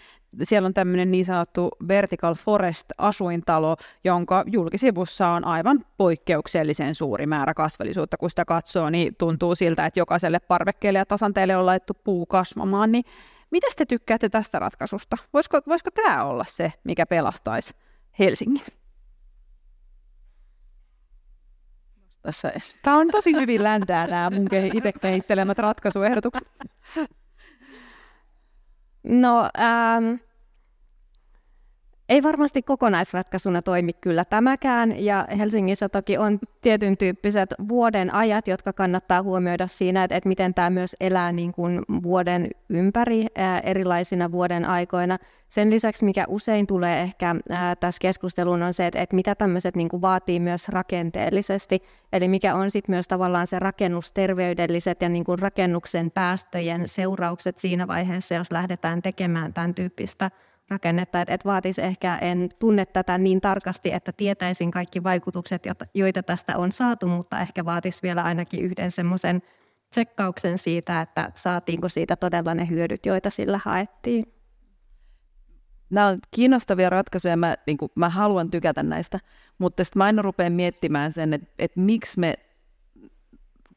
siellä 0.43 0.66
on 0.66 0.74
tämmöinen 0.74 1.11
niin 1.11 1.24
sanottu 1.24 1.70
Vertical 1.89 2.35
Forest-asuintalo, 2.35 3.76
jonka 4.05 4.45
julkisivussa 4.47 5.28
on 5.28 5.45
aivan 5.45 5.85
poikkeuksellisen 5.97 6.95
suuri 6.95 7.26
määrä 7.26 7.55
kasvillisuutta. 7.55 8.16
Kun 8.16 8.30
sitä 8.30 8.45
katsoo, 8.45 8.91
niin 8.91 9.16
tuntuu 9.16 9.55
siltä, 9.55 9.87
että 9.87 10.01
jokaiselle 10.01 10.41
parvekkeelle 10.41 10.99
ja 10.99 11.07
tasanteelle 11.07 11.57
on 11.57 11.66
laittu 11.66 11.95
puu 12.05 12.26
kasvamaan. 12.26 12.93
Niin 12.93 13.05
mitä 13.51 13.66
te 13.76 13.87
tykkäätte 13.87 14.28
tästä 14.28 14.59
ratkaisusta? 14.59 15.16
Voisiko, 15.32 15.61
voisiko 15.66 15.91
tämä 15.91 16.24
olla 16.24 16.45
se, 16.49 16.72
mikä 16.85 17.07
pelastaisi 17.07 17.74
Helsingin? 18.18 18.62
Tässä 22.22 22.53
Tämä 22.82 22.99
on 22.99 23.09
tosi 23.09 23.32
hyvin 23.32 23.62
läntää 23.62 24.07
nämä 24.07 24.30
mun 24.30 24.49
itse 24.74 24.93
kehittelemät 24.93 25.59
ratkaisuehdotukset. 25.59 26.49
No, 29.05 29.48
ähm, 29.55 30.18
ei 32.09 32.22
varmasti 32.22 32.62
kokonaisratkaisuna 32.62 33.62
toimi 33.62 33.92
kyllä 33.92 34.24
tämäkään, 34.24 35.05
ja 35.05 35.28
Helsingissä 35.38 35.88
toki 35.88 36.18
on 36.18 36.38
tietyn 36.61 36.96
tyyppiset 36.96 37.55
vuoden 37.68 38.14
ajat, 38.14 38.48
jotka 38.48 38.72
kannattaa 38.72 39.22
huomioida 39.22 39.66
siinä, 39.66 40.05
että, 40.05 40.16
että 40.16 40.28
miten 40.28 40.55
tämä 40.55 40.70
myös 40.70 40.96
elää 41.00 41.32
niin 41.32 41.52
kuin 41.52 41.82
vuoden 42.02 42.50
ympäri 42.68 43.26
ää, 43.36 43.61
erilaisina 43.61 44.32
vuoden 44.32 44.64
aikoina. 44.64 45.18
Sen 45.48 45.70
lisäksi, 45.70 46.05
mikä 46.05 46.24
usein 46.28 46.66
tulee 46.66 47.02
ehkä 47.02 47.36
ää, 47.50 47.76
tässä 47.76 48.00
keskusteluun, 48.00 48.62
on 48.62 48.72
se, 48.72 48.86
että, 48.86 49.00
että 49.00 49.16
mitä 49.16 49.34
tämmöiset 49.34 49.76
niin 49.76 49.88
kuin 49.88 50.02
vaatii 50.02 50.40
myös 50.40 50.68
rakenteellisesti, 50.68 51.82
eli 52.12 52.28
mikä 52.28 52.55
on 52.55 52.70
sitten 52.70 52.92
myös 52.92 53.09
tavallaan 53.09 53.46
se 53.46 53.59
rakennusterveydelliset 53.59 55.02
ja 55.02 55.09
niin 55.09 55.24
kuin 55.24 55.38
rakennuksen 55.38 56.11
päästöjen 56.11 56.88
seuraukset 56.88 57.59
siinä 57.59 57.86
vaiheessa, 57.86 58.34
jos 58.34 58.52
lähdetään 58.52 59.02
tekemään 59.02 59.52
tämän 59.52 59.74
tyyppistä 59.74 60.30
rakennetta, 60.69 61.21
että 61.21 61.35
et 61.35 61.45
vaatisi 61.45 61.83
ehkä, 61.83 62.19
en 62.19 62.49
tunne 62.59 62.87
tätä 62.87 63.19
niin 63.19 63.41
tarkasti, 63.41 63.93
että 63.93 64.12
tietäisin 64.12 64.71
kaikki 64.71 65.03
vaikutukset, 65.03 65.62
joita 65.95 66.23
tästä 66.23 66.57
on 66.57 66.73
saatu, 66.73 67.07
mutta 67.07 67.41
ehkä 67.41 67.65
vaatisi 67.65 68.03
vielä 68.03 68.23
ainakin 68.23 68.61
yhden 68.61 68.91
semmoisen 68.91 69.43
tsekkauksen 69.91 70.59
siitä, 70.59 71.01
että 71.01 71.31
saatiinko 71.35 71.89
siitä 71.89 72.17
todella 72.17 72.55
ne 72.55 72.69
hyödyt, 72.69 73.07
joita 73.07 73.31
sillä 73.31 73.61
haettiin. 73.65 74.35
Nämä 75.91 76.07
on 76.07 76.19
kiinnostavia 76.31 76.91
ratkaisuja, 76.91 77.37
mä, 77.37 77.57
niin 77.67 77.79
kuin, 77.79 77.93
mä 77.95 78.09
haluan 78.09 78.51
tykätä 78.51 78.83
näistä, 78.83 79.19
mutta 79.59 79.85
sitten 79.85 80.01
mä 80.01 80.05
aina 80.05 80.23
rupean 80.23 80.53
miettimään 80.53 81.12
sen, 81.12 81.35
että, 81.35 81.47
että 81.59 81.81
miksi 81.81 82.21
me 82.21 82.35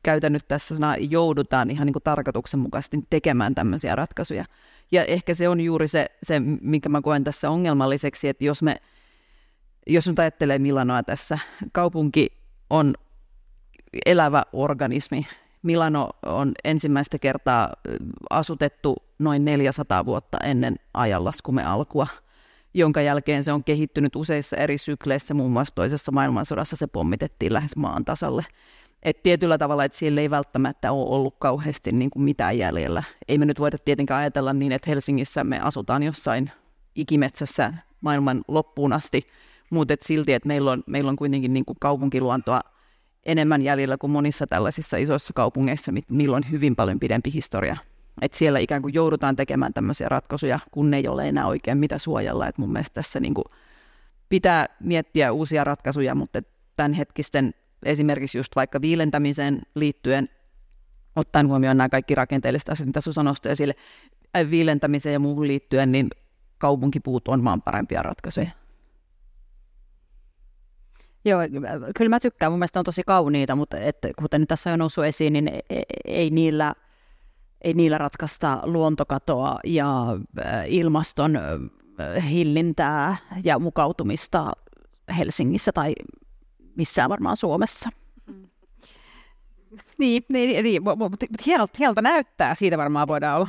käytän 0.04 0.34
nyt 0.34 0.48
tässä 0.48 0.76
sanaa 0.76 0.96
joudutaan 0.98 1.70
ihan 1.70 1.86
niin 1.86 1.94
kuin 1.94 2.04
tarkoituksenmukaisesti 2.04 2.98
tekemään 3.10 3.56
tämmöisiä 3.56 3.96
ratkaisuja. 3.96 4.46
Ja 4.92 5.06
ehkä 5.06 5.34
se 5.36 5.50
on 5.50 5.62
juuri 5.62 5.88
se, 5.88 6.06
se 6.24 6.40
minkä 6.62 6.90
mä 6.90 7.02
koen 7.02 7.24
tässä 7.24 7.50
ongelmalliseksi, 7.50 8.28
että 8.28 8.46
jos 8.46 8.64
me, 8.64 8.76
jos 9.88 10.08
nyt 10.08 10.20
ajattelee 10.20 10.60
Milanoa 10.60 11.04
tässä, 11.04 11.40
kaupunki 11.72 12.28
on 12.70 12.94
elävä 14.06 14.44
organismi. 14.54 15.28
Milano 15.64 16.10
on 16.26 16.52
ensimmäistä 16.64 17.20
kertaa 17.20 17.74
asutettu 18.30 18.96
noin 19.20 19.46
400 19.46 20.06
vuotta 20.06 20.38
ennen 20.44 20.76
ajanlaskumme 20.94 21.64
alkua, 21.64 22.08
jonka 22.74 23.02
jälkeen 23.02 23.44
se 23.44 23.52
on 23.52 23.64
kehittynyt 23.64 24.16
useissa 24.16 24.58
eri 24.58 24.78
sykleissä, 24.78 25.34
muun 25.34 25.52
muassa 25.52 25.76
toisessa 25.76 26.12
maailmansodassa 26.12 26.76
se 26.76 26.88
pommitettiin 26.88 27.54
lähes 27.54 27.76
maan 27.76 28.06
tasalle. 28.06 28.46
Et 29.04 29.24
tietyllä 29.24 29.58
tavalla, 29.58 29.84
että 29.84 29.98
siellä 29.98 30.22
ei 30.22 30.30
välttämättä 30.30 30.92
ole 30.92 31.10
ollut 31.10 31.36
kauheasti 31.40 31.92
niin 31.92 32.10
kuin 32.10 32.24
mitään 32.24 32.58
jäljellä. 32.58 33.04
Ei 33.28 33.38
me 33.38 33.46
nyt 33.46 33.60
voida 33.60 33.78
tietenkään 33.78 34.20
ajatella 34.20 34.54
niin, 34.54 34.72
että 34.72 34.90
Helsingissä 34.90 35.44
me 35.44 35.60
asutaan 35.60 36.04
jossain 36.04 36.52
ikimetsässä 36.96 37.74
maailman 38.02 38.42
loppuun 38.48 38.94
asti, 38.94 39.28
mutta 39.70 39.94
et 39.94 40.02
silti, 40.02 40.34
että 40.34 40.48
meillä 40.48 40.72
on, 40.72 40.84
meillä 40.86 41.10
on 41.10 41.16
kuitenkin 41.16 41.54
niin 41.54 41.66
kuin 41.66 41.78
kaupunkiluontoa 41.82 42.62
enemmän 43.26 43.62
jäljellä 43.62 43.98
kuin 43.98 44.12
monissa 44.12 44.48
tällaisissa 44.48 44.98
isoissa 44.98 45.34
kaupungeissa, 45.34 45.92
millä 46.10 46.38
on 46.38 46.52
hyvin 46.52 46.76
paljon 46.76 47.00
pidempi 47.00 47.34
historia. 47.34 47.78
Et 48.22 48.34
siellä 48.34 48.60
ikään 48.60 48.82
kuin 48.82 48.94
joudutaan 48.94 49.36
tekemään 49.36 49.74
tämmöisiä 49.74 50.10
ratkaisuja, 50.10 50.60
kun 50.72 50.94
ei 50.94 51.08
ole 51.08 51.28
enää 51.28 51.48
oikein 51.48 51.78
mitä 51.78 51.98
suojella. 51.98 52.48
Et 52.48 52.58
mun 52.58 52.72
mielestä 52.72 52.94
tässä 52.94 53.20
niin 53.20 53.34
kuin 53.34 53.46
pitää 54.30 54.66
miettiä 54.80 55.32
uusia 55.32 55.64
ratkaisuja, 55.64 56.16
mutta 56.16 56.42
tämänhetkisten 56.76 57.54
esimerkiksi 57.84 58.38
just 58.38 58.56
vaikka 58.56 58.82
viilentämiseen 58.82 59.62
liittyen, 59.76 60.30
ottaen 61.16 61.48
huomioon 61.48 61.78
nämä 61.78 61.90
kaikki 61.90 62.16
rakenteelliset 62.16 62.70
asiat, 62.70 62.88
mitä 62.88 63.02
Susa 63.02 63.24
nosti 63.24 63.50
esille, 63.50 63.76
äh, 64.38 64.50
viilentämiseen 64.50 65.14
ja 65.14 65.20
muuhun 65.20 65.48
liittyen, 65.48 65.92
niin 65.92 66.08
kaupunkipuut 66.58 67.28
on 67.28 67.44
vaan 67.44 67.62
parempia 67.62 68.04
ratkaisuja. 68.04 68.50
Joo, 71.26 71.40
kyllä 71.98 72.10
mä 72.10 72.20
tykkään. 72.20 72.52
Mun 72.52 72.60
mielestä 72.60 72.80
on 72.80 72.86
tosi 72.86 73.02
kauniita, 73.06 73.56
mutta 73.56 73.78
että, 73.78 74.10
kuten 74.20 74.42
nyt 74.42 74.48
tässä 74.48 74.74
on 74.74 74.80
noussut 74.80 75.06
esiin, 75.06 75.34
niin 75.34 75.48
ei, 75.48 75.62
e, 75.70 75.82
ei 76.06 76.30
niillä, 76.30 76.74
ei 77.62 77.74
niillä 77.74 77.98
ratkaista 77.98 78.60
luontokatoa 78.64 79.60
ja 79.64 80.06
äh, 80.46 80.66
ilmaston 80.68 81.36
äh, 81.36 82.30
hillintää 82.30 83.18
ja 83.44 83.60
mukautumista 83.60 84.52
Helsingissä 85.18 85.72
tai 85.72 85.94
missään 86.78 87.10
varmaan 87.10 87.38
Suomessa. 87.38 87.90
Mm. 88.26 88.50
Niin, 89.98 90.24
niin, 90.30 90.64
niin 90.64 90.82
mutta 90.84 91.26
hienolta, 91.46 91.74
hienolta 91.80 92.02
näyttää, 92.02 92.56
siitä 92.56 92.78
varmaan 92.78 93.08
voidaan 93.08 93.38
olla 93.38 93.48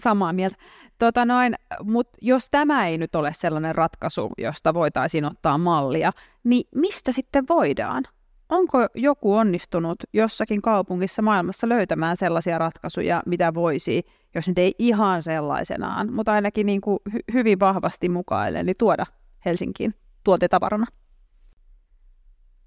samaa 0.00 0.32
mieltä. 0.32 0.56
Tota 0.98 1.24
noin, 1.24 1.54
mutta 1.82 2.18
jos 2.22 2.48
tämä 2.50 2.86
ei 2.86 2.98
nyt 2.98 3.14
ole 3.14 3.32
sellainen 3.32 3.74
ratkaisu, 3.74 4.30
josta 4.38 4.74
voitaisiin 4.74 5.24
ottaa 5.24 5.58
mallia, 5.58 6.12
niin 6.44 6.68
mistä 6.74 7.12
sitten 7.12 7.44
voidaan? 7.48 8.04
Onko 8.48 8.78
joku 8.94 9.34
onnistunut 9.34 9.96
jossakin 10.12 10.62
kaupungissa 10.62 11.22
maailmassa 11.22 11.68
löytämään 11.68 12.16
sellaisia 12.16 12.58
ratkaisuja, 12.58 13.22
mitä 13.26 13.54
voisi, 13.54 14.02
jos 14.34 14.48
nyt 14.48 14.58
ei 14.58 14.74
ihan 14.78 15.22
sellaisenaan, 15.22 16.12
mutta 16.12 16.32
ainakin 16.32 16.66
niin 16.66 16.80
kuin 16.80 16.98
hy- 17.10 17.32
hyvin 17.32 17.60
vahvasti 17.60 18.08
mukaille, 18.08 18.62
niin 18.62 18.76
tuoda 18.78 19.06
Helsinkiin 19.44 19.94
tuotetavarana? 20.24 20.86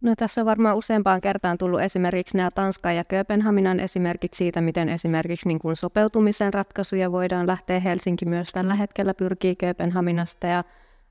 No 0.07 0.13
tässä 0.17 0.41
on 0.41 0.45
varmaan 0.45 0.77
useampaan 0.77 1.21
kertaan 1.21 1.57
tullut 1.57 1.81
esimerkiksi 1.81 2.37
nämä 2.37 2.51
Tanskan 2.51 2.95
ja 2.95 3.03
Kööpenhaminan 3.03 3.79
esimerkit 3.79 4.33
siitä, 4.33 4.61
miten 4.61 4.89
esimerkiksi 4.89 5.47
niin 5.47 5.59
kuin 5.59 5.75
sopeutumisen 5.75 6.53
ratkaisuja 6.53 7.11
voidaan 7.11 7.47
lähteä. 7.47 7.79
Helsinki 7.79 8.25
myös 8.25 8.51
tällä 8.51 8.75
hetkellä 8.75 9.13
pyrkii 9.13 9.55
Kööpenhaminasta 9.55 10.47
ja 10.47 10.63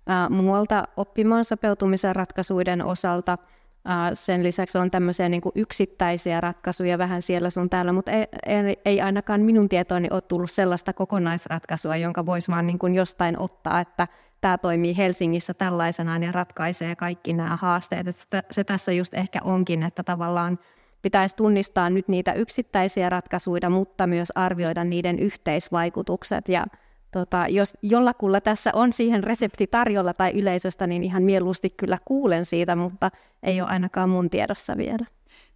ää, 0.06 0.28
muualta 0.28 0.88
oppimaan 0.96 1.44
sopeutumisen 1.44 2.16
ratkaisuiden 2.16 2.84
osalta. 2.84 3.38
Ää, 3.88 4.14
sen 4.14 4.42
lisäksi 4.42 4.78
on 4.78 4.90
tämmöisiä 4.90 5.28
niin 5.28 5.42
yksittäisiä 5.54 6.40
ratkaisuja 6.40 6.98
vähän 6.98 7.22
siellä 7.22 7.50
sun 7.50 7.70
täällä, 7.70 7.92
mutta 7.92 8.10
ei, 8.12 8.26
ei, 8.84 9.00
ainakaan 9.00 9.40
minun 9.40 9.68
tietooni 9.68 10.08
ole 10.10 10.20
tullut 10.20 10.50
sellaista 10.50 10.92
kokonaisratkaisua, 10.92 11.96
jonka 11.96 12.26
voisi 12.26 12.50
vaan 12.50 12.66
niin 12.66 12.94
jostain 12.94 13.38
ottaa, 13.38 13.80
että 13.80 14.08
tämä 14.40 14.58
toimii 14.58 14.96
Helsingissä 14.96 15.54
tällaisenaan 15.54 16.22
ja 16.22 16.32
ratkaisee 16.32 16.96
kaikki 16.96 17.32
nämä 17.32 17.56
haasteet. 17.56 18.08
Että 18.08 18.42
se 18.50 18.64
tässä 18.64 18.92
just 18.92 19.14
ehkä 19.14 19.38
onkin, 19.44 19.82
että 19.82 20.02
tavallaan 20.02 20.58
pitäisi 21.02 21.36
tunnistaa 21.36 21.90
nyt 21.90 22.08
niitä 22.08 22.32
yksittäisiä 22.32 23.08
ratkaisuja, 23.08 23.70
mutta 23.70 24.06
myös 24.06 24.32
arvioida 24.34 24.84
niiden 24.84 25.18
yhteisvaikutukset. 25.18 26.48
Ja 26.48 26.66
tota, 27.16 27.48
jos 27.48 27.76
jollakulla 27.82 28.40
tässä 28.40 28.70
on 28.74 28.92
siihen 28.92 29.24
resepti 29.24 29.66
tarjolla 29.66 30.14
tai 30.14 30.30
yleisöstä, 30.30 30.86
niin 30.86 31.02
ihan 31.02 31.22
mieluusti 31.22 31.70
kyllä 31.70 31.98
kuulen 32.04 32.46
siitä, 32.46 32.76
mutta 32.76 33.10
ei 33.42 33.60
ole 33.60 33.68
ainakaan 33.68 34.10
mun 34.10 34.30
tiedossa 34.30 34.76
vielä. 34.76 35.06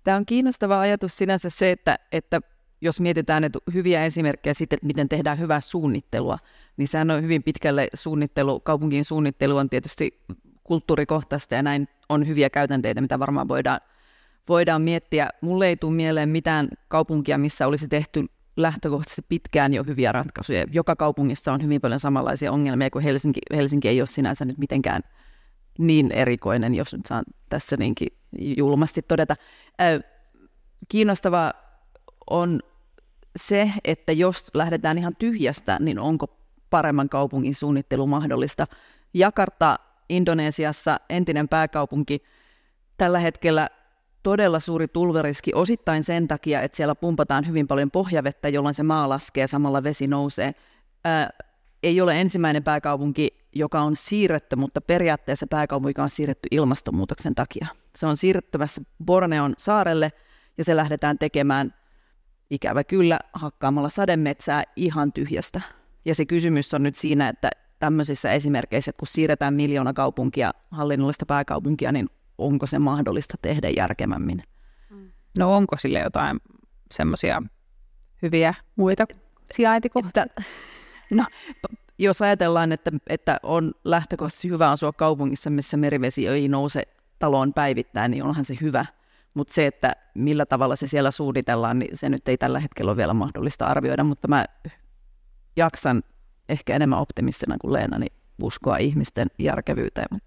Tämä 0.04 0.16
on 0.16 0.26
kiinnostava 0.26 0.80
ajatus 0.80 1.16
sinänsä 1.16 1.50
se, 1.50 1.70
että, 1.70 1.98
että 2.12 2.40
jos 2.80 3.00
mietitään 3.00 3.44
että 3.44 3.58
hyviä 3.74 4.04
esimerkkejä 4.04 4.54
siitä, 4.54 4.74
että 4.74 4.86
miten 4.86 5.08
tehdään 5.08 5.38
hyvää 5.38 5.60
suunnittelua, 5.60 6.38
niin 6.76 6.88
sehän 6.88 7.10
on 7.10 7.22
hyvin 7.22 7.42
pitkälle 7.42 7.88
suunnittelu, 7.94 8.60
kaupungin 8.60 9.04
suunnittelu 9.04 9.56
on 9.56 9.70
tietysti 9.70 10.20
kulttuurikohtaista 10.64 11.54
ja 11.54 11.62
näin 11.62 11.88
on 12.08 12.26
hyviä 12.26 12.50
käytänteitä, 12.50 13.00
mitä 13.00 13.18
varmaan 13.18 13.48
voidaan, 13.48 13.80
voidaan 14.48 14.82
miettiä. 14.82 15.28
Mulle 15.40 15.66
ei 15.66 15.76
tule 15.76 15.94
mieleen 15.94 16.28
mitään 16.28 16.68
kaupunkia, 16.88 17.38
missä 17.38 17.66
olisi 17.66 17.88
tehty 17.88 18.26
lähtökohtaisesti 18.62 19.22
pitkään 19.28 19.74
jo 19.74 19.84
hyviä 19.84 20.12
ratkaisuja. 20.12 20.64
Joka 20.70 20.96
kaupungissa 20.96 21.52
on 21.52 21.62
hyvin 21.62 21.80
paljon 21.80 22.00
samanlaisia 22.00 22.52
ongelmia, 22.52 22.90
kun 22.90 23.02
Helsinki, 23.02 23.40
Helsinki 23.54 23.88
ei 23.88 24.00
ole 24.00 24.06
sinänsä 24.06 24.44
nyt 24.44 24.58
mitenkään 24.58 25.02
niin 25.78 26.12
erikoinen, 26.12 26.74
jos 26.74 26.92
nyt 26.92 27.06
saan 27.06 27.24
tässä 27.48 27.76
niinkin 27.76 28.08
julmasti 28.38 29.02
todeta. 29.02 29.36
Kiinnostavaa 30.88 31.52
on 32.30 32.60
se, 33.36 33.72
että 33.84 34.12
jos 34.12 34.46
lähdetään 34.54 34.98
ihan 34.98 35.16
tyhjästä, 35.18 35.76
niin 35.80 35.98
onko 35.98 36.26
paremman 36.70 37.08
kaupungin 37.08 37.54
suunnittelu 37.54 38.06
mahdollista. 38.06 38.66
Jakarta 39.14 39.78
Indonesiassa, 40.08 41.00
entinen 41.08 41.48
pääkaupunki, 41.48 42.22
tällä 42.96 43.18
hetkellä 43.18 43.68
todella 44.22 44.60
suuri 44.60 44.88
tulveriski 44.88 45.50
osittain 45.54 46.04
sen 46.04 46.28
takia, 46.28 46.62
että 46.62 46.76
siellä 46.76 46.94
pumpataan 46.94 47.46
hyvin 47.46 47.68
paljon 47.68 47.90
pohjavettä, 47.90 48.48
jolloin 48.48 48.74
se 48.74 48.82
maa 48.82 49.08
laskee, 49.08 49.46
samalla 49.46 49.82
vesi 49.82 50.06
nousee. 50.06 50.54
Ää, 51.04 51.30
ei 51.82 52.00
ole 52.00 52.20
ensimmäinen 52.20 52.64
pääkaupunki, 52.64 53.28
joka 53.54 53.80
on 53.80 53.96
siirretty, 53.96 54.56
mutta 54.56 54.80
periaatteessa 54.80 55.46
pääkaupunki 55.50 56.00
on 56.00 56.10
siirretty 56.10 56.48
ilmastonmuutoksen 56.50 57.34
takia. 57.34 57.66
Se 57.96 58.06
on 58.06 58.16
siirrettävässä 58.16 58.82
Borneon 59.04 59.54
saarelle 59.58 60.12
ja 60.58 60.64
se 60.64 60.76
lähdetään 60.76 61.18
tekemään 61.18 61.74
ikävä 62.50 62.84
kyllä 62.84 63.18
hakkaamalla 63.32 63.88
sademetsää 63.88 64.64
ihan 64.76 65.12
tyhjästä. 65.12 65.60
Ja 66.04 66.14
se 66.14 66.26
kysymys 66.26 66.74
on 66.74 66.82
nyt 66.82 66.94
siinä, 66.94 67.28
että 67.28 67.50
tämmöisissä 67.78 68.32
esimerkkeissä, 68.32 68.90
että 68.90 68.98
kun 68.98 69.08
siirretään 69.08 69.54
miljoona 69.54 69.92
kaupunkia, 69.92 70.50
hallinnollista 70.70 71.26
pääkaupunkia, 71.26 71.92
niin 71.92 72.08
onko 72.40 72.66
se 72.66 72.78
mahdollista 72.78 73.34
tehdä 73.42 73.68
järkevämmin? 73.76 74.42
No 75.38 75.56
onko 75.56 75.76
sille 75.76 75.98
jotain 75.98 76.40
semmoisia 76.92 77.42
hyviä 78.22 78.54
muita 78.76 79.06
sijaintikohtia? 79.54 80.24
No, 81.10 81.24
jos 81.98 82.22
ajatellaan, 82.22 82.72
että, 82.72 82.90
että 83.06 83.40
on 83.42 83.72
lähtökohtaisesti 83.84 84.48
hyvä 84.48 84.70
asua 84.70 84.92
kaupungissa, 84.92 85.50
missä 85.50 85.76
merivesi 85.76 86.26
ei 86.26 86.48
nouse 86.48 86.82
taloon 87.18 87.52
päivittäin, 87.54 88.10
niin 88.10 88.24
onhan 88.24 88.44
se 88.44 88.54
hyvä. 88.60 88.86
Mutta 89.34 89.54
se, 89.54 89.66
että 89.66 89.96
millä 90.14 90.46
tavalla 90.46 90.76
se 90.76 90.86
siellä 90.86 91.10
suunnitellaan, 91.10 91.78
niin 91.78 91.96
se 91.96 92.08
nyt 92.08 92.28
ei 92.28 92.38
tällä 92.38 92.60
hetkellä 92.60 92.90
ole 92.90 92.96
vielä 92.96 93.14
mahdollista 93.14 93.66
arvioida, 93.66 94.04
mutta 94.04 94.28
mä 94.28 94.44
jaksan 95.56 96.02
ehkä 96.48 96.76
enemmän 96.76 96.98
optimistina 96.98 97.56
kuin 97.60 97.72
Leena, 97.72 97.98
niin 97.98 98.12
uskoa 98.42 98.76
ihmisten 98.76 99.26
järkevyyteen. 99.38 100.20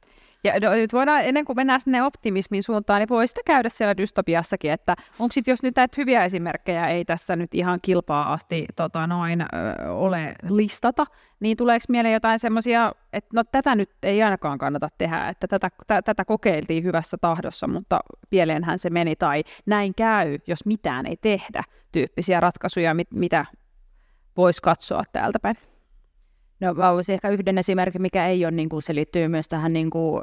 Ja 0.44 0.60
no, 0.62 0.72
nyt 0.72 0.94
voidaan, 0.94 1.24
ennen 1.24 1.46
kuin 1.46 1.56
mennään 1.56 1.82
sinne 1.82 2.04
optimismin 2.04 2.64
suuntaan, 2.64 3.00
niin 3.00 3.10
voi 3.10 3.28
sitä 3.28 3.42
käydä 3.46 3.70
siellä 3.70 3.98
dystopiassakin, 3.98 4.72
että 4.72 4.96
onko 5.20 5.34
sitten, 5.34 5.52
jos 5.52 5.64
nyt 5.64 5.76
näitä 5.76 5.96
hyviä 5.98 6.26
esimerkkejä 6.26 6.88
ei 6.88 7.06
tässä 7.06 7.36
nyt 7.36 7.56
ihan 7.56 7.80
kilpaa 7.82 8.34
asti 8.34 8.66
tota 8.76 9.08
noin, 9.08 9.42
ö, 9.42 9.46
ole 9.92 10.34
listata, 10.50 11.06
niin 11.40 11.58
tuleeko 11.58 11.86
mieleen 11.90 12.14
jotain 12.14 12.40
semmoisia, 12.40 12.92
että 13.14 13.30
no 13.34 13.44
tätä 13.44 13.76
nyt 13.76 13.90
ei 14.04 14.24
ainakaan 14.24 14.58
kannata 14.58 14.90
tehdä, 14.98 15.30
että 15.30 15.48
tätä, 15.48 15.70
t- 15.70 16.06
tätä 16.06 16.26
kokeiltiin 16.26 16.84
hyvässä 16.84 17.18
tahdossa, 17.22 17.68
mutta 17.68 18.00
pieleenhän 18.30 18.80
se 18.80 18.90
meni, 18.90 19.16
tai 19.16 19.44
näin 19.66 19.96
käy, 19.96 20.38
jos 20.48 20.66
mitään 20.66 21.06
ei 21.06 21.18
tehdä, 21.18 21.64
tyyppisiä 21.92 22.40
ratkaisuja, 22.40 22.94
mit, 22.94 23.12
mitä 23.12 23.46
voisi 24.38 24.62
katsoa 24.62 25.04
täältä 25.14 25.40
päin. 25.40 25.56
No 26.64 26.74
mä 26.74 26.94
voisin 26.94 27.14
ehkä 27.14 27.30
yhden 27.30 27.58
esimerkin, 27.58 28.02
mikä 28.02 28.28
ei 28.28 28.46
ole, 28.46 28.52
niin 28.52 28.70
kuin, 28.70 28.82
se 28.82 28.96
liittyy 28.96 29.28
myös 29.28 29.48
tähän 29.48 29.74
niin 29.74 29.90
kuin, 29.90 30.22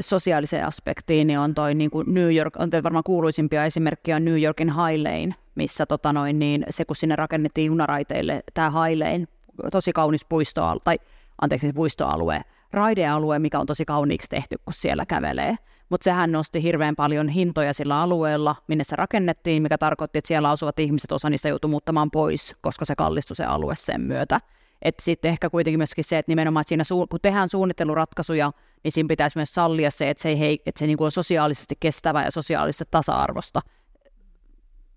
sosiaaliseen 0.00 0.66
aspektiin, 0.66 1.26
niin 1.26 1.38
on 1.38 1.54
toi 1.54 1.74
niin 1.74 1.90
kuin 1.90 2.14
New 2.14 2.34
York, 2.34 2.54
on 2.58 2.70
varmaan 2.82 3.04
kuuluisimpia 3.04 3.64
esimerkkejä 3.64 4.20
New 4.20 4.42
Yorkin 4.42 4.68
High 4.68 5.02
Lane, 5.02 5.34
missä 5.54 5.86
tota 5.86 6.12
noin, 6.12 6.38
niin 6.38 6.64
se 6.70 6.84
kun 6.84 6.96
sinne 6.96 7.16
rakennettiin 7.16 7.66
junaraiteille 7.66 8.42
tämä 8.54 8.70
High 8.70 8.98
Lane, 8.98 9.24
tosi 9.72 9.92
kaunis 9.92 10.24
puistoalue, 10.24 10.80
tai 10.84 10.98
anteeksi 11.40 11.72
puistoalue, 11.72 12.40
raidealue, 12.72 13.38
mikä 13.38 13.58
on 13.58 13.66
tosi 13.66 13.84
kauniiksi 13.84 14.28
tehty, 14.30 14.56
kun 14.64 14.74
siellä 14.74 15.06
kävelee. 15.06 15.56
Mutta 15.88 16.04
sehän 16.04 16.32
nosti 16.32 16.62
hirveän 16.62 16.96
paljon 16.96 17.28
hintoja 17.28 17.74
sillä 17.74 18.00
alueella, 18.00 18.56
minne 18.68 18.84
se 18.84 18.96
rakennettiin, 18.96 19.62
mikä 19.62 19.78
tarkoitti, 19.78 20.18
että 20.18 20.28
siellä 20.28 20.48
asuvat 20.48 20.78
ihmiset, 20.78 21.12
osa 21.12 21.30
niistä 21.30 21.48
joutui 21.48 21.70
muuttamaan 21.70 22.10
pois, 22.10 22.56
koska 22.60 22.84
se 22.84 22.96
kallistui 22.96 23.36
se 23.36 23.44
alue 23.44 23.76
sen 23.76 24.00
myötä. 24.00 24.40
Että 24.82 25.04
sitten 25.04 25.30
ehkä 25.30 25.50
kuitenkin 25.50 25.78
myöskin 25.78 26.04
se, 26.04 26.18
että 26.18 26.30
nimenomaan 26.30 26.60
että 26.60 26.68
siinä 26.68 26.84
su- 26.84 27.06
kun 27.10 27.18
tehdään 27.22 27.50
suunnitteluratkaisuja, 27.50 28.52
niin 28.84 28.92
siinä 28.92 29.08
pitäisi 29.08 29.38
myös 29.38 29.54
sallia 29.54 29.90
se, 29.90 30.10
että 30.10 30.22
se, 30.22 30.28
ei 30.28 30.38
hei, 30.38 30.62
että 30.66 30.78
se 30.78 30.86
niin 30.86 30.96
kuin 30.96 31.06
on 31.06 31.12
sosiaalisesti 31.12 31.74
kestävä 31.80 32.24
ja 32.24 32.30
sosiaalisesti 32.30 32.84
tasa-arvosta. 32.90 33.60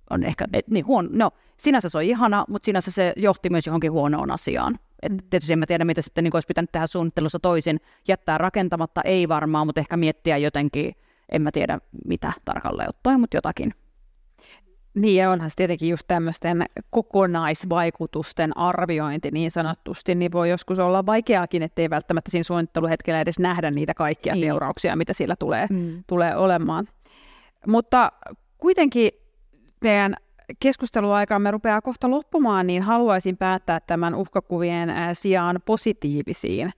On 0.09 0.23
ehkä, 0.23 0.45
et, 0.53 0.67
niin 0.67 0.85
huono, 0.85 1.09
no, 1.11 1.31
sinänsä 1.57 1.89
se 1.89 1.97
on 1.97 2.03
ihana, 2.03 2.45
mutta 2.49 2.65
sinänsä 2.65 2.91
se 2.91 3.13
johti 3.15 3.49
myös 3.49 3.67
johonkin 3.67 3.91
huonoon 3.91 4.31
asiaan. 4.31 4.79
Et 5.01 5.11
mm. 5.11 5.17
tietysti 5.29 5.53
en 5.53 5.59
mä 5.59 5.65
tiedä, 5.65 5.85
mitä 5.85 6.01
sitten 6.01 6.23
niin 6.23 6.35
olisi 6.35 6.47
pitänyt 6.47 6.71
tehdä 6.71 6.87
suunnittelussa 6.87 7.39
toisin. 7.39 7.79
Jättää 8.07 8.37
rakentamatta 8.37 9.01
ei 9.05 9.27
varmaan, 9.27 9.67
mutta 9.67 9.81
ehkä 9.81 9.97
miettiä 9.97 10.37
jotenkin, 10.37 10.95
en 11.31 11.41
mä 11.41 11.51
tiedä 11.51 11.79
mitä 12.07 12.33
tarkalleen 12.45 12.89
ottaen, 12.89 13.19
mutta 13.19 13.37
jotakin. 13.37 13.73
Niin, 14.95 15.15
ja 15.15 15.31
onhan 15.31 15.49
se 15.49 15.55
tietenkin 15.55 15.89
just 15.89 16.03
tämmöisten 16.07 16.65
kokonaisvaikutusten 16.89 18.57
arviointi 18.57 19.31
niin 19.31 19.51
sanottusti, 19.51 20.15
niin 20.15 20.31
voi 20.31 20.49
joskus 20.49 20.79
olla 20.79 21.05
vaikeaakin, 21.05 21.63
ettei 21.63 21.89
välttämättä 21.89 22.31
siinä 22.31 22.43
suunnitteluhetkellä 22.43 23.21
edes 23.21 23.39
nähdä 23.39 23.71
niitä 23.71 23.93
kaikkia 23.93 24.33
niin. 24.33 24.45
seurauksia, 24.45 24.95
mitä 24.95 25.13
sillä 25.13 25.35
tulee, 25.39 25.67
mm. 25.69 26.03
tulee 26.07 26.35
olemaan. 26.35 26.87
Mutta 27.67 28.11
kuitenkin 28.57 29.11
meidän 29.83 30.15
keskusteluaikaamme 30.59 31.51
rupeaa 31.51 31.81
kohta 31.81 32.11
loppumaan, 32.11 32.67
niin 32.67 32.81
haluaisin 32.81 33.37
päättää 33.37 33.79
tämän 33.79 34.15
uhkakuvien 34.15 34.89
sijaan 35.13 35.59
positiivisiin 35.65 36.71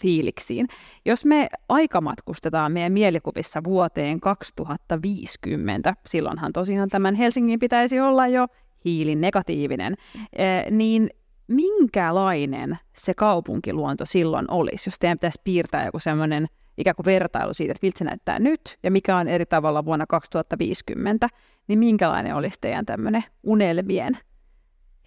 fiiliksiin. 0.00 0.68
Jos 1.04 1.24
me 1.24 1.48
aikamatkustetaan 1.68 2.72
meidän 2.72 2.92
mielikuvissa 2.92 3.60
vuoteen 3.64 4.20
2050, 4.20 5.94
silloinhan 6.06 6.52
tosiaan 6.52 6.88
tämän 6.88 7.14
Helsingin 7.14 7.58
pitäisi 7.58 8.00
olla 8.00 8.26
jo 8.26 8.46
hiilinegatiivinen, 8.84 9.94
eh, 10.32 10.70
niin 10.70 11.10
minkälainen 11.48 12.78
se 12.96 13.14
kaupunkiluonto 13.14 14.06
silloin 14.06 14.46
olisi, 14.50 14.88
jos 14.88 14.98
teidän 14.98 15.18
pitäisi 15.18 15.40
piirtää 15.44 15.84
joku 15.84 15.98
semmoinen 15.98 16.46
ikään 16.78 16.96
kuin 16.96 17.06
vertailu 17.06 17.54
siitä, 17.54 17.72
että 17.72 17.86
miltä 17.86 17.98
se 17.98 18.04
näyttää 18.04 18.38
nyt 18.38 18.78
ja 18.82 18.90
mikä 18.90 19.16
on 19.16 19.28
eri 19.28 19.46
tavalla 19.46 19.84
vuonna 19.84 20.06
2050, 20.06 21.28
niin 21.68 21.78
minkälainen 21.78 22.34
olisi 22.34 22.58
teidän 22.60 22.86
tämmöinen 22.86 23.24
unelmien 23.42 24.18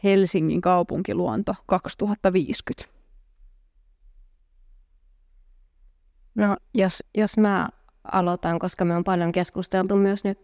Helsingin 0.04 0.62
kaupunkiluonto 0.62 1.56
2050? 1.66 2.95
No, 6.36 6.58
jos, 6.74 7.04
jos 7.18 7.38
mä 7.38 7.70
aloitan, 8.12 8.60
koska 8.60 8.86
me 8.86 8.96
on 8.96 9.04
paljon 9.04 9.32
keskusteltu 9.32 9.96
myös 9.96 10.24
nyt 10.24 10.40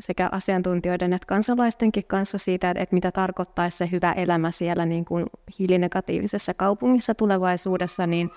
sekä 0.00 0.28
asiantuntijoiden 0.32 1.12
että 1.12 1.26
kansalaistenkin 1.26 2.06
kanssa 2.06 2.38
siitä, 2.38 2.70
että, 2.70 2.94
mitä 2.94 3.12
tarkoittaisi 3.12 3.76
se 3.76 3.88
hyvä 3.92 4.12
elämä 4.12 4.50
siellä 4.50 4.86
niin 4.86 5.04
kuin 5.04 5.26
hiilinegatiivisessa 5.58 6.54
kaupungissa 6.54 7.14
tulevaisuudessa, 7.14 8.06
niin 8.06 8.30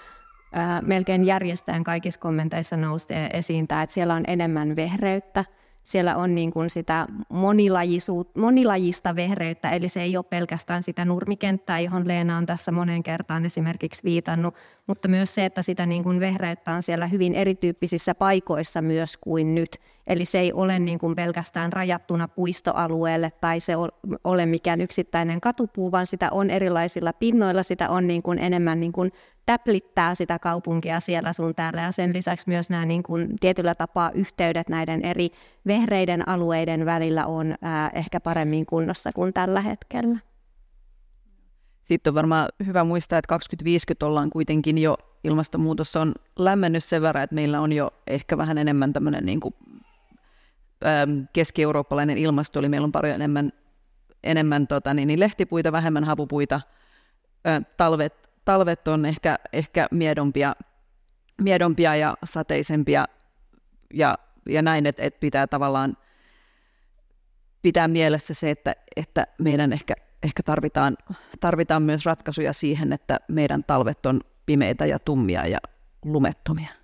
melkein 0.81 1.23
järjestäen 1.23 1.83
kaikissa 1.83 2.19
kommenteissa 2.19 2.77
nousee 2.77 3.29
esiin 3.33 3.67
tämä, 3.67 3.83
että 3.83 3.93
siellä 3.93 4.13
on 4.13 4.23
enemmän 4.27 4.75
vehreyttä, 4.75 5.45
siellä 5.83 6.15
on 6.15 6.35
niin 6.35 6.51
kuin 6.51 6.69
sitä 6.69 7.07
monilajista 8.35 9.15
vehreyttä, 9.15 9.69
eli 9.69 9.89
se 9.89 10.01
ei 10.01 10.17
ole 10.17 10.25
pelkästään 10.29 10.83
sitä 10.83 11.05
nurmikenttää, 11.05 11.79
johon 11.79 12.07
Leena 12.07 12.37
on 12.37 12.45
tässä 12.45 12.71
monen 12.71 13.03
kertaan 13.03 13.45
esimerkiksi 13.45 14.03
viitannut, 14.03 14.55
mutta 14.87 15.07
myös 15.07 15.35
se, 15.35 15.45
että 15.45 15.61
sitä 15.61 15.85
niin 15.85 16.03
kuin 16.03 16.19
vehreyttä 16.19 16.71
on 16.71 16.83
siellä 16.83 17.07
hyvin 17.07 17.35
erityyppisissä 17.35 18.15
paikoissa 18.15 18.81
myös 18.81 19.17
kuin 19.17 19.55
nyt. 19.55 19.79
Eli 20.09 20.25
se 20.25 20.39
ei 20.39 20.53
ole 20.53 20.79
niin 20.79 20.99
kuin 20.99 21.15
pelkästään 21.15 21.73
rajattuna 21.73 22.27
puistoalueelle 22.27 23.31
tai 23.41 23.59
se 23.59 23.73
ole 24.23 24.45
mikään 24.45 24.81
yksittäinen 24.81 25.41
katupuu, 25.41 25.91
vaan 25.91 26.05
sitä 26.05 26.31
on 26.31 26.49
erilaisilla 26.49 27.13
pinnoilla, 27.13 27.63
sitä 27.63 27.89
on 27.89 28.07
niin 28.07 28.23
kuin 28.23 28.39
enemmän 28.39 28.79
niin 28.79 28.91
kuin 28.91 29.11
täplittää 29.45 30.15
sitä 30.15 30.39
kaupunkia 30.39 30.99
siellä 30.99 31.33
sun 31.33 31.55
täällä 31.55 31.81
ja 31.81 31.91
sen 31.91 32.13
lisäksi 32.13 32.49
myös 32.49 32.69
nämä 32.69 32.85
niin 32.85 33.03
kuin 33.03 33.35
tietyllä 33.39 33.75
tapaa 33.75 34.11
yhteydet 34.13 34.69
näiden 34.69 35.05
eri 35.05 35.29
vehreiden 35.67 36.29
alueiden 36.29 36.85
välillä 36.85 37.25
on 37.25 37.55
ää, 37.61 37.89
ehkä 37.93 38.19
paremmin 38.19 38.65
kunnossa 38.65 39.11
kuin 39.11 39.33
tällä 39.33 39.61
hetkellä. 39.61 40.19
Sitten 41.83 42.11
on 42.11 42.15
varmaan 42.15 42.49
hyvä 42.65 42.83
muistaa, 42.83 43.19
että 43.19 43.29
2050 43.29 44.05
ollaan 44.05 44.29
kuitenkin 44.29 44.77
jo, 44.77 44.97
ilmastonmuutos 45.23 45.95
on 45.95 46.13
lämmennyt 46.39 46.83
sen 46.83 47.01
verran, 47.01 47.23
että 47.23 47.35
meillä 47.35 47.61
on 47.61 47.73
jo 47.73 47.91
ehkä 48.07 48.37
vähän 48.37 48.57
enemmän 48.57 48.93
tämmöinen 48.93 49.25
niin 49.25 49.39
kuin, 49.39 49.55
keski-eurooppalainen 51.33 52.17
ilmasto, 52.17 52.59
eli 52.59 52.69
meillä 52.69 52.85
on 52.85 52.91
paljon 52.91 53.15
enemmän, 53.15 53.51
enemmän 54.23 54.67
tota, 54.67 54.93
niin, 54.93 55.07
niin 55.07 55.19
lehtipuita, 55.19 55.71
vähemmän 55.71 56.03
havupuita, 56.03 56.61
talvet 57.77 58.29
talvet 58.49 58.87
on 58.87 59.05
ehkä, 59.05 59.39
ehkä 59.53 59.87
miedompia, 59.91 60.55
miedompia 61.41 61.95
ja 61.95 62.17
sateisempia 62.23 63.05
ja, 63.93 64.17
ja 64.49 64.61
näin, 64.61 64.85
että, 64.85 65.03
että 65.03 65.19
pitää 65.19 65.47
tavallaan 65.47 65.97
pitää 67.61 67.87
mielessä 67.87 68.33
se, 68.33 68.49
että, 68.49 68.75
että 68.95 69.27
meidän 69.39 69.73
ehkä, 69.73 69.93
ehkä 70.23 70.43
tarvitaan, 70.43 70.97
tarvitaan 71.39 71.83
myös 71.83 72.05
ratkaisuja 72.05 72.53
siihen, 72.53 72.93
että 72.93 73.19
meidän 73.27 73.63
talvet 73.63 74.05
on 74.05 74.21
pimeitä 74.45 74.85
ja 74.85 74.99
tummia 74.99 75.47
ja 75.47 75.57
lumettomia. 76.05 76.78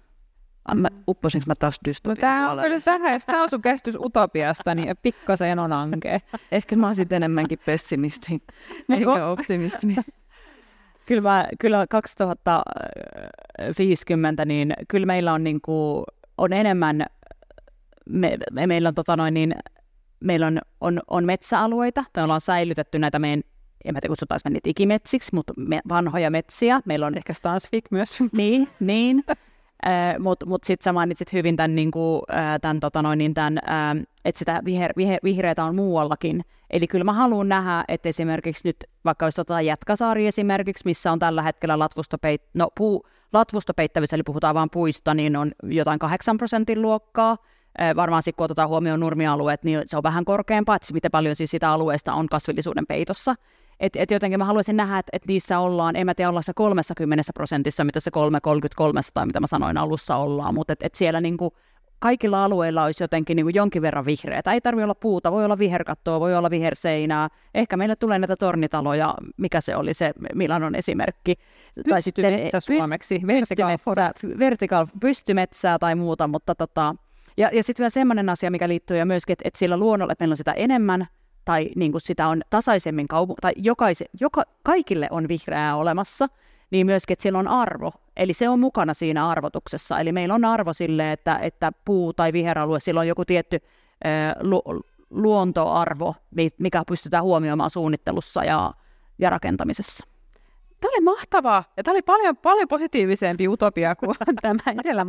Mä, 0.73 0.87
upposinko 1.07 1.43
mä 1.47 1.55
taas 1.55 1.79
dystopian 1.87 2.17
no, 2.17 2.21
Tämä 2.21 2.51
on 2.51 2.59
kyllä 2.59 2.81
vähän, 2.85 3.13
jos 3.13 3.25
tämä 3.25 3.41
on 3.41 3.49
sun 3.49 3.61
käsitys 3.61 3.95
utopiasta, 3.95 4.75
niin 4.75 4.95
pikkasen 5.01 5.59
on 5.59 5.73
ankea. 5.73 6.19
Ehkä 6.51 6.75
mä 6.75 6.85
oon 6.85 6.95
sitten 6.95 7.15
enemmänkin 7.15 7.59
pessimisti, 7.65 8.43
eikä 8.97 9.25
optimisti. 9.25 9.87
Kyllä, 11.05 11.21
mä, 11.21 11.47
kyllä 11.59 11.87
2050, 11.89 14.45
niin 14.45 14.73
kyllä 14.87 15.05
meillä 15.05 15.33
on, 15.33 15.43
niin 15.43 15.61
kuin, 15.61 16.03
on 16.37 16.53
enemmän, 16.53 17.05
me, 18.09 18.37
me, 18.51 18.67
meillä 18.67 18.87
on, 18.87 18.95
tota 18.95 19.17
noin, 19.17 19.33
niin, 19.33 19.55
meillä 20.19 20.47
on, 20.47 20.59
on, 20.81 21.01
on 21.07 21.25
metsäalueita, 21.25 22.03
me 22.17 22.23
ollaan 22.23 22.41
säilytetty 22.41 22.99
näitä 22.99 23.19
meidän 23.19 23.41
en 23.85 23.93
mä 23.93 24.01
tiedä 24.01 24.11
kutsutaanko 24.11 24.49
niitä 24.49 24.69
ikimetsiksi, 24.69 25.35
mutta 25.35 25.53
me, 25.57 25.81
vanhoja 25.89 26.31
metsiä. 26.31 26.81
Meillä 26.85 27.05
on 27.05 27.17
ehkä 27.17 27.33
Stansvik 27.33 27.85
myös. 27.91 28.19
Niin, 28.31 28.67
niin. 28.79 29.23
Äh, 29.87 30.19
mutta 30.19 30.45
mut 30.45 30.63
sitten 30.63 30.83
sä 30.83 30.93
mainitsit 30.93 31.33
hyvin 31.33 31.55
tämän, 31.55 31.75
niinku, 31.75 32.21
äh, 32.33 32.59
tämän, 32.61 32.79
tota 32.79 33.15
niin 33.15 33.33
tämän 33.33 33.57
äh, 33.57 34.05
että 34.25 34.39
sitä 34.39 34.61
viher, 34.65 34.93
viher, 34.97 35.19
vihreätä 35.23 35.63
on 35.63 35.75
muuallakin. 35.75 36.45
Eli 36.69 36.87
kyllä 36.87 37.03
mä 37.03 37.13
haluan 37.13 37.49
nähdä, 37.49 37.85
että 37.87 38.09
esimerkiksi 38.09 38.67
nyt, 38.67 38.77
vaikka 39.05 39.25
jos 39.25 39.39
otetaan 39.39 39.65
Jätkäsaari 39.65 40.27
esimerkiksi, 40.27 40.85
missä 40.85 41.11
on 41.11 41.19
tällä 41.19 41.41
hetkellä 41.41 41.79
latvustopeit, 41.79 42.41
no, 42.53 42.69
puu, 42.77 43.07
latvustopeittävyys, 43.33 44.13
eli 44.13 44.23
puhutaan 44.23 44.55
vain 44.55 44.69
puista, 44.69 45.13
niin 45.13 45.35
on 45.35 45.51
jotain 45.63 45.99
8 45.99 46.37
prosentin 46.37 46.81
luokkaa. 46.81 47.37
Varmaan 47.95 48.23
sitten 48.23 48.37
kun 48.37 48.45
otetaan 48.45 48.69
huomioon 48.69 48.99
nurmialueet, 48.99 49.63
niin 49.63 49.83
se 49.85 49.97
on 49.97 50.03
vähän 50.03 50.25
korkeampaa, 50.25 50.75
että 50.75 50.93
miten 50.93 51.11
paljon 51.11 51.35
siis 51.35 51.51
sitä 51.51 51.71
alueesta 51.71 52.13
on 52.13 52.27
kasvillisuuden 52.27 52.85
peitossa. 52.87 53.35
Et, 53.79 53.95
et 53.95 54.11
jotenkin 54.11 54.39
mä 54.39 54.45
haluaisin 54.45 54.77
nähdä, 54.77 54.99
että 54.99 55.09
et 55.13 55.25
niissä 55.27 55.59
ollaan, 55.59 55.95
en 55.95 56.05
mä 56.05 56.13
tiedä, 56.13 56.29
ollaan 56.29 56.43
30 56.55 57.23
prosentissa, 57.33 57.83
mitä 57.83 57.99
se 57.99 58.11
333 58.11 59.01
tai 59.13 59.25
mitä 59.25 59.39
mä 59.39 59.47
sanoin 59.47 59.77
alussa 59.77 60.15
ollaan, 60.15 60.53
mutta 60.53 60.73
et, 60.73 60.83
et 60.83 60.95
siellä 60.95 61.21
niinku 61.21 61.53
kaikilla 61.99 62.43
alueilla 62.43 62.83
olisi 62.83 63.03
jotenkin 63.03 63.35
niin 63.35 63.45
kuin 63.45 63.55
jonkin 63.55 63.81
verran 63.81 64.05
vihreää. 64.05 64.53
Ei 64.53 64.61
tarvitse 64.61 64.83
olla 64.83 64.95
puuta, 64.95 65.31
voi 65.31 65.45
olla 65.45 65.57
viherkattoa, 65.57 66.19
voi 66.19 66.35
olla 66.35 66.49
viherseinää. 66.49 67.29
Ehkä 67.53 67.77
meille 67.77 67.95
tulee 67.95 68.19
näitä 68.19 68.35
tornitaloja, 68.35 69.13
mikä 69.37 69.61
se 69.61 69.75
oli 69.75 69.93
se 69.93 70.11
Milanon 70.35 70.75
esimerkki. 70.75 71.35
tai 71.89 72.01
sitten 72.01 72.49
suomeksi, 72.59 73.21
vertical 73.27 73.77
forest. 73.77 74.39
Vertical, 74.39 74.87
pystymetsää 74.99 75.79
tai 75.79 75.95
muuta, 75.95 76.27
mutta 76.27 76.55
tota, 76.55 76.95
ja, 77.37 77.49
ja 77.53 77.63
sitten 77.63 77.83
vielä 77.83 77.89
semmoinen 77.89 78.29
asia, 78.29 78.51
mikä 78.51 78.67
liittyy 78.67 78.97
ja 78.97 79.05
myöskin, 79.05 79.33
että, 79.33 79.47
että 79.47 79.59
sillä 79.59 79.77
luonnolla, 79.77 80.11
että 80.11 80.23
meillä 80.23 80.33
on 80.33 80.37
sitä 80.37 80.53
enemmän, 80.53 81.07
tai 81.45 81.69
niin 81.75 81.91
kuin 81.91 82.01
sitä 82.01 82.27
on 82.27 82.41
tasaisemmin 82.49 83.07
kaupunki, 83.07 83.41
tai 83.41 83.53
jokaise, 83.57 84.05
joka, 84.19 84.43
kaikille 84.63 85.07
on 85.11 85.27
vihreää 85.27 85.75
olemassa, 85.75 86.29
niin 86.71 86.85
myöskin, 86.85 87.13
että 87.13 87.23
sillä 87.23 87.39
on 87.39 87.47
arvo. 87.47 87.91
Eli 88.17 88.33
se 88.33 88.49
on 88.49 88.59
mukana 88.59 88.93
siinä 88.93 89.29
arvotuksessa. 89.29 89.99
Eli 89.99 90.11
meillä 90.11 90.35
on 90.35 90.45
arvo 90.45 90.73
sille, 90.73 91.11
että, 91.11 91.37
että 91.37 91.71
puu- 91.85 92.13
tai 92.13 92.33
viheralue, 92.33 92.79
sillä 92.79 92.99
on 92.99 93.07
joku 93.07 93.25
tietty 93.25 93.55
ö, 93.55 94.09
lu, 94.41 94.63
luontoarvo, 95.09 96.15
mikä 96.59 96.83
pystytään 96.87 97.23
huomioimaan 97.23 97.69
suunnittelussa 97.69 98.43
ja, 98.43 98.71
ja 99.19 99.29
rakentamisessa. 99.29 100.05
Tämä 100.81 100.91
oli 100.91 101.01
mahtavaa, 101.01 101.63
ja 101.77 101.83
tämä 101.83 101.93
oli 101.93 102.01
paljon, 102.01 102.37
paljon 102.37 102.67
positiivisempi 102.67 103.47
utopia 103.47 103.95
kuin 103.95 104.15
tämä 104.41 104.59
edellä 104.79 105.05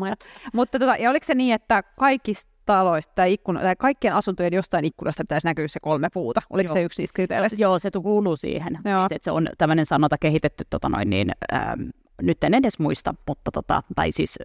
Mutta 0.53 0.79
tota, 0.79 0.97
ja 0.97 1.11
oliko 1.11 1.27
se 1.27 1.35
niin, 1.35 1.55
että 1.55 1.83
kaikista 1.83 2.56
taloista 2.67 3.13
tai, 3.15 3.33
ikkuna, 3.33 3.61
tai 3.61 3.77
kaikkien 3.77 4.15
asuntojen 4.15 4.53
jostain 4.53 4.85
ikkunasta 4.85 5.25
pitäisi 5.25 5.47
näkyä 5.47 5.69
se 5.69 5.81
kolme 5.81 6.09
puuta. 6.13 6.41
Oliko 6.51 6.69
Joo. 6.69 6.75
se 6.75 6.83
yksi 6.83 7.03
niistä 7.03 7.15
kriteereistä? 7.15 7.63
Joo, 7.63 7.79
se 7.79 7.91
kuuluu 7.91 8.37
siihen. 8.37 8.79
Joo. 8.85 8.99
Siis, 8.99 9.13
että 9.13 9.25
se 9.25 9.31
on 9.31 9.49
tämmöinen 9.59 9.87
sanota 9.87 10.19
kehitetty, 10.19 10.65
tota 10.71 10.89
noin, 10.89 11.11
niin, 11.11 11.33
ähm, 11.55 11.81
nyt 12.23 12.45
en 12.45 12.55
edes 12.55 12.79
muista, 12.79 13.15
mutta 13.29 13.51
tota, 13.51 13.83
tai 13.97 14.13
siis 14.13 14.39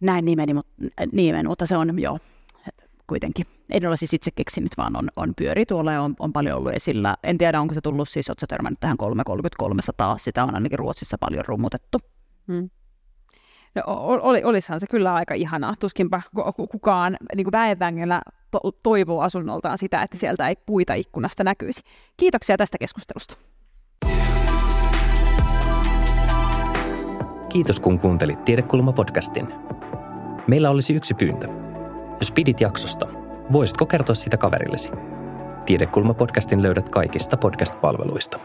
näin 0.00 0.24
nimeni, 0.24 0.54
mutta, 0.54 0.72
nimen, 1.12 1.46
mutta 1.46 1.66
se 1.66 1.76
on 1.76 2.00
jo 2.00 2.18
kuitenkin. 3.06 3.46
En 3.70 3.86
ole 3.86 3.96
siis 3.96 4.14
itse 4.14 4.30
keksinyt, 4.30 4.72
vaan 4.76 4.96
on, 4.96 5.08
on 5.16 5.34
pyöri 5.36 5.66
tuolla 5.66 5.92
ja 5.92 6.02
on, 6.02 6.14
on 6.18 6.32
paljon 6.32 6.58
ollut 6.58 6.72
esillä. 6.72 7.16
En 7.22 7.38
tiedä, 7.38 7.60
onko 7.60 7.74
se 7.74 7.80
tullut 7.80 8.08
siis, 8.08 8.30
oletko 8.30 8.46
törmännyt 8.46 8.80
tähän 8.80 8.96
330 8.96 10.16
Sitä 10.18 10.44
on 10.44 10.54
ainakin 10.54 10.78
Ruotsissa 10.78 11.18
paljon 11.18 11.44
rummutettu. 11.46 11.98
Hmm. 12.46 12.70
No, 13.74 13.82
oli, 14.22 14.44
olisihan 14.44 14.80
se 14.80 14.86
kyllä 14.86 15.14
aika 15.14 15.34
ihanaa. 15.34 15.74
Tuskinpa 15.80 16.22
kukaan 16.70 17.16
niin 17.36 17.52
väenvängellä 17.52 18.22
to- 18.50 18.72
toivoo 18.82 19.20
asunnoltaan 19.20 19.78
sitä, 19.78 20.02
että 20.02 20.16
sieltä 20.16 20.48
ei 20.48 20.56
puita 20.66 20.94
ikkunasta 20.94 21.44
näkyisi. 21.44 21.82
Kiitoksia 22.16 22.56
tästä 22.56 22.78
keskustelusta. 22.78 23.36
Kiitos 27.48 27.80
kun 27.80 28.00
kuuntelit 28.00 28.38
Tiedekulma-podcastin. 28.44 29.52
Meillä 30.46 30.70
olisi 30.70 30.94
yksi 30.94 31.14
pyyntö. 31.14 31.48
Jos 32.20 32.32
pidit 32.32 32.60
jaksosta, 32.60 33.06
voisitko 33.52 33.86
kertoa 33.86 34.14
sitä 34.14 34.36
kaverillesi? 34.36 34.90
Tiedekulma-podcastin 35.66 36.62
löydät 36.62 36.88
kaikista 36.88 37.36
podcast-palveluista. 37.36 38.38